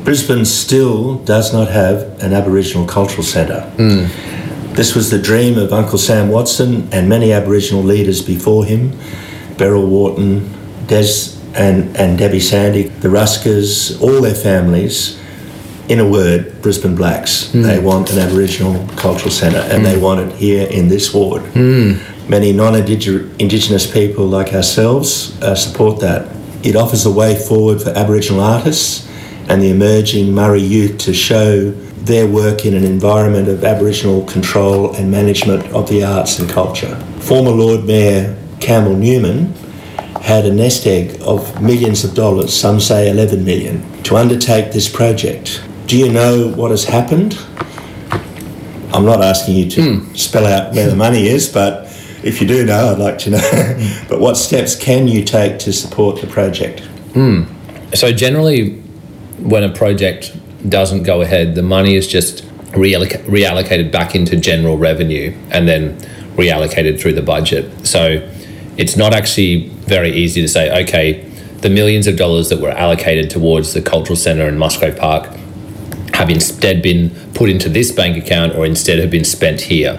Brisbane 0.05 0.45
still 0.45 1.19
does 1.19 1.53
not 1.53 1.69
have 1.69 2.23
an 2.23 2.33
Aboriginal 2.33 2.87
cultural 2.87 3.23
centre. 3.23 3.71
Mm. 3.77 4.75
This 4.75 4.95
was 4.95 5.11
the 5.11 5.21
dream 5.21 5.59
of 5.59 5.73
Uncle 5.73 5.99
Sam 5.99 6.29
Watson 6.29 6.89
and 6.93 7.09
many 7.09 7.33
Aboriginal 7.33 7.83
leaders 7.83 8.23
before 8.23 8.65
him 8.65 8.99
Beryl 9.57 9.87
Wharton, 9.87 10.51
Des 10.87 11.39
and, 11.55 11.97
and 11.97 12.19
Debbie 12.19 12.41
Sandy, 12.41 12.85
the 12.85 13.09
Ruskers, 13.09 14.01
all 14.01 14.21
their 14.21 14.35
families 14.35 15.21
in 15.89 16.01
a 16.01 16.09
word, 16.09 16.63
Brisbane 16.63 16.97
Blacks. 16.97 17.49
Mm. 17.49 17.63
They 17.63 17.79
want 17.79 18.11
an 18.11 18.19
Aboriginal 18.19 18.87
cultural 18.97 19.31
centre 19.31 19.59
and 19.59 19.83
mm. 19.83 19.85
they 19.85 19.99
want 19.99 20.21
it 20.21 20.33
here 20.37 20.67
in 20.69 20.89
this 20.89 21.13
ward. 21.13 21.43
Many 22.29 22.53
non 22.53 22.75
Indigenous 22.75 23.91
people 23.91 24.27
like 24.27 24.55
ourselves 24.55 25.41
uh, 25.43 25.55
support 25.55 26.01
that. 26.01 26.29
It 26.65 26.77
offers 26.77 27.05
a 27.07 27.11
way 27.11 27.35
forward 27.37 27.83
for 27.83 27.91
Aboriginal 27.91 28.41
artists 28.41 29.09
and 29.49 29.61
the 29.61 29.71
emerging 29.71 30.27
Murri 30.27 30.67
youth 30.67 30.99
to 30.99 31.13
show 31.13 31.73
their 32.05 32.27
work 32.27 32.65
in 32.65 32.75
an 32.75 32.85
environment 32.85 33.49
of 33.49 33.65
Aboriginal 33.65 34.25
control 34.25 34.95
and 34.95 35.11
management 35.11 35.65
of 35.73 35.89
the 35.89 36.05
arts 36.05 36.39
and 36.39 36.49
culture. 36.49 36.97
Former 37.21 37.51
Lord 37.51 37.85
Mayor 37.85 38.37
Campbell 38.61 38.97
Newman 38.97 39.53
had 40.21 40.47
a 40.47 40.53
nest 40.53 40.87
egg 40.87 41.21
of 41.23 41.61
millions 41.61 42.05
of 42.05 42.15
dollars, 42.15 42.55
some 42.55 42.79
say 42.79 43.11
11 43.11 43.45
million, 43.45 44.03
to 44.05 44.17
undertake 44.17 44.73
this 44.73 44.89
project. 44.89 45.63
Do 45.87 45.99
you 45.99 46.11
know 46.11 46.49
what 46.53 46.71
has 46.71 46.85
happened? 46.85 47.37
I'm 48.95 49.05
not 49.05 49.21
asking 49.23 49.57
you 49.57 49.71
to 49.71 49.81
mm. 49.81 50.17
spell 50.17 50.47
out 50.47 50.75
where 50.75 50.89
the 50.89 50.97
money 50.97 51.27
is, 51.27 51.49
but 51.49 51.92
if 52.23 52.41
you 52.41 52.47
do 52.47 52.65
know, 52.65 52.93
I'd 52.93 52.99
like 52.99 53.19
to 53.19 53.31
know. 53.31 54.05
but 54.09 54.21
what 54.21 54.37
steps 54.37 54.77
can 54.77 55.09
you 55.09 55.25
take 55.25 55.59
to 55.61 55.73
support 55.73 56.21
the 56.21 56.27
project? 56.27 56.83
Mm. 57.15 57.47
So, 57.97 58.13
generally, 58.13 58.79
when 59.39 59.65
a 59.65 59.73
project 59.73 60.37
doesn't 60.69 61.03
go 61.03 61.21
ahead, 61.23 61.55
the 61.55 61.63
money 61.63 61.95
is 61.95 62.07
just 62.07 62.45
realloc- 62.73 63.25
reallocated 63.25 63.91
back 63.91 64.15
into 64.15 64.37
general 64.37 64.79
revenue 64.79 65.37
and 65.51 65.69
then 65.69 65.99
reallocated 66.37 67.01
through 67.01 67.13
the 67.13 67.23
budget. 67.23 67.87
So, 67.87 68.29
it's 68.77 68.97
not 68.97 69.13
actually 69.13 69.69
very 69.69 70.13
easy 70.13 70.41
to 70.41 70.49
say, 70.49 70.83
okay, 70.85 71.29
the 71.61 71.71
millions 71.71 72.07
of 72.07 72.17
dollars 72.17 72.49
that 72.49 72.61
were 72.61 72.71
allocated 72.71 73.31
towards 73.31 73.75
the 73.75 73.83
cultural 73.83 74.17
centre 74.17 74.49
in 74.49 74.59
Musgrave 74.59 74.97
Park 74.97 75.29
have 76.15 76.29
instead 76.31 76.83
been 76.83 77.11
put 77.35 77.49
into 77.49 77.69
this 77.69 77.93
bank 77.93 78.17
account 78.17 78.55
or 78.55 78.67
instead 78.67 78.99
have 78.99 79.11
been 79.11 79.25
spent 79.25 79.61
here. 79.63 79.99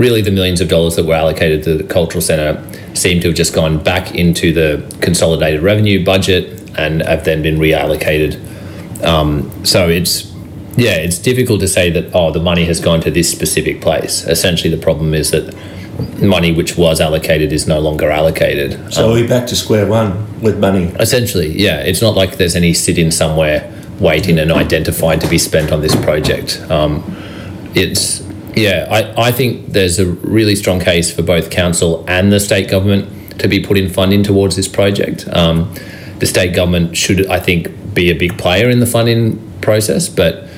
Really, 0.00 0.22
the 0.22 0.30
millions 0.30 0.62
of 0.62 0.68
dollars 0.68 0.96
that 0.96 1.04
were 1.04 1.12
allocated 1.12 1.62
to 1.64 1.76
the 1.76 1.84
cultural 1.84 2.22
centre 2.22 2.56
seem 2.94 3.20
to 3.20 3.28
have 3.28 3.36
just 3.36 3.54
gone 3.54 3.82
back 3.84 4.14
into 4.14 4.50
the 4.50 4.82
consolidated 5.02 5.60
revenue 5.60 6.02
budget 6.02 6.58
and 6.78 7.02
have 7.02 7.26
then 7.26 7.42
been 7.42 7.58
reallocated. 7.58 8.32
Um, 9.04 9.52
so 9.62 9.90
it's 9.90 10.34
yeah, 10.78 10.96
it's 10.96 11.18
difficult 11.18 11.60
to 11.60 11.68
say 11.68 11.90
that 11.90 12.14
oh 12.14 12.32
the 12.32 12.40
money 12.40 12.64
has 12.64 12.80
gone 12.80 13.02
to 13.02 13.10
this 13.10 13.30
specific 13.30 13.82
place. 13.82 14.24
Essentially, 14.26 14.74
the 14.74 14.82
problem 14.82 15.12
is 15.12 15.32
that 15.32 15.54
money 16.22 16.50
which 16.50 16.78
was 16.78 16.98
allocated 16.98 17.52
is 17.52 17.66
no 17.66 17.78
longer 17.78 18.10
allocated. 18.10 18.94
So 18.94 19.04
um, 19.04 19.10
are 19.10 19.14
we 19.20 19.26
back 19.26 19.46
to 19.48 19.54
square 19.54 19.86
one 19.86 20.40
with 20.40 20.58
money? 20.58 20.84
Essentially, 20.98 21.48
yeah. 21.48 21.82
It's 21.82 22.00
not 22.00 22.16
like 22.16 22.38
there's 22.38 22.56
any 22.56 22.72
sitting 22.72 23.10
somewhere 23.10 23.70
waiting 23.98 24.38
and 24.38 24.50
identified 24.50 25.20
to 25.20 25.28
be 25.28 25.36
spent 25.36 25.72
on 25.72 25.82
this 25.82 25.94
project. 25.96 26.58
Um, 26.70 27.04
it's 27.74 28.29
yeah, 28.54 28.86
I, 28.90 29.28
I 29.28 29.32
think 29.32 29.72
there's 29.72 29.98
a 29.98 30.06
really 30.06 30.56
strong 30.56 30.80
case 30.80 31.12
for 31.14 31.22
both 31.22 31.50
council 31.50 32.04
and 32.08 32.32
the 32.32 32.40
state 32.40 32.68
government 32.68 33.40
to 33.40 33.48
be 33.48 33.60
putting 33.60 33.88
funding 33.88 34.22
towards 34.22 34.56
this 34.56 34.68
project. 34.68 35.28
Um, 35.28 35.74
the 36.18 36.26
state 36.26 36.54
government 36.54 36.96
should, 36.96 37.26
I 37.28 37.40
think, 37.40 37.94
be 37.94 38.10
a 38.10 38.14
big 38.14 38.38
player 38.38 38.68
in 38.68 38.80
the 38.80 38.86
funding 38.86 39.38
process, 39.60 40.08
but 40.08 40.48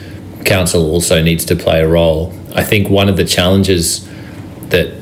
council 0.45 0.90
also 0.90 1.22
needs 1.22 1.45
to 1.47 1.57
play 1.57 1.80
a 1.80 1.88
role. 1.88 2.32
I 2.55 2.64
think 2.64 2.88
one 2.88 3.09
of 3.09 3.16
the 3.16 3.24
challenges 3.24 4.09
that 4.68 4.93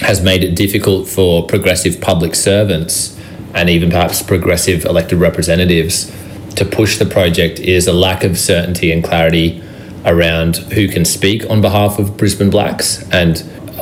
has 0.00 0.22
made 0.22 0.44
it 0.44 0.54
difficult 0.54 1.08
for 1.08 1.46
progressive 1.46 2.00
public 2.00 2.34
servants 2.34 3.18
and 3.54 3.68
even 3.68 3.90
perhaps 3.90 4.22
progressive 4.22 4.84
elected 4.84 5.18
representatives 5.18 6.14
to 6.56 6.64
push 6.64 6.98
the 6.98 7.06
project 7.06 7.58
is 7.58 7.86
a 7.86 7.92
lack 7.92 8.24
of 8.24 8.38
certainty 8.38 8.92
and 8.92 9.02
clarity 9.02 9.62
around 10.04 10.56
who 10.56 10.88
can 10.88 11.04
speak 11.04 11.48
on 11.50 11.60
behalf 11.60 11.98
of 11.98 12.16
Brisbane 12.16 12.50
Blacks 12.50 13.08
and 13.10 13.38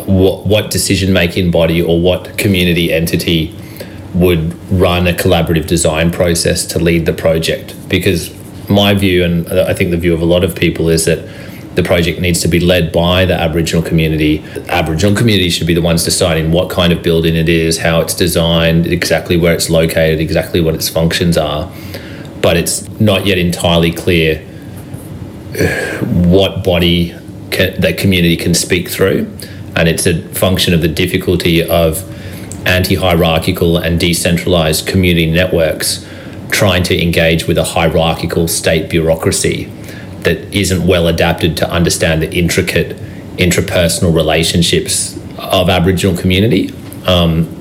what, 0.07 0.47
what 0.47 0.71
decision 0.71 1.13
making 1.13 1.51
body 1.51 1.83
or 1.83 2.01
what 2.01 2.37
community 2.39 2.93
entity 2.93 3.55
would 4.15 4.55
run 4.73 5.07
a 5.07 5.13
collaborative 5.13 5.67
design 5.67 6.11
process 6.11 6.65
to 6.67 6.79
lead 6.79 7.07
the 7.07 7.13
project. 7.13 7.77
Because 7.89 8.35
my 8.69 8.95
view, 8.95 9.25
and 9.25 9.49
I 9.49 9.75
think 9.75 9.91
the 9.91 9.97
view 9.97 10.15
of 10.15 10.21
a 10.21 10.25
lot 10.25 10.45
of 10.45 10.57
people, 10.57 10.89
is 10.89 11.05
that 11.05 11.19
the 11.75 11.83
project 11.83 12.21
needs 12.21 12.41
to 12.41 12.49
be 12.49 12.59
led 12.59 12.91
by 12.91 13.25
the 13.25 13.35
Aboriginal 13.35 13.83
community. 13.83 14.39
The 14.39 14.69
Aboriginal 14.73 15.15
community 15.15 15.49
should 15.49 15.67
be 15.67 15.75
the 15.75 15.83
ones 15.83 16.05
deciding 16.05 16.51
what 16.51 16.71
kind 16.71 16.93
of 16.93 17.03
building 17.03 17.37
it 17.37 17.49
is, 17.49 17.79
how 17.79 18.01
it's 18.01 18.15
designed, 18.15 18.87
exactly 18.87 19.37
where 19.37 19.55
it's 19.55 19.71
located, 19.71 20.19
exactly 20.19 20.61
what 20.61 20.75
its 20.75 20.89
functions 20.89 21.39
are. 21.39 21.71
But 22.41 22.57
it's 22.57 22.89
not 22.99 23.27
yet 23.27 23.39
entirely 23.39 23.93
clear 23.93 24.45
what 26.31 26.63
body 26.63 27.13
that 27.51 27.97
community 27.99 28.37
can 28.37 28.55
speak 28.55 28.89
through. 28.89 29.31
And 29.77 29.89
it's 29.89 30.07
a 30.07 30.23
function 30.35 30.75
of 30.75 30.81
the 30.81 30.89
difficulty 30.89 31.69
of 31.69 32.05
anti 32.67 32.97
hierarchical 32.97 33.79
and 33.79 33.99
decentralized 33.99 34.87
community 34.87 35.31
networks 35.31 36.07
trying 36.51 36.83
to 36.83 37.01
engage 37.01 37.47
with 37.47 37.59
a 37.59 37.65
hierarchical 37.65 38.49
state 38.49 38.91
bureaucracy 38.91 39.65
that 40.21 40.39
isn't 40.55 40.87
well 40.87 41.09
adapted 41.09 41.57
to 41.57 41.71
understand 41.71 42.23
the 42.23 42.31
intricate 42.33 42.97
intrapersonal 43.37 44.15
relationships 44.15 45.17
of 45.39 45.71
Aboriginal 45.71 46.17
community. 46.17 46.71
Um, 47.07 47.55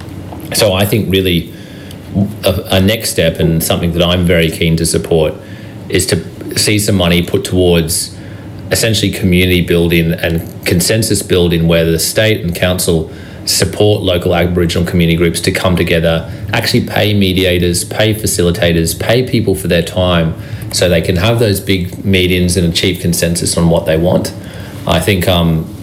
so 0.54 0.74
I 0.74 0.86
think 0.86 1.12
really 1.12 1.54
a, 2.44 2.78
a, 2.78 2.82
next 2.82 3.12
step 3.12 3.40
and 3.40 3.64
something 3.64 3.92
that 3.94 4.02
I'm 4.02 4.26
very 4.26 4.50
keen 4.50 4.76
to 4.78 4.86
support 4.86 5.34
is 5.90 6.06
to 6.08 6.16
see 6.58 6.80
some 6.80 6.96
money 6.96 7.26
put 7.26 7.44
towards 7.44 8.18
essentially 8.72 9.12
community 9.12 9.66
building 9.66 10.12
and 10.12 10.66
consensus 10.66 11.22
building 11.24 11.68
where 11.68 11.86
the 11.86 12.00
state 12.00 12.42
and 12.42 12.56
council 12.56 13.12
support 13.46 14.02
local 14.04 14.36
Aboriginal 14.36 14.86
community 14.86 15.18
groups 15.18 15.40
to 15.42 15.52
come 15.52 15.76
together, 15.76 16.30
actually 16.52 16.86
pay 16.86 17.14
mediators, 17.14 17.86
pay 17.86 18.14
facilitators, 18.14 19.00
pay 19.00 19.28
people 19.28 19.56
for 19.56 19.68
their 19.68 19.82
time 19.84 20.36
so 20.74 20.90
they 20.90 21.02
can 21.02 21.16
have 21.16 21.40
those 21.40 21.60
big 21.60 22.04
meetings 22.04 22.58
and 22.58 22.68
achieve 22.68 23.00
consensus 23.00 23.58
on 23.58 23.70
what 23.70 23.86
they 23.86 23.98
want. 23.98 24.34
I 24.86 25.00
think 25.00 25.28
um, 25.28 25.74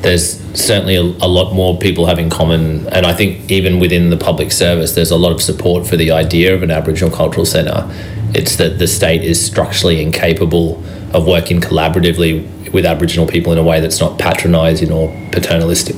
there's 0.00 0.38
certainly 0.58 0.96
a, 0.96 1.02
a, 1.02 1.28
lot 1.28 1.54
more 1.54 1.78
people 1.78 2.06
have 2.06 2.18
in 2.18 2.28
common, 2.28 2.86
and 2.88 3.06
I 3.06 3.14
think 3.14 3.50
even 3.50 3.78
within 3.80 4.10
the 4.10 4.16
public 4.16 4.52
service, 4.52 4.92
there's 4.92 5.10
a 5.10 5.16
lot 5.16 5.32
of 5.32 5.42
support 5.42 5.86
for 5.86 5.96
the 5.96 6.10
idea 6.10 6.54
of 6.54 6.62
an 6.62 6.70
Aboriginal 6.70 7.14
cultural 7.14 7.46
centre. 7.46 7.90
It's 8.34 8.56
that 8.56 8.80
the 8.80 8.88
state 8.88 9.22
is 9.22 9.44
structurally 9.44 10.02
incapable 10.02 10.82
of 11.12 11.24
working 11.26 11.60
collaboratively 11.60 12.72
with 12.72 12.84
Aboriginal 12.84 13.28
people 13.28 13.52
in 13.52 13.58
a 13.58 13.62
way 13.62 13.80
that's 13.80 14.00
not 14.00 14.18
patronising 14.18 14.90
or 14.90 15.08
paternalistic. 15.30 15.94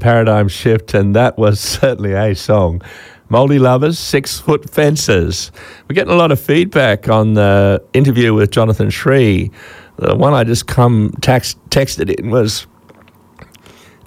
Paradigm 0.00 0.48
shift, 0.48 0.94
and 0.94 1.14
that 1.14 1.38
was 1.38 1.60
certainly 1.80 2.12
a 2.12 2.34
song. 2.34 2.82
Mouldy 3.28 3.60
Lovers, 3.60 3.98
Six 3.98 4.40
Foot 4.40 4.68
Fences. 4.68 5.52
We're 5.88 5.94
getting 5.94 6.12
a 6.12 6.16
lot 6.16 6.32
of 6.32 6.40
feedback 6.40 7.08
on 7.08 7.34
the 7.34 7.80
interview 7.92 8.34
with 8.34 8.50
Jonathan 8.50 8.90
Sri. 8.90 9.52
The 9.96 10.16
one 10.16 10.34
I 10.34 10.42
just 10.42 10.66
come 10.66 11.12
text, 11.20 11.56
texted 11.70 12.12
in 12.12 12.30
was 12.30 12.66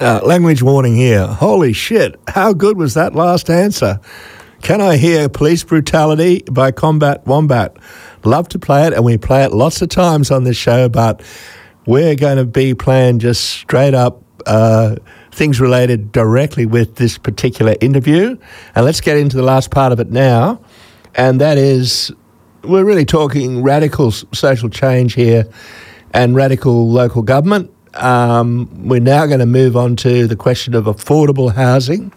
uh, 0.02 0.20
language 0.26 0.62
warning 0.62 0.98
here. 0.98 1.26
Holy 1.26 1.72
shit, 1.72 2.20
how 2.28 2.52
good 2.52 2.78
was 2.78 2.96
that 2.96 3.16
last 3.16 3.50
answer? 3.50 4.02
Can 4.62 4.82
I 4.82 4.98
hear 4.98 5.30
Police 5.30 5.64
Brutality 5.64 6.44
by 6.52 6.72
Combat 6.72 7.26
Wombat? 7.26 7.78
Love 8.24 8.50
to 8.50 8.60
play 8.60 8.88
it, 8.88 8.94
and 8.94 9.04
we 9.06 9.18
play 9.18 9.44
it 9.44 9.54
lots 9.54 9.82
of 9.82 9.90
times 9.90 10.32
on 10.32 10.46
this 10.46 10.58
show, 10.58 10.90
but 10.90 11.22
we're 11.86 12.16
going 12.16 12.38
to 12.38 12.46
be 12.46 12.74
playing 12.74 13.20
just 13.20 13.44
straight 13.44 13.94
up. 13.94 14.24
Uh, 14.46 14.96
things 15.34 15.60
related 15.60 16.12
directly 16.12 16.66
with 16.66 16.96
this 16.96 17.18
particular 17.18 17.76
interview. 17.82 18.38
And 18.76 18.86
let's 18.86 19.02
get 19.02 19.18
into 19.18 19.36
the 19.36 19.44
last 19.44 19.72
part 19.72 19.92
of 19.92 20.00
it 20.00 20.12
now. 20.12 20.62
And 21.16 21.42
that 21.42 21.58
is, 21.58 22.12
we're 22.64 22.86
really 22.86 23.06
talking 23.06 23.64
radical 23.64 24.12
social 24.12 24.70
change 24.70 25.14
here 25.14 25.48
and 26.14 26.36
radical 26.36 26.90
local 26.90 27.22
government. 27.24 27.72
Um, 27.96 28.88
we're 28.88 29.00
now 29.02 29.26
going 29.26 29.40
to 29.40 29.46
move 29.46 29.76
on 29.76 29.96
to 29.98 30.28
the 30.28 30.36
question 30.36 30.74
of 30.74 30.86
affordable 30.86 31.54
housing, 31.54 32.12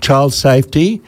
child 0.00 0.32
safety, 0.32 1.02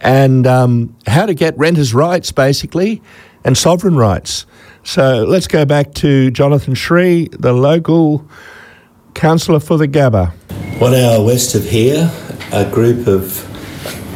and 0.00 0.46
um, 0.46 0.96
how 1.06 1.26
to 1.26 1.34
get 1.34 1.56
renters' 1.58 1.92
rights, 1.92 2.32
basically, 2.32 3.02
and 3.44 3.56
sovereign 3.56 3.96
rights. 3.96 4.46
So 4.82 5.24
let's 5.24 5.46
go 5.46 5.64
back 5.64 5.92
to 5.94 6.30
Jonathan 6.30 6.74
Sri, 6.74 7.28
the 7.32 7.52
local 7.52 8.26
councillor 9.20 9.60
for 9.60 9.76
the 9.76 9.86
Gabba. 9.86 10.32
One 10.80 10.94
hour 10.94 11.22
west 11.22 11.54
of 11.54 11.62
here, 11.64 12.10
a 12.52 12.64
group 12.70 13.06
of 13.06 13.46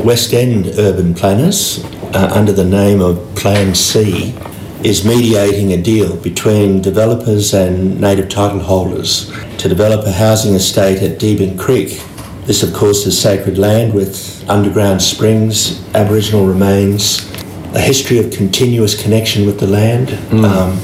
West 0.03 0.33
End 0.33 0.67
urban 0.79 1.13
planners, 1.13 1.85
uh, 2.15 2.31
under 2.33 2.53
the 2.53 2.65
name 2.65 3.03
of 3.03 3.19
Plan 3.37 3.75
C, 3.75 4.35
is 4.83 5.05
mediating 5.05 5.75
a 5.75 5.77
deal 5.77 6.17
between 6.17 6.81
developers 6.81 7.53
and 7.53 8.01
native 8.01 8.31
title 8.31 8.61
holders 8.61 9.31
to 9.59 9.69
develop 9.69 10.07
a 10.07 10.13
housing 10.13 10.55
estate 10.55 11.03
at 11.03 11.19
Deebing 11.19 11.59
Creek. 11.59 12.03
This, 12.47 12.63
of 12.63 12.73
course, 12.73 13.05
is 13.05 13.21
sacred 13.21 13.59
land 13.59 13.93
with 13.93 14.43
underground 14.49 15.03
springs, 15.03 15.87
Aboriginal 15.95 16.47
remains, 16.47 17.31
a 17.75 17.81
history 17.81 18.17
of 18.19 18.33
continuous 18.33 19.01
connection 19.01 19.45
with 19.45 19.61
the 19.61 19.67
land. 19.67 20.15
Um, 20.33 20.79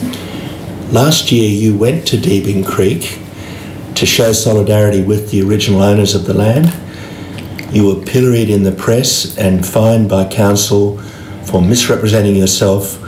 last 0.93 1.33
year, 1.33 1.49
you 1.49 1.75
went 1.75 2.07
to 2.09 2.19
Deebing 2.19 2.67
Creek 2.67 3.19
to 4.01 4.07
show 4.07 4.33
solidarity 4.33 5.03
with 5.03 5.31
the 5.31 5.43
original 5.43 5.83
owners 5.83 6.15
of 6.15 6.25
the 6.25 6.33
land. 6.33 6.73
You 7.71 7.87
were 7.87 8.03
pilloried 8.03 8.49
in 8.49 8.63
the 8.63 8.73
press 8.73 9.37
and 9.37 9.65
fined 9.65 10.09
by 10.09 10.25
council 10.27 10.97
for 11.45 11.61
misrepresenting 11.61 12.35
yourself 12.35 12.99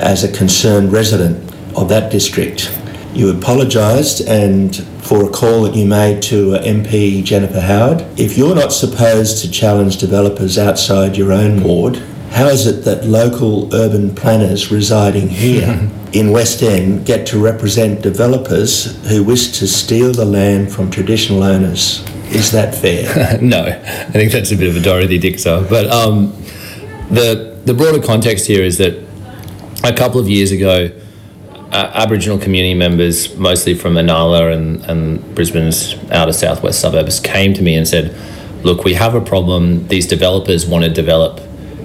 as 0.00 0.24
a 0.24 0.32
concerned 0.32 0.92
resident 0.92 1.36
of 1.76 1.90
that 1.90 2.10
district. 2.10 2.74
You 3.12 3.36
apologised 3.36 4.26
and 4.26 4.74
for 5.02 5.28
a 5.28 5.30
call 5.30 5.64
that 5.64 5.74
you 5.74 5.84
made 5.84 6.22
to 6.22 6.54
uh, 6.54 6.62
MP 6.62 7.22
Jennifer 7.22 7.60
Howard. 7.60 8.06
If 8.18 8.38
you're 8.38 8.54
not 8.54 8.72
supposed 8.72 9.42
to 9.42 9.50
challenge 9.50 9.98
developers 9.98 10.56
outside 10.56 11.18
your 11.18 11.32
own 11.32 11.62
ward, 11.62 12.02
how 12.30 12.46
is 12.46 12.66
it 12.66 12.84
that 12.84 13.04
local 13.04 13.74
urban 13.74 14.14
planners 14.14 14.70
residing 14.70 15.28
here 15.28 15.90
in 16.12 16.30
West 16.30 16.62
End 16.62 17.04
get 17.04 17.26
to 17.28 17.42
represent 17.42 18.02
developers 18.02 19.04
who 19.08 19.24
wish 19.24 19.58
to 19.58 19.66
steal 19.66 20.12
the 20.12 20.24
land 20.24 20.72
from 20.72 20.90
traditional 20.90 21.42
owners? 21.42 22.04
Is 22.30 22.52
that 22.52 22.74
fair? 22.74 23.38
no, 23.42 23.64
I 23.66 24.12
think 24.12 24.30
that's 24.30 24.52
a 24.52 24.56
bit 24.56 24.68
of 24.68 24.76
a 24.76 24.80
Dorothy 24.80 25.18
Dixer. 25.18 25.66
But 25.68 25.90
um, 25.90 26.32
the 27.10 27.58
the 27.64 27.74
broader 27.74 28.00
context 28.00 28.46
here 28.46 28.62
is 28.62 28.78
that 28.78 28.94
a 29.82 29.92
couple 29.92 30.20
of 30.20 30.28
years 30.28 30.52
ago, 30.52 30.90
uh, 31.72 31.90
Aboriginal 31.94 32.38
community 32.38 32.74
members, 32.74 33.36
mostly 33.36 33.74
from 33.74 33.94
Inala 33.94 34.54
and, 34.54 34.84
and 34.84 35.34
Brisbane's 35.34 35.96
outer 36.12 36.32
southwest 36.32 36.80
suburbs, 36.80 37.18
came 37.18 37.52
to 37.54 37.62
me 37.62 37.74
and 37.74 37.86
said, 37.86 38.14
"Look, 38.62 38.84
we 38.84 38.94
have 38.94 39.16
a 39.16 39.20
problem. 39.20 39.88
These 39.88 40.06
developers 40.06 40.66
want 40.66 40.84
to 40.84 40.90
develop 40.90 41.40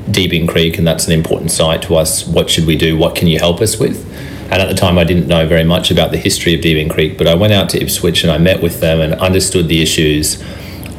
Deebing 0.10 0.48
Creek, 0.48 0.78
and 0.78 0.88
that's 0.88 1.08
an 1.08 1.14
important 1.14 1.52
site 1.52 1.82
to 1.84 1.96
us. 1.96 2.28
What 2.28 2.50
should 2.50 2.66
we 2.66 2.76
do? 2.76 2.98
What 2.98 3.16
can 3.16 3.28
you 3.28 3.40
help 3.40 3.62
us 3.62 3.80
with?" 3.80 4.06
And 4.52 4.62
at 4.62 4.68
the 4.68 4.76
time, 4.76 4.98
I 4.98 5.04
didn't 5.04 5.28
know 5.28 5.48
very 5.48 5.64
much 5.64 5.90
about 5.90 6.12
the 6.12 6.18
history 6.18 6.54
of 6.54 6.62
Deebing 6.62 6.90
Creek, 6.90 7.18
but 7.18 7.28
I 7.28 7.34
went 7.34 7.52
out 7.52 7.70
to 7.70 7.82
Ipswich 7.82 8.24
and 8.24 8.32
I 8.32 8.38
met 8.38 8.62
with 8.62 8.80
them 8.80 9.02
and 9.02 9.16
understood 9.16 9.68
the 9.68 9.82
issues 9.82 10.38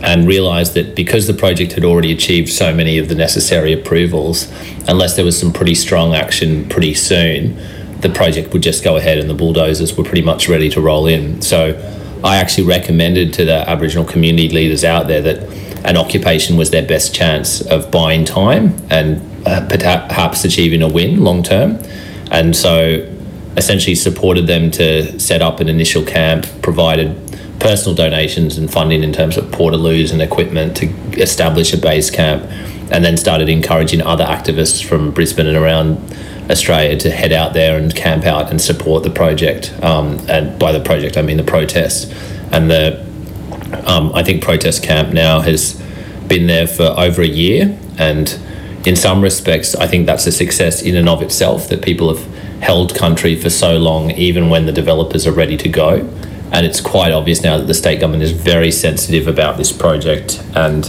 and 0.03 0.27
realised 0.27 0.75
that 0.75 0.95
because 0.95 1.27
the 1.27 1.35
project 1.35 1.73
had 1.73 1.85
already 1.85 2.13
achieved 2.13 2.49
so 2.49 2.75
many 2.75 2.99
of 2.99 3.09
the 3.09 3.15
necessary 3.15 3.73
approvals, 3.73 4.49
unless 4.89 5.17
there 5.17 5.25
was 5.25 5.39
some 5.39 5.53
pretty 5.53 5.75
strong 5.75 6.15
action 6.15 6.65
pretty 6.69 6.95
soon, 6.95 7.57
the 8.01 8.09
project 8.11 8.53
would 8.53 8.63
just 8.63 8.85
go 8.85 8.97
ahead 8.97 9.19
and 9.19 9.31
the 9.31 9.35
bulldozers 9.35 9.97
were 9.97 10.05
pretty 10.05 10.23
much 10.23 10.49
ready 10.49 10.69
to 10.69 10.81
roll 10.81 11.07
in. 11.07 11.41
So 11.41 11.75
I 12.23 12.37
actually 12.37 12.67
recommended 12.67 13.33
to 13.35 13.45
the 13.45 13.69
Aboriginal 13.69 14.05
community 14.05 14.49
leaders 14.49 14.85
out 14.85 15.07
there 15.09 15.23
that 15.23 15.49
an 15.85 15.97
occupation 15.97 16.57
was 16.57 16.71
their 16.71 16.87
best 16.87 17.15
chance 17.15 17.61
of 17.61 17.91
buying 17.91 18.25
time 18.25 18.77
and 18.91 19.21
uh, 19.47 19.67
perhaps 19.69 20.45
achieving 20.45 20.83
a 20.83 20.89
win 20.89 21.23
long 21.23 21.43
term. 21.43 21.79
And 22.31 22.57
so 22.57 23.13
essentially 23.57 23.95
supported 23.95 24.47
them 24.47 24.71
to 24.73 25.19
set 25.19 25.43
up 25.43 25.61
an 25.61 25.69
initial 25.69 26.05
camp, 26.05 26.47
provided 26.63 27.17
personal 27.59 27.95
donations 27.95 28.59
and 28.59 28.71
funding 28.71 29.03
in 29.03 29.13
terms 29.13 29.37
of 29.37 29.45
portaloos 29.47 30.13
and 30.13 30.21
equipment 30.21 30.77
to 30.77 30.87
establish 31.21 31.73
a 31.73 31.79
base 31.79 32.11
camp, 32.11 32.45
and 32.91 33.05
then 33.05 33.17
started 33.17 33.49
encouraging 33.49 34.03
other 34.03 34.25
activists 34.25 34.85
from 34.85 35.11
Brisbane 35.11 35.47
and 35.47 35.57
around 35.57 35.99
Australia 36.51 36.97
to 36.97 37.11
head 37.11 37.33
out 37.33 37.55
there 37.55 37.79
and 37.79 37.95
camp 37.95 38.25
out 38.25 38.51
and 38.51 38.61
support 38.61 39.03
the 39.03 39.11
project. 39.11 39.73
Um, 39.83 40.21
and 40.29 40.59
by 40.59 40.73
the 40.73 40.81
project, 40.81 41.17
I 41.17 41.23
mean 41.23 41.37
the 41.37 41.43
protest. 41.43 42.13
And 42.53 42.71
the 42.71 43.05
um, 43.85 44.13
I 44.15 44.23
think 44.23 44.43
protest 44.43 44.83
camp 44.83 45.13
now 45.13 45.41
has 45.41 45.81
been 46.29 46.47
there 46.47 46.67
for 46.67 46.85
over 46.85 47.23
a 47.23 47.27
year, 47.27 47.79
and 47.99 48.39
in 48.85 48.97
some 48.97 49.23
respects, 49.23 49.75
I 49.75 49.87
think 49.87 50.07
that's 50.07 50.27
a 50.27 50.33
success 50.33 50.83
in 50.83 50.95
and 50.95 51.09
of 51.09 51.23
itself 51.23 51.69
that 51.69 51.83
people 51.83 52.15
have 52.15 52.25
held 52.61 52.95
country 52.95 53.35
for 53.35 53.51
so 53.51 53.77
long, 53.77 54.13
even 54.13 54.49
when 54.49 54.67
the 54.67 54.73
developers 54.73 55.27
are 55.27 55.33
ready 55.33 55.57
to 55.57 55.69
go. 55.69 56.09
And 56.53 56.65
it's 56.65 56.81
quite 56.81 57.13
obvious 57.13 57.43
now 57.43 57.59
that 57.59 57.67
the 57.67 57.75
state 57.75 58.01
government 58.01 58.23
is 58.23 58.31
very 58.31 58.71
sensitive 58.71 59.27
about 59.27 59.57
this 59.57 59.73
project, 59.73 60.43
and 60.55 60.85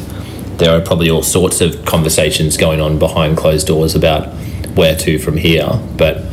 there 0.60 0.72
are 0.78 0.82
probably 0.82 1.10
all 1.10 1.24
sorts 1.24 1.62
of 1.62 1.86
conversations 1.86 2.58
going 2.58 2.80
on 2.80 3.00
behind 3.00 3.38
closed 3.38 3.68
doors 3.68 3.96
about 3.96 4.28
where 4.76 4.96
to 4.96 5.18
from 5.18 5.38
here. 5.38 5.68
But 5.98 6.24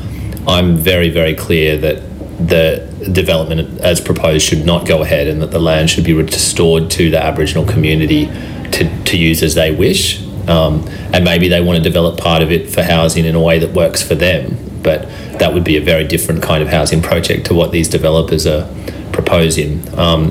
I'm 0.46 0.76
very, 0.76 1.08
very 1.08 1.34
clear 1.34 1.78
that 1.78 2.02
the 2.38 3.10
development 3.12 3.80
as 3.80 4.00
proposed 4.00 4.46
should 4.46 4.64
not 4.64 4.86
go 4.86 5.02
ahead 5.02 5.28
and 5.28 5.40
that 5.42 5.50
the 5.50 5.58
land 5.58 5.90
should 5.90 6.04
be 6.04 6.12
restored 6.12 6.90
to 6.90 7.10
the 7.10 7.22
Aboriginal 7.22 7.64
community 7.64 8.26
to, 8.72 9.04
to 9.04 9.16
use 9.16 9.42
as 9.42 9.54
they 9.54 9.72
wish. 9.72 10.22
Um, 10.48 10.86
and 11.12 11.24
maybe 11.24 11.48
they 11.48 11.60
want 11.60 11.78
to 11.78 11.82
develop 11.82 12.18
part 12.18 12.42
of 12.42 12.50
it 12.52 12.70
for 12.70 12.82
housing 12.82 13.24
in 13.24 13.34
a 13.34 13.40
way 13.40 13.58
that 13.58 13.72
works 13.74 14.02
for 14.02 14.14
them. 14.14 14.58
But 14.82 15.08
that 15.38 15.54
would 15.54 15.64
be 15.64 15.76
a 15.76 15.80
very 15.80 16.06
different 16.06 16.42
kind 16.42 16.62
of 16.62 16.68
housing 16.68 17.00
project 17.00 17.46
to 17.46 17.54
what 17.54 17.72
these 17.72 17.88
developers 17.88 18.46
are 18.46 18.68
proposing. 19.12 19.86
Um, 19.98 20.30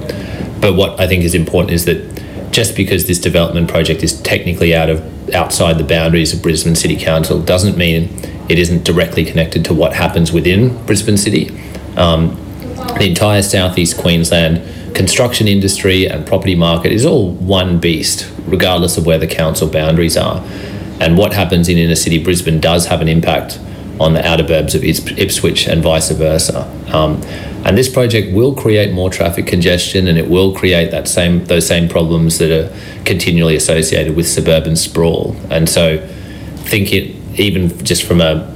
but 0.61 0.75
what 0.75 0.99
I 0.99 1.07
think 1.07 1.23
is 1.23 1.33
important 1.33 1.71
is 1.71 1.85
that 1.85 2.51
just 2.51 2.75
because 2.75 3.07
this 3.07 3.19
development 3.19 3.69
project 3.69 4.03
is 4.03 4.21
technically 4.21 4.75
out 4.75 4.89
of 4.89 5.33
outside 5.33 5.77
the 5.77 5.83
boundaries 5.83 6.33
of 6.33 6.41
Brisbane 6.41 6.75
City 6.75 6.95
Council 6.95 7.41
doesn't 7.41 7.77
mean 7.77 8.09
it 8.49 8.59
isn't 8.59 8.83
directly 8.83 9.25
connected 9.25 9.65
to 9.65 9.73
what 9.73 9.93
happens 9.93 10.31
within 10.31 10.85
Brisbane 10.85 11.17
City. 11.17 11.45
Um, 11.97 12.35
the 12.97 13.07
entire 13.07 13.41
southeast 13.41 13.97
Queensland 13.97 14.61
construction 14.95 15.47
industry 15.47 16.07
and 16.07 16.25
property 16.25 16.55
market 16.55 16.91
is 16.91 17.05
all 17.05 17.31
one 17.31 17.79
beast, 17.79 18.31
regardless 18.45 18.97
of 18.97 19.05
where 19.05 19.17
the 19.17 19.27
council 19.27 19.67
boundaries 19.67 20.17
are. 20.17 20.43
And 20.99 21.17
what 21.17 21.33
happens 21.33 21.67
in 21.67 21.77
inner 21.77 21.95
city 21.95 22.23
Brisbane 22.23 22.59
does 22.59 22.85
have 22.85 23.01
an 23.01 23.09
impact 23.09 23.59
on 23.99 24.13
the 24.13 24.25
outer 24.25 24.43
burbs 24.43 24.75
of 24.75 24.83
Ipswich 24.83 25.67
and 25.67 25.81
vice 25.81 26.09
versa. 26.11 26.63
Um, 26.93 27.21
and 27.65 27.77
this 27.77 27.89
project 27.89 28.33
will 28.33 28.53
create 28.53 28.91
more 28.91 29.09
traffic 29.09 29.47
congestion, 29.47 30.07
and 30.07 30.17
it 30.17 30.29
will 30.29 30.53
create 30.53 30.91
that 30.91 31.07
same 31.07 31.45
those 31.45 31.65
same 31.65 31.87
problems 31.87 32.37
that 32.39 32.51
are 32.51 33.03
continually 33.05 33.55
associated 33.55 34.15
with 34.15 34.27
suburban 34.27 34.75
sprawl. 34.75 35.35
And 35.49 35.69
so, 35.69 35.97
think 36.65 36.91
it 36.91 37.15
even 37.39 37.83
just 37.83 38.03
from 38.03 38.21
a 38.21 38.52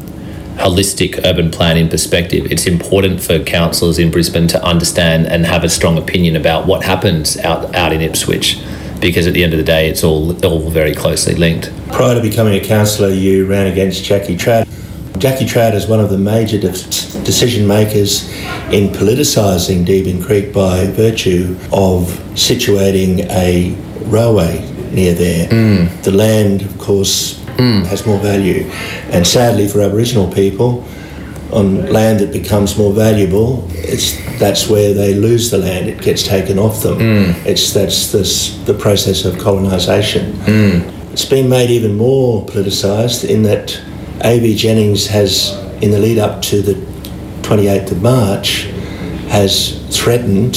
holistic 0.57 1.23
urban 1.25 1.51
planning 1.51 1.89
perspective, 1.89 2.51
it's 2.51 2.65
important 2.65 3.21
for 3.21 3.39
councillors 3.39 3.99
in 3.99 4.11
Brisbane 4.11 4.47
to 4.47 4.63
understand 4.63 5.27
and 5.27 5.45
have 5.45 5.63
a 5.63 5.69
strong 5.69 5.97
opinion 5.97 6.35
about 6.35 6.67
what 6.67 6.83
happens 6.83 7.37
out 7.37 7.73
out 7.75 7.93
in 7.93 8.01
Ipswich 8.01 8.59
because 8.99 9.27
at 9.27 9.33
the 9.33 9.43
end 9.43 9.53
of 9.53 9.57
the 9.57 9.65
day, 9.65 9.89
it's 9.89 10.03
all 10.03 10.33
all 10.45 10.69
very 10.69 10.93
closely 10.93 11.35
linked. 11.35 11.71
Prior 11.91 12.15
to 12.15 12.21
becoming 12.21 12.53
a 12.59 12.63
councillor, 12.63 13.09
you 13.09 13.45
ran 13.45 13.67
against 13.67 14.03
Jackie 14.03 14.35
Trad. 14.35 14.65
Jackie 15.19 15.45
Trad 15.45 15.73
is 15.73 15.87
one 15.87 15.99
of 15.99 16.09
the 16.09 16.17
major 16.17 16.59
de- 16.59 16.71
decision 17.23 17.67
makers 17.67 18.31
in 18.71 18.89
politicising 18.89 19.85
Deebing 19.85 20.23
Creek 20.23 20.53
by 20.53 20.85
virtue 20.85 21.57
of 21.71 22.03
situating 22.35 23.27
a 23.31 23.73
railway 24.05 24.61
near 24.91 25.13
there. 25.13 25.47
Mm. 25.47 26.03
The 26.03 26.11
land, 26.11 26.61
of 26.61 26.77
course, 26.77 27.36
mm. 27.57 27.85
has 27.85 28.05
more 28.05 28.19
value, 28.19 28.69
and 29.11 29.25
sadly 29.25 29.67
for 29.67 29.81
Aboriginal 29.81 30.31
people, 30.31 30.85
on 31.51 31.91
land 31.91 32.19
that 32.19 32.31
becomes 32.33 32.77
more 32.77 32.91
valuable, 32.91 33.67
it's 33.71 34.17
that's 34.37 34.67
where 34.69 34.93
they 34.93 35.13
lose 35.13 35.49
the 35.49 35.57
land. 35.57 35.87
It 35.87 36.01
gets 36.01 36.23
taken 36.23 36.59
off 36.59 36.83
them. 36.83 36.97
Mm. 36.99 37.45
It's 37.45 37.73
that's 37.73 38.11
this, 38.11 38.57
the 38.65 38.73
process 38.73 39.25
of 39.25 39.37
colonisation. 39.39 40.33
Mm. 40.33 41.11
It's 41.13 41.25
been 41.25 41.49
made 41.49 41.69
even 41.69 41.95
more 41.95 42.45
politicised 42.45 43.27
in 43.27 43.43
that 43.43 43.79
A.V. 44.23 44.55
Jennings 44.55 45.07
has, 45.07 45.53
in 45.81 45.91
the 45.91 45.99
lead 45.99 46.19
up 46.19 46.41
to 46.43 46.61
the 46.61 46.73
28th 47.43 47.91
of 47.91 48.01
March, 48.01 48.63
has 49.29 49.79
threatened 49.97 50.55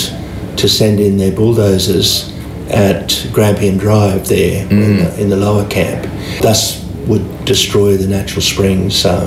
to 0.58 0.68
send 0.68 1.00
in 1.00 1.16
their 1.16 1.32
bulldozers 1.32 2.36
at 2.68 3.26
Grampian 3.32 3.78
Drive 3.78 4.28
there 4.28 4.66
Mm. 4.66 4.70
in, 4.70 4.96
the, 4.98 5.20
in 5.22 5.28
the 5.30 5.36
lower 5.36 5.66
camp. 5.68 6.06
Thus 6.42 6.84
would 7.10 7.44
destroy 7.44 7.96
the 7.96 8.06
natural 8.06 8.42
springs, 8.42 9.04
uh, 9.04 9.26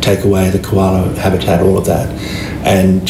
take 0.00 0.24
away 0.24 0.50
the 0.50 0.58
koala 0.58 1.12
habitat, 1.14 1.60
all 1.62 1.76
of 1.78 1.84
that. 1.86 2.08
And 2.66 3.02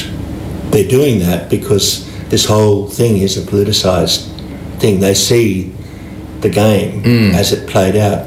they're 0.73 0.89
doing 0.89 1.21
that 1.21 1.49
because 1.49 2.07
this 2.29 2.45
whole 2.45 2.89
thing 2.89 3.19
is 3.19 3.37
a 3.37 3.43
politicised 3.51 4.27
thing. 4.81 5.01
They 5.01 5.15
see 5.15 5.73
the 6.41 6.49
game 6.49 7.03
Mm. 7.03 7.35
as 7.35 7.53
it 7.53 7.69
played 7.69 7.97
out 7.97 8.27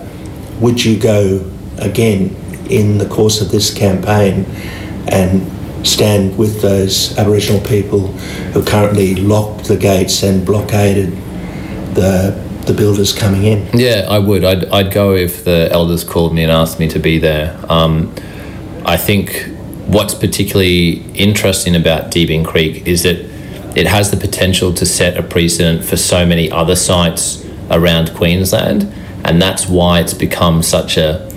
would 0.61 0.83
you 0.85 0.95
go 0.97 1.43
again 1.79 2.35
in 2.69 2.97
the 2.99 3.05
course 3.07 3.41
of 3.41 3.49
this 3.51 3.73
campaign 3.73 4.45
and 5.07 5.41
stand 5.85 6.37
with 6.37 6.61
those 6.61 7.17
Aboriginal 7.17 7.59
people 7.61 8.07
who 8.53 8.63
currently 8.63 9.15
locked 9.15 9.65
the 9.65 9.75
gates 9.75 10.23
and 10.23 10.45
blockaded 10.45 11.11
the 11.95 12.33
the 12.65 12.73
builders 12.73 13.13
coming 13.13 13.43
in? 13.43 13.67
Yeah, 13.73 14.05
I 14.09 14.19
would. 14.19 14.43
I'd, 14.43 14.65
I'd 14.65 14.91
go 14.91 15.13
if 15.13 15.43
the 15.43 15.69
elders 15.71 16.03
called 16.03 16.33
me 16.33 16.43
and 16.43 16.51
asked 16.51 16.79
me 16.79 16.87
to 16.89 16.99
be 16.99 17.17
there. 17.17 17.57
Um, 17.69 18.13
I 18.85 18.97
think 18.97 19.49
what's 19.87 20.13
particularly 20.13 21.03
interesting 21.13 21.75
about 21.75 22.11
Deebing 22.11 22.45
Creek 22.45 22.87
is 22.87 23.03
that 23.03 23.17
it 23.75 23.87
has 23.87 24.11
the 24.11 24.17
potential 24.17 24.73
to 24.73 24.85
set 24.85 25.17
a 25.17 25.23
precedent 25.23 25.83
for 25.83 25.97
so 25.97 26.25
many 26.25 26.51
other 26.51 26.75
sites 26.75 27.45
around 27.71 28.13
Queensland, 28.13 28.83
and 29.25 29.41
that's 29.41 29.67
why 29.67 29.99
it's 29.99 30.13
become 30.13 30.61
such 30.61 30.97
a 30.97 31.29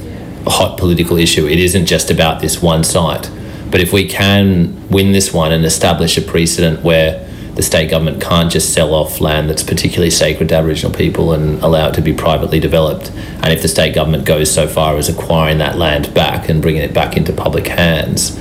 hot 0.47 0.79
political 0.79 1.17
issue. 1.17 1.47
It 1.47 1.59
isn't 1.59 1.87
just 1.87 2.11
about 2.11 2.41
this 2.41 2.63
one 2.63 2.85
site. 2.85 3.31
But 3.71 3.81
if 3.81 3.93
we 3.93 4.07
can 4.07 4.89
win 4.89 5.13
this 5.13 5.33
one 5.33 5.53
and 5.53 5.65
establish 5.65 6.17
a 6.17 6.23
precedent 6.23 6.83
where 6.83 7.26
the 7.57 7.63
state 7.63 7.91
government 7.91 8.21
can't 8.21 8.53
just 8.53 8.75
sell 8.75 8.93
off 8.95 9.19
land 9.19 9.49
that's 9.49 9.63
particularly 9.63 10.11
sacred 10.11 10.51
to 10.51 10.55
Aboriginal 10.55 10.93
people 10.93 11.33
and 11.33 11.61
allow 11.63 11.89
it 11.89 11.95
to 11.95 12.03
be 12.03 12.13
privately 12.13 12.61
developed. 12.61 13.11
And 13.11 13.47
if 13.47 13.63
the 13.63 13.69
state 13.69 13.95
government 13.95 14.27
goes 14.27 14.53
so 14.53 14.69
far 14.69 14.97
as 14.99 15.09
acquiring 15.09 15.57
that 15.59 15.79
land 15.79 16.13
back 16.13 16.51
and 16.51 16.61
bringing 16.61 16.83
it 16.83 16.93
back 16.93 17.17
into 17.17 17.33
public 17.33 17.67
hands, 17.67 18.37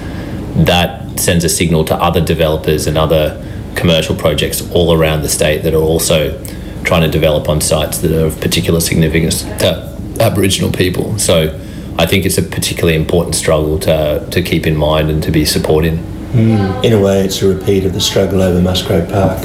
that 0.66 1.18
sends 1.18 1.46
a 1.46 1.50
signal 1.50 1.86
to 1.86 1.96
other 1.96 2.20
developers 2.20 2.88
and 2.88 2.98
other 2.98 3.42
commercial 3.76 4.16
projects 4.16 4.70
all 4.72 4.94
around 4.94 5.22
the 5.22 5.30
state 5.30 5.64
that 5.64 5.74
are 5.74 5.82
also 5.82 6.38
trying 6.84 7.02
to 7.02 7.10
develop 7.10 7.48
on 7.48 7.62
sites 7.62 8.00
that 8.00 8.12
are 8.12 8.26
of 8.26 8.40
particular 8.42 8.82
significance 8.82 9.44
to 9.44 9.98
Aboriginal 10.20 10.72
people. 10.72 11.18
So 11.18 11.58
I 11.98 12.06
think 12.06 12.26
it's 12.26 12.38
a 12.38 12.44
particularly 12.44 12.96
important 12.96 13.36
struggle 13.36 13.80
to, 13.80 14.28
to 14.30 14.42
keep 14.42 14.68
in 14.68 14.76
mind 14.76 15.10
and 15.10 15.24
to 15.24 15.32
be 15.32 15.46
supporting. 15.46 16.04
Mm. 16.36 16.84
In 16.84 16.94
a 16.94 17.02
way, 17.02 17.24
it's 17.24 17.42
a 17.42 17.48
repeat 17.48 17.86
of 17.86 17.94
the 17.94 18.02
struggle 18.02 18.42
over 18.42 18.62
Musgrave 18.62 19.10
Park, 19.10 19.42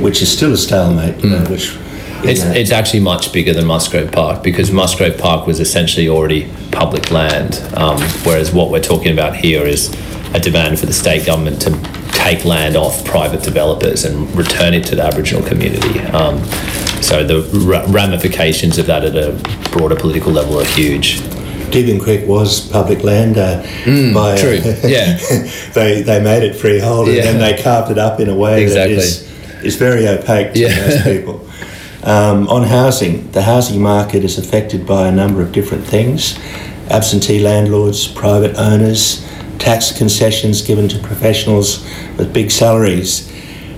which 0.00 0.22
is 0.22 0.30
still 0.30 0.52
a 0.52 0.56
stalemate. 0.56 1.22
You 1.22 1.30
know, 1.30 1.44
mm. 1.44 1.50
which 1.50 1.76
it's, 2.24 2.42
it's 2.42 2.70
actually 2.70 3.00
much 3.00 3.32
bigger 3.32 3.52
than 3.52 3.66
Musgrave 3.66 4.12
Park 4.12 4.44
because 4.44 4.70
Musgrave 4.70 5.18
Park 5.18 5.46
was 5.46 5.58
essentially 5.58 6.08
already 6.08 6.48
public 6.70 7.10
land, 7.10 7.60
um, 7.76 8.00
whereas 8.22 8.52
what 8.52 8.70
we're 8.70 8.80
talking 8.80 9.12
about 9.12 9.34
here 9.34 9.66
is 9.66 9.92
a 10.32 10.38
demand 10.38 10.78
for 10.78 10.86
the 10.86 10.92
state 10.92 11.26
government 11.26 11.60
to 11.62 11.70
take 12.12 12.44
land 12.44 12.76
off 12.76 13.04
private 13.04 13.42
developers 13.42 14.04
and 14.04 14.32
return 14.36 14.72
it 14.72 14.84
to 14.84 14.94
the 14.94 15.02
Aboriginal 15.02 15.42
community. 15.46 15.98
Um, 16.00 16.38
so 17.02 17.24
the 17.24 17.42
ramifications 17.88 18.78
of 18.78 18.86
that 18.86 19.04
at 19.04 19.16
a 19.16 19.32
broader 19.70 19.96
political 19.96 20.30
level 20.30 20.60
are 20.60 20.64
huge. 20.64 21.20
Deebing 21.72 22.02
Creek 22.02 22.28
was 22.28 22.68
public 22.68 23.02
land. 23.02 23.38
Uh, 23.38 23.62
mm, 23.84 24.14
by, 24.14 24.36
true. 24.36 24.58
Uh, 24.58 24.86
yeah. 24.86 25.16
they 25.74 26.02
they 26.02 26.22
made 26.22 26.42
it 26.42 26.54
freehold 26.54 27.08
yeah. 27.08 27.24
and 27.24 27.40
they 27.40 27.60
carved 27.60 27.90
it 27.90 27.98
up 27.98 28.20
in 28.20 28.28
a 28.28 28.36
way 28.36 28.62
exactly. 28.62 28.96
that 28.96 29.02
is 29.02 29.64
is 29.64 29.76
very 29.76 30.06
opaque 30.06 30.52
to 30.52 30.60
yeah. 30.60 30.86
most 30.86 31.04
people. 31.04 31.48
Um, 32.04 32.48
on 32.48 32.64
housing, 32.64 33.30
the 33.30 33.42
housing 33.42 33.80
market 33.80 34.24
is 34.24 34.36
affected 34.36 34.86
by 34.86 35.06
a 35.08 35.12
number 35.12 35.40
of 35.40 35.52
different 35.52 35.86
things: 35.86 36.38
absentee 36.90 37.40
landlords, 37.40 38.06
private 38.06 38.56
owners, 38.56 39.26
tax 39.58 39.96
concessions 39.96 40.60
given 40.62 40.88
to 40.88 40.98
professionals 40.98 41.88
with 42.18 42.34
big 42.34 42.50
salaries. 42.50 43.32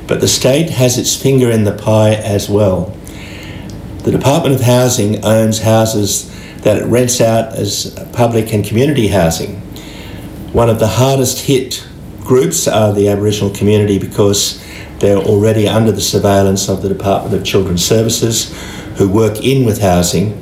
But 0.06 0.20
the 0.20 0.28
state 0.28 0.70
has 0.70 0.98
its 0.98 1.14
finger 1.14 1.50
in 1.50 1.64
the 1.64 1.72
pie 1.72 2.14
as 2.14 2.48
well. 2.48 2.94
The 4.02 4.10
Department 4.10 4.54
of 4.54 4.60
Housing 4.60 5.24
owns 5.24 5.60
houses 5.60 6.33
that 6.64 6.78
it 6.78 6.86
rents 6.86 7.20
out 7.20 7.52
as 7.52 7.90
public 8.12 8.52
and 8.52 8.64
community 8.64 9.08
housing. 9.08 9.56
One 10.52 10.70
of 10.70 10.78
the 10.78 10.88
hardest 10.88 11.46
hit 11.46 11.86
groups 12.20 12.66
are 12.66 12.92
the 12.92 13.08
Aboriginal 13.08 13.50
community 13.50 13.98
because 13.98 14.64
they're 14.98 15.18
already 15.18 15.68
under 15.68 15.92
the 15.92 16.00
surveillance 16.00 16.68
of 16.70 16.80
the 16.80 16.88
Department 16.88 17.34
of 17.34 17.44
Children's 17.44 17.84
Services, 17.84 18.50
who 18.96 19.08
work 19.08 19.44
in 19.44 19.66
with 19.66 19.80
housing, 19.80 20.40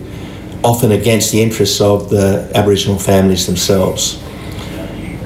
often 0.63 0.93
against 0.93 1.33
the 1.33 1.43
interests 1.43 1.81
of 1.81 2.09
the 2.09 2.51
Aboriginal 2.55 2.99
families 2.99 3.47
themselves. 3.47 4.21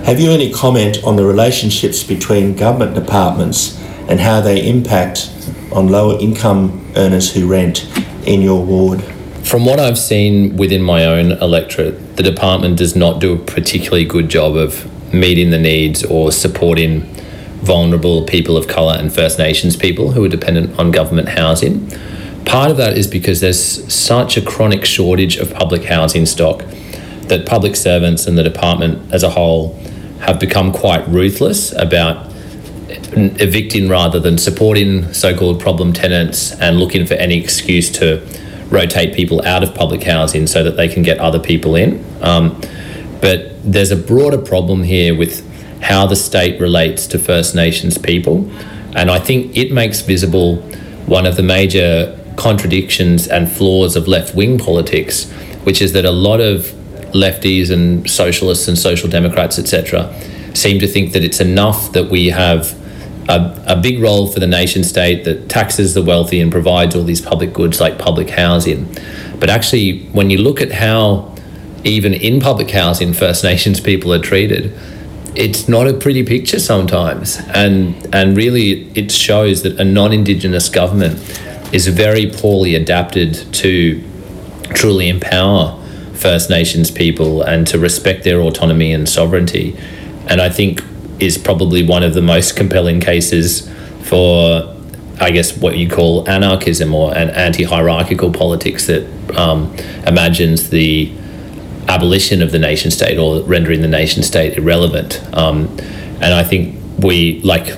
Have 0.07 0.19
you 0.19 0.31
any 0.31 0.51
comment 0.51 1.05
on 1.05 1.17
the 1.17 1.27
relationships 1.27 2.03
between 2.03 2.57
government 2.57 2.95
departments 2.95 3.79
and 4.09 4.19
how 4.19 4.41
they 4.41 4.67
impact 4.67 5.31
on 5.73 5.89
lower 5.89 6.19
income 6.19 6.91
earners 6.97 7.35
who 7.35 7.47
rent 7.47 7.87
in 8.25 8.41
your 8.41 8.65
ward? 8.65 9.05
From 9.47 9.65
what 9.65 9.79
I've 9.79 9.97
seen 9.97 10.57
within 10.57 10.83
my 10.83 11.05
own 11.05 11.31
electorate, 11.31 12.17
the 12.17 12.25
department 12.25 12.79
does 12.79 12.97
not 12.97 13.21
do 13.21 13.33
a 13.35 13.39
particularly 13.39 14.05
good 14.05 14.29
job 14.29 14.57
of 14.57 15.15
meeting 15.15 15.51
the 15.51 15.59
needs 15.59 16.03
or 16.03 16.33
supporting 16.33 17.03
vulnerable 17.63 18.25
people 18.25 18.57
of 18.57 18.67
colour 18.67 18.97
and 18.99 19.15
First 19.15 19.39
Nations 19.39 19.77
people 19.77 20.11
who 20.11 20.25
are 20.25 20.29
dependent 20.29 20.77
on 20.81 20.91
government 20.91 21.29
housing. 21.29 21.89
Part 22.45 22.73
of 22.73 22.77
that 22.79 22.99
is 22.99 23.07
because 23.07 23.41
there's 23.41 23.95
such 23.95 24.37
a 24.37 24.43
chronic 24.43 24.85
shortage 24.85 25.37
of 25.37 25.55
public 25.55 25.85
housing 25.85 26.27
stock 26.27 26.65
that 27.29 27.47
public 27.47 27.77
servants 27.77 28.27
and 28.27 28.37
the 28.37 28.43
department 28.43 29.15
as 29.15 29.23
a 29.23 29.31
whole 29.31 29.75
have 30.23 30.41
become 30.41 30.73
quite 30.73 31.07
ruthless 31.07 31.71
about 31.75 32.33
evicting 33.13 33.89
rather 33.89 34.19
than 34.19 34.39
supporting 34.39 35.13
so 35.13 35.37
called 35.37 35.61
problem 35.61 35.93
tenants 35.93 36.51
and 36.55 36.81
looking 36.81 37.07
for 37.07 37.15
any 37.15 37.39
excuse 37.39 37.89
to 37.93 38.27
rotate 38.71 39.15
people 39.15 39.45
out 39.47 39.63
of 39.63 39.75
public 39.75 40.03
housing 40.03 40.47
so 40.47 40.63
that 40.65 40.77
they 40.77 40.89
can 40.89 41.03
get 41.03 41.19
other 41.19 41.39
people 41.39 41.77
in. 41.77 42.05
Um, 42.21 42.61
but 43.21 43.53
there's 43.63 43.91
a 43.91 43.97
broader 43.97 44.39
problem 44.39 44.83
here 44.83 45.17
with 45.17 45.45
how 45.83 46.07
the 46.07 46.17
state 46.17 46.61
relates 46.61 47.07
to 47.09 47.19
First 47.19 47.55
Nations 47.55 47.99
people. 47.99 48.51
And 48.95 49.11
I 49.11 49.19
think 49.19 49.57
it 49.57 49.73
makes 49.73 50.01
visible 50.01 50.57
one 51.07 51.27
of 51.27 51.37
the 51.37 51.43
major 51.43 52.19
contradictions 52.37 53.29
and 53.29 53.51
flaws 53.51 53.97
of 53.97 54.09
left 54.09 54.35
wing 54.35 54.59
politics, 54.59 55.31
which 55.65 55.81
is 55.81 55.93
that 55.93 56.05
a 56.05 56.11
lot 56.11 56.41
of 56.41 56.73
lefties 57.13 57.71
and 57.71 58.09
socialists 58.11 58.69
and 58.69 58.79
social 58.79 59.09
democrats, 59.09 59.59
etc., 59.59 60.13
seem 60.55 60.79
to 60.81 60.87
think 60.87 61.13
that 61.13 61.23
it's 61.23 61.41
enough 61.41 61.93
that 61.93 62.11
we 62.11 62.29
have 62.29 62.75
a, 63.29 63.63
a 63.67 63.77
big 63.77 64.01
role 64.01 64.29
for 64.29 64.41
the 64.41 64.47
nation 64.47 64.85
state 64.85 65.25
that 65.25 65.49
taxes 65.49 65.95
the 65.95 66.03
wealthy 66.03 66.41
and 66.41 66.51
provides 66.53 66.95
all 66.95 67.03
these 67.03 67.21
public 67.21 67.53
goods 67.53 67.81
like 67.81 67.99
public 67.99 68.31
housing. 68.31 68.87
But 69.39 69.51
actually, 69.51 70.07
when 70.09 70.31
you 70.31 70.39
look 70.39 70.61
at 70.61 70.73
how 70.73 71.35
even 71.85 72.15
in 72.15 72.41
public 72.41 72.71
housing 72.71 73.13
First 73.13 73.45
Nations 73.45 73.81
people 73.81 74.13
are 74.13 74.21
treated, 74.21 74.73
it's 75.35 75.69
not 75.69 75.87
a 75.87 75.93
pretty 75.93 76.25
picture 76.25 76.59
sometimes. 76.59 77.39
And, 77.49 78.15
and 78.15 78.37
really, 78.37 78.91
it 78.99 79.13
shows 79.13 79.63
that 79.63 79.79
a 79.79 79.85
non 79.85 80.13
Indigenous 80.13 80.69
government 80.69 81.17
is 81.75 81.87
very 81.89 82.31
poorly 82.31 82.75
adapted 82.75 83.35
to 83.55 84.03
truly 84.75 85.09
empower 85.09 85.81
First 86.15 86.49
Nations 86.49 86.91
people 86.91 87.43
and 87.43 87.67
to 87.67 87.79
respect 87.79 88.25
their 88.25 88.41
autonomy 88.41 88.93
and 88.93 89.09
sovereignty. 89.09 89.77
And 90.29 90.41
I 90.41 90.49
think 90.49 90.83
is 91.21 91.39
probably 91.39 91.87
one 91.87 92.03
of 92.03 92.15
the 92.15 92.23
most 92.23 92.57
compelling 92.57 93.01
cases 93.01 93.71
for, 94.03 94.75
I 95.21 95.31
guess, 95.31 95.57
what 95.57 95.77
you 95.77 95.89
call 95.89 96.29
anarchism 96.29 96.95
or 96.95 97.17
an 97.17 97.31
anti 97.31 97.65
hierarchical 97.65 98.33
politics 98.33 98.87
that 98.87 99.07
um, 99.37 99.75
imagines 100.07 100.71
the 100.71 101.13
abolition 101.89 102.43
of 102.43 102.53
the 102.53 102.59
nation 102.59 102.91
state 102.91 103.19
or 103.19 103.43
rendering 103.43 103.81
the 103.81 103.89
nation 103.89 104.23
state 104.23 104.59
irrelevant. 104.59 105.23
Um, 105.33 105.69
and 106.21 106.35
I 106.35 106.43
think 106.43 106.81
we, 106.99 107.41
like, 107.43 107.69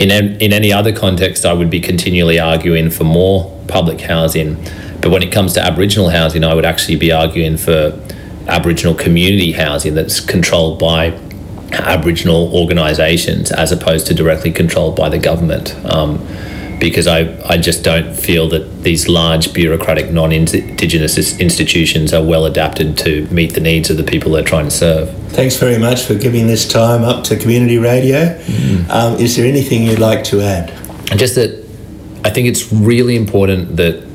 in, 0.00 0.10
in 0.10 0.52
any 0.52 0.72
other 0.72 0.92
context, 0.92 1.44
I 1.44 1.52
would 1.52 1.70
be 1.70 1.80
continually 1.80 2.38
arguing 2.38 2.90
for 2.90 3.04
more 3.04 3.58
public 3.68 4.00
housing. 4.00 4.54
But 5.00 5.10
when 5.10 5.22
it 5.22 5.32
comes 5.32 5.54
to 5.54 5.62
Aboriginal 5.62 6.10
housing, 6.10 6.44
I 6.44 6.54
would 6.54 6.64
actually 6.64 6.96
be 6.96 7.12
arguing 7.12 7.56
for 7.56 7.98
Aboriginal 8.46 8.94
community 8.94 9.52
housing 9.52 9.94
that's 9.94 10.20
controlled 10.20 10.78
by 10.78 11.10
Aboriginal 11.72 12.54
organisations 12.54 13.50
as 13.50 13.72
opposed 13.72 14.06
to 14.08 14.14
directly 14.14 14.50
controlled 14.50 14.96
by 14.96 15.08
the 15.08 15.18
government. 15.18 15.74
Um, 15.84 16.26
because 16.80 17.06
I, 17.06 17.36
I 17.48 17.58
just 17.58 17.82
don't 17.82 18.14
feel 18.14 18.48
that 18.50 18.82
these 18.82 19.08
large 19.08 19.52
bureaucratic 19.52 20.12
non 20.12 20.32
Indigenous 20.32 21.38
institutions 21.40 22.12
are 22.12 22.22
well 22.22 22.46
adapted 22.46 22.96
to 22.98 23.26
meet 23.32 23.54
the 23.54 23.60
needs 23.60 23.90
of 23.90 23.96
the 23.96 24.04
people 24.04 24.32
they're 24.32 24.44
trying 24.44 24.66
to 24.66 24.70
serve. 24.70 25.10
Thanks 25.32 25.56
very 25.56 25.78
much 25.78 26.02
for 26.02 26.14
giving 26.14 26.46
this 26.46 26.68
time 26.68 27.02
up 27.02 27.24
to 27.24 27.36
community 27.36 27.78
radio. 27.78 28.18
Mm-hmm. 28.18 28.90
Um, 28.90 29.14
is 29.14 29.36
there 29.36 29.46
anything 29.46 29.82
you'd 29.82 29.98
like 29.98 30.24
to 30.24 30.40
add? 30.40 30.68
Just 31.18 31.34
that 31.34 31.66
I 32.24 32.30
think 32.30 32.48
it's 32.48 32.72
really 32.72 33.16
important 33.16 33.76
that 33.76 34.07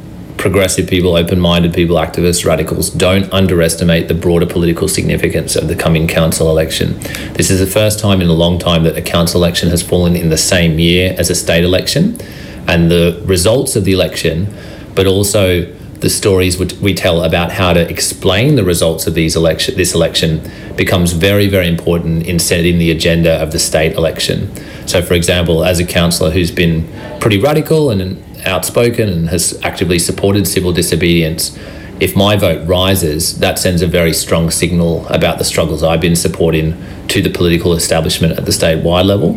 progressive 0.43 0.89
people, 0.89 1.15
open 1.15 1.39
minded 1.39 1.73
people, 1.73 1.95
activists, 1.95 2.45
radicals 2.45 2.89
don't 2.89 3.31
underestimate 3.31 4.09
the 4.09 4.13
broader 4.13 4.45
political 4.45 4.89
significance 4.89 5.55
of 5.55 5.69
the 5.69 5.75
coming 5.75 6.05
council 6.05 6.49
election. 6.49 6.99
This 7.31 7.49
is 7.49 7.61
the 7.61 7.65
first 7.65 7.97
time 7.97 8.19
in 8.19 8.27
a 8.27 8.33
long 8.33 8.59
time 8.59 8.83
that 8.83 8.97
a 8.97 9.01
council 9.01 9.41
election 9.41 9.69
has 9.69 9.81
fallen 9.81 10.17
in 10.17 10.27
the 10.27 10.37
same 10.37 10.79
year 10.79 11.15
as 11.17 11.29
a 11.29 11.35
state 11.35 11.63
election, 11.63 12.19
and 12.67 12.91
the 12.91 13.23
results 13.23 13.77
of 13.77 13.85
the 13.85 13.93
election, 13.93 14.53
but 14.93 15.07
also 15.07 15.63
the 16.01 16.09
stories 16.09 16.59
we 16.81 16.93
tell 16.93 17.23
about 17.23 17.49
how 17.49 17.71
to 17.71 17.89
explain 17.89 18.55
the 18.57 18.65
results 18.65 19.07
of 19.07 19.13
these 19.13 19.37
election, 19.37 19.77
this 19.77 19.95
election 19.95 20.41
becomes 20.75 21.13
very, 21.13 21.47
very 21.47 21.69
important 21.69 22.27
in 22.27 22.37
setting 22.37 22.79
the 22.79 22.91
agenda 22.91 23.41
of 23.41 23.53
the 23.53 23.59
state 23.59 23.93
election. 23.95 24.53
So, 24.85 25.01
for 25.01 25.13
example, 25.13 25.63
as 25.63 25.79
a 25.79 25.85
councillor 25.85 26.31
who's 26.31 26.51
been 26.51 26.85
pretty 27.21 27.39
radical 27.39 27.89
and 27.89 28.21
outspoken 28.45 29.09
and 29.09 29.29
has 29.29 29.59
actively 29.63 29.99
supported 29.99 30.47
civil 30.47 30.71
disobedience, 30.71 31.57
if 31.99 32.15
my 32.15 32.35
vote 32.35 32.67
rises, 32.67 33.39
that 33.39 33.59
sends 33.59 33.81
a 33.81 33.87
very 33.87 34.13
strong 34.13 34.49
signal 34.51 35.07
about 35.07 35.37
the 35.37 35.43
struggles 35.43 35.83
I've 35.83 36.01
been 36.01 36.15
supporting 36.15 36.75
to 37.07 37.21
the 37.21 37.29
political 37.29 37.73
establishment 37.73 38.37
at 38.37 38.45
the 38.45 38.51
statewide 38.51 39.05
level. 39.05 39.33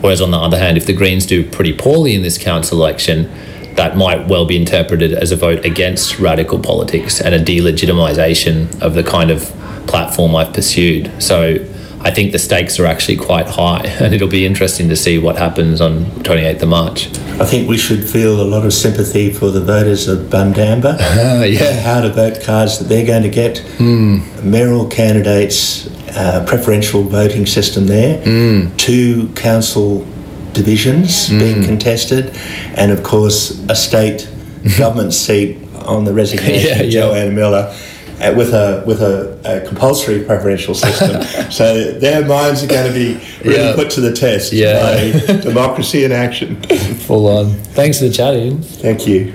Whereas, 0.00 0.20
on 0.20 0.30
the 0.30 0.38
other 0.38 0.58
hand, 0.58 0.76
if 0.76 0.86
the 0.86 0.92
Greens 0.92 1.26
do 1.26 1.48
pretty 1.48 1.72
poorly 1.72 2.14
in 2.14 2.22
this 2.22 2.38
council 2.38 2.78
election, 2.78 3.30
that 3.76 3.96
might 3.96 4.28
well 4.28 4.44
be 4.44 4.56
interpreted 4.56 5.12
as 5.12 5.30
a 5.30 5.36
vote 5.36 5.64
against 5.64 6.18
radical 6.18 6.58
politics 6.58 7.20
and 7.20 7.34
a 7.34 7.38
delegitimisation 7.38 8.80
of 8.82 8.94
the 8.94 9.02
kind 9.04 9.30
of 9.30 9.42
platform 9.86 10.34
I've 10.34 10.52
pursued. 10.52 11.10
So 11.22 11.56
I 12.02 12.10
think 12.10 12.32
the 12.32 12.38
stakes 12.38 12.80
are 12.80 12.86
actually 12.86 13.18
quite 13.18 13.46
high, 13.46 13.82
and 14.00 14.14
it'll 14.14 14.28
be 14.28 14.46
interesting 14.46 14.88
to 14.88 14.96
see 14.96 15.18
what 15.18 15.36
happens 15.36 15.80
on 15.80 16.04
28th 16.22 16.62
of 16.62 16.68
March. 16.68 17.06
I 17.40 17.44
think 17.44 17.68
we 17.68 17.78
should 17.78 18.08
feel 18.08 18.40
a 18.40 18.44
lot 18.44 18.64
of 18.64 18.72
sympathy 18.72 19.32
for 19.32 19.50
the 19.50 19.60
voters 19.60 20.08
of 20.08 20.30
Bundamba. 20.30 20.98
Uh, 20.98 21.44
yeah. 21.44 21.80
How 21.80 22.00
to 22.00 22.10
vote 22.10 22.42
cards 22.42 22.78
that 22.78 22.84
they're 22.84 23.06
going 23.06 23.22
to 23.22 23.30
get. 23.30 23.56
Mm. 23.78 24.44
Mayoral 24.44 24.88
candidates, 24.88 25.88
uh, 26.16 26.44
preferential 26.46 27.02
voting 27.02 27.46
system 27.46 27.86
there. 27.86 28.22
Mm. 28.24 28.76
Two 28.76 29.28
council 29.34 30.06
divisions 30.52 31.28
mm. 31.28 31.38
being 31.38 31.64
contested, 31.64 32.36
and 32.76 32.90
of 32.90 33.02
course 33.02 33.62
a 33.68 33.76
state 33.76 34.28
government 34.78 35.12
seat 35.14 35.58
on 35.86 36.04
the 36.04 36.12
resignation 36.12 36.78
yeah, 36.78 36.82
of 36.82 36.90
Jo-Ann 36.90 37.34
Miller. 37.34 37.74
Uh, 38.20 38.34
with 38.36 38.52
a 38.52 38.84
with 38.86 39.00
a, 39.00 39.40
a 39.46 39.66
compulsory 39.66 40.22
preferential 40.22 40.74
system, 40.74 41.22
so 41.50 41.92
their 41.92 42.26
minds 42.26 42.62
are 42.62 42.66
going 42.66 42.86
to 42.86 42.92
be 42.92 43.14
really 43.42 43.64
yeah. 43.64 43.74
put 43.74 43.90
to 43.90 44.00
the 44.00 44.12
test 44.12 44.52
yeah. 44.52 44.78
by 44.78 45.36
democracy 45.40 46.04
in 46.04 46.12
action. 46.12 46.60
Full 47.06 47.26
on. 47.26 47.54
Thanks 47.72 48.00
for 48.00 48.10
chatting. 48.10 48.60
Thank 48.60 49.06
you. 49.06 49.32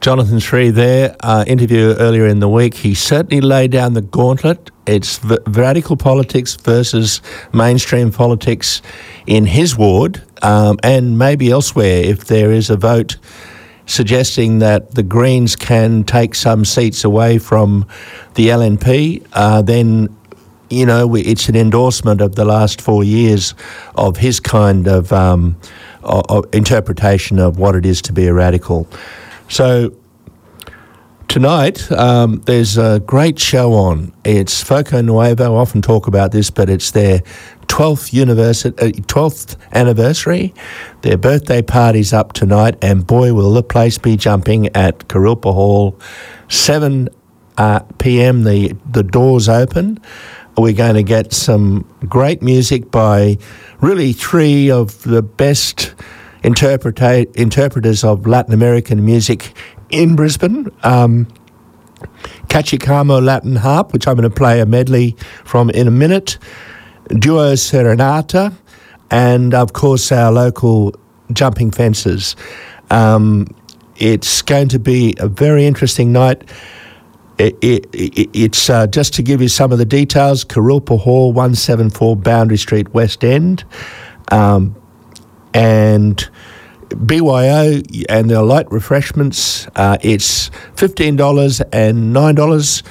Jonathan 0.00 0.38
Sri 0.38 0.70
there, 0.70 1.16
uh, 1.20 1.44
interview 1.48 1.94
earlier 1.98 2.26
in 2.26 2.38
the 2.38 2.48
week. 2.48 2.74
He 2.74 2.94
certainly 2.94 3.40
laid 3.40 3.72
down 3.72 3.94
the 3.94 4.02
gauntlet. 4.02 4.70
It's 4.86 5.18
v- 5.18 5.38
radical 5.48 5.96
politics 5.96 6.54
versus 6.54 7.20
mainstream 7.52 8.12
politics 8.12 8.80
in 9.26 9.46
his 9.46 9.76
ward 9.76 10.22
um, 10.42 10.78
and 10.84 11.18
maybe 11.18 11.50
elsewhere 11.50 12.04
if 12.04 12.26
there 12.26 12.52
is 12.52 12.70
a 12.70 12.76
vote 12.76 13.16
suggesting 13.88 14.60
that 14.60 14.94
the 14.94 15.02
Greens 15.02 15.56
can 15.56 16.04
take 16.04 16.36
some 16.36 16.64
seats 16.64 17.02
away 17.02 17.38
from 17.38 17.86
the 18.34 18.48
LNP, 18.48 19.26
uh, 19.32 19.62
then 19.62 20.14
you 20.70 20.86
know 20.86 21.14
it's 21.16 21.48
an 21.48 21.56
endorsement 21.56 22.20
of 22.20 22.36
the 22.36 22.44
last 22.44 22.80
four 22.80 23.02
years 23.02 23.54
of 23.96 24.18
his 24.18 24.38
kind 24.38 24.86
of, 24.86 25.12
um, 25.12 25.56
of 26.02 26.44
interpretation 26.54 27.38
of 27.38 27.58
what 27.58 27.74
it 27.74 27.84
is 27.84 28.00
to 28.02 28.12
be 28.12 28.26
a 28.26 28.32
radical. 28.32 28.86
So 29.48 29.96
tonight 31.28 31.90
um, 31.92 32.40
there's 32.46 32.78
a 32.78 33.00
great 33.00 33.38
show 33.38 33.74
on. 33.74 34.12
It's 34.24 34.62
Foco 34.62 35.02
Nuevo. 35.02 35.54
I 35.54 35.58
often 35.58 35.82
talk 35.82 36.06
about 36.06 36.32
this, 36.32 36.50
but 36.50 36.68
it's 36.70 36.90
their 36.90 37.20
12th, 37.68 38.12
university, 38.12 38.76
uh, 38.78 38.90
12th 39.02 39.56
anniversary. 39.72 40.54
Their 41.02 41.18
birthday 41.18 41.62
party's 41.62 42.12
up 42.12 42.32
tonight, 42.32 42.76
and 42.82 43.06
boy, 43.06 43.34
will 43.34 43.52
the 43.52 43.62
place 43.62 43.98
be 43.98 44.16
jumping 44.16 44.74
at 44.74 45.06
Kurilpa 45.08 45.52
Hall. 45.52 46.00
7 46.48 47.08
uh, 47.58 47.80
p.m., 47.98 48.44
the, 48.44 48.74
the 48.90 49.02
doors 49.02 49.48
open. 49.48 50.00
We're 50.56 50.72
going 50.72 50.94
to 50.94 51.02
get 51.02 51.32
some 51.32 51.86
great 52.08 52.42
music 52.42 52.90
by 52.90 53.38
really 53.80 54.12
three 54.12 54.70
of 54.70 55.02
the 55.02 55.22
best 55.22 55.94
interpreta- 56.42 57.34
interpreters 57.36 58.04
of 58.04 58.26
Latin 58.26 58.52
American 58.52 59.04
music 59.04 59.52
in 59.90 60.16
Brisbane. 60.16 60.68
Um, 60.82 61.26
Cachicamo 62.48 63.22
Latin 63.22 63.56
Harp, 63.56 63.92
which 63.92 64.06
I'm 64.06 64.16
going 64.16 64.28
to 64.28 64.34
play 64.34 64.60
a 64.60 64.66
medley 64.66 65.16
from 65.44 65.70
in 65.70 65.88
a 65.88 65.90
minute. 65.90 66.38
Duo 67.08 67.54
Serenata, 67.54 68.54
and 69.10 69.54
of 69.54 69.72
course 69.72 70.12
our 70.12 70.30
local 70.30 70.94
jumping 71.32 71.70
fences. 71.70 72.36
Um, 72.90 73.46
it's 73.96 74.42
going 74.42 74.68
to 74.68 74.78
be 74.78 75.14
a 75.18 75.28
very 75.28 75.66
interesting 75.66 76.12
night. 76.12 76.48
It, 77.38 77.56
it, 77.62 77.86
it, 77.94 78.30
it's 78.32 78.68
uh, 78.68 78.86
just 78.86 79.14
to 79.14 79.22
give 79.22 79.40
you 79.40 79.48
some 79.48 79.72
of 79.72 79.78
the 79.78 79.84
details 79.84 80.44
Kurilpa 80.44 80.98
Hall, 81.00 81.32
174 81.32 82.16
Boundary 82.16 82.58
Street, 82.58 82.92
West 82.94 83.24
End. 83.24 83.64
Um, 84.30 84.76
and 85.54 86.28
BYO 87.06 87.82
and 88.08 88.30
their 88.30 88.42
light 88.42 88.70
refreshments. 88.70 89.66
Uh, 89.76 89.98
it's 90.02 90.50
fifteen 90.74 91.16
dollars 91.16 91.60
and 91.72 92.12
nine 92.12 92.34
dollars 92.34 92.82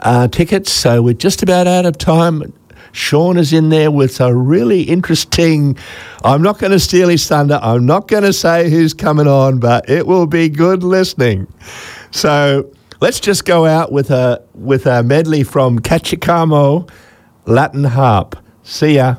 uh, 0.00 0.28
tickets. 0.28 0.72
So 0.72 1.02
we're 1.02 1.14
just 1.14 1.42
about 1.42 1.66
out 1.66 1.86
of 1.86 1.98
time. 1.98 2.52
Sean 2.92 3.36
is 3.36 3.52
in 3.52 3.70
there 3.70 3.90
with 3.90 4.20
a 4.20 4.34
really 4.34 4.82
interesting. 4.82 5.76
I'm 6.22 6.42
not 6.42 6.58
going 6.58 6.70
to 6.70 6.78
steal 6.78 7.08
his 7.08 7.26
thunder. 7.26 7.58
I'm 7.60 7.84
not 7.84 8.06
going 8.06 8.22
to 8.22 8.32
say 8.32 8.70
who's 8.70 8.94
coming 8.94 9.26
on, 9.26 9.58
but 9.58 9.90
it 9.90 10.06
will 10.06 10.26
be 10.26 10.48
good 10.48 10.84
listening. 10.84 11.48
So 12.12 12.70
let's 13.00 13.18
just 13.18 13.44
go 13.44 13.66
out 13.66 13.90
with 13.90 14.10
a 14.10 14.42
with 14.54 14.86
a 14.86 15.02
medley 15.02 15.42
from 15.42 15.80
Cachicamo 15.80 16.88
Latin 17.46 17.84
harp. 17.84 18.36
See 18.62 18.94
ya. 18.94 19.16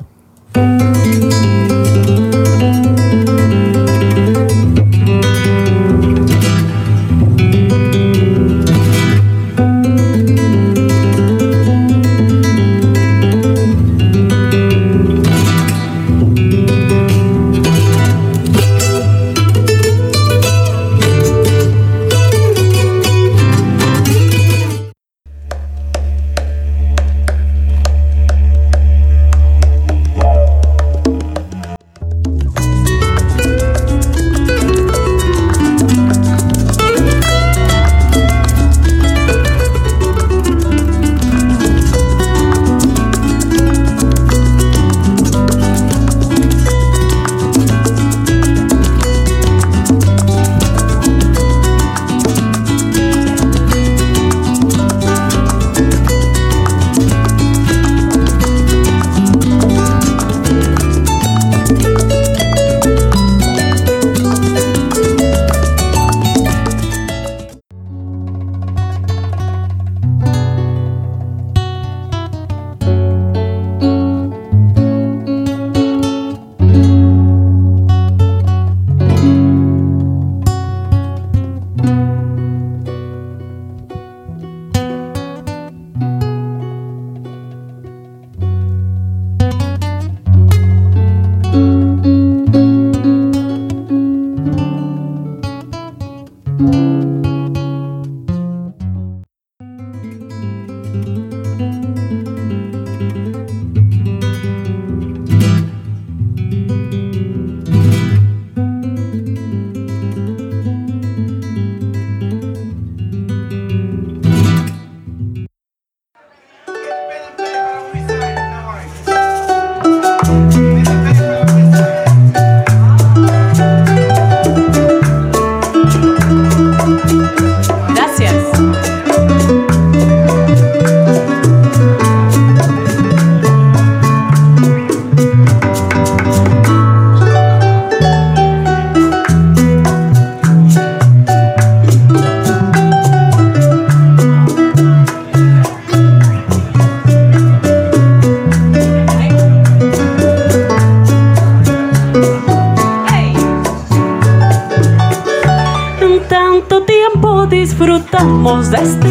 Disfrutamos 158.66 159.00
de 159.00 159.05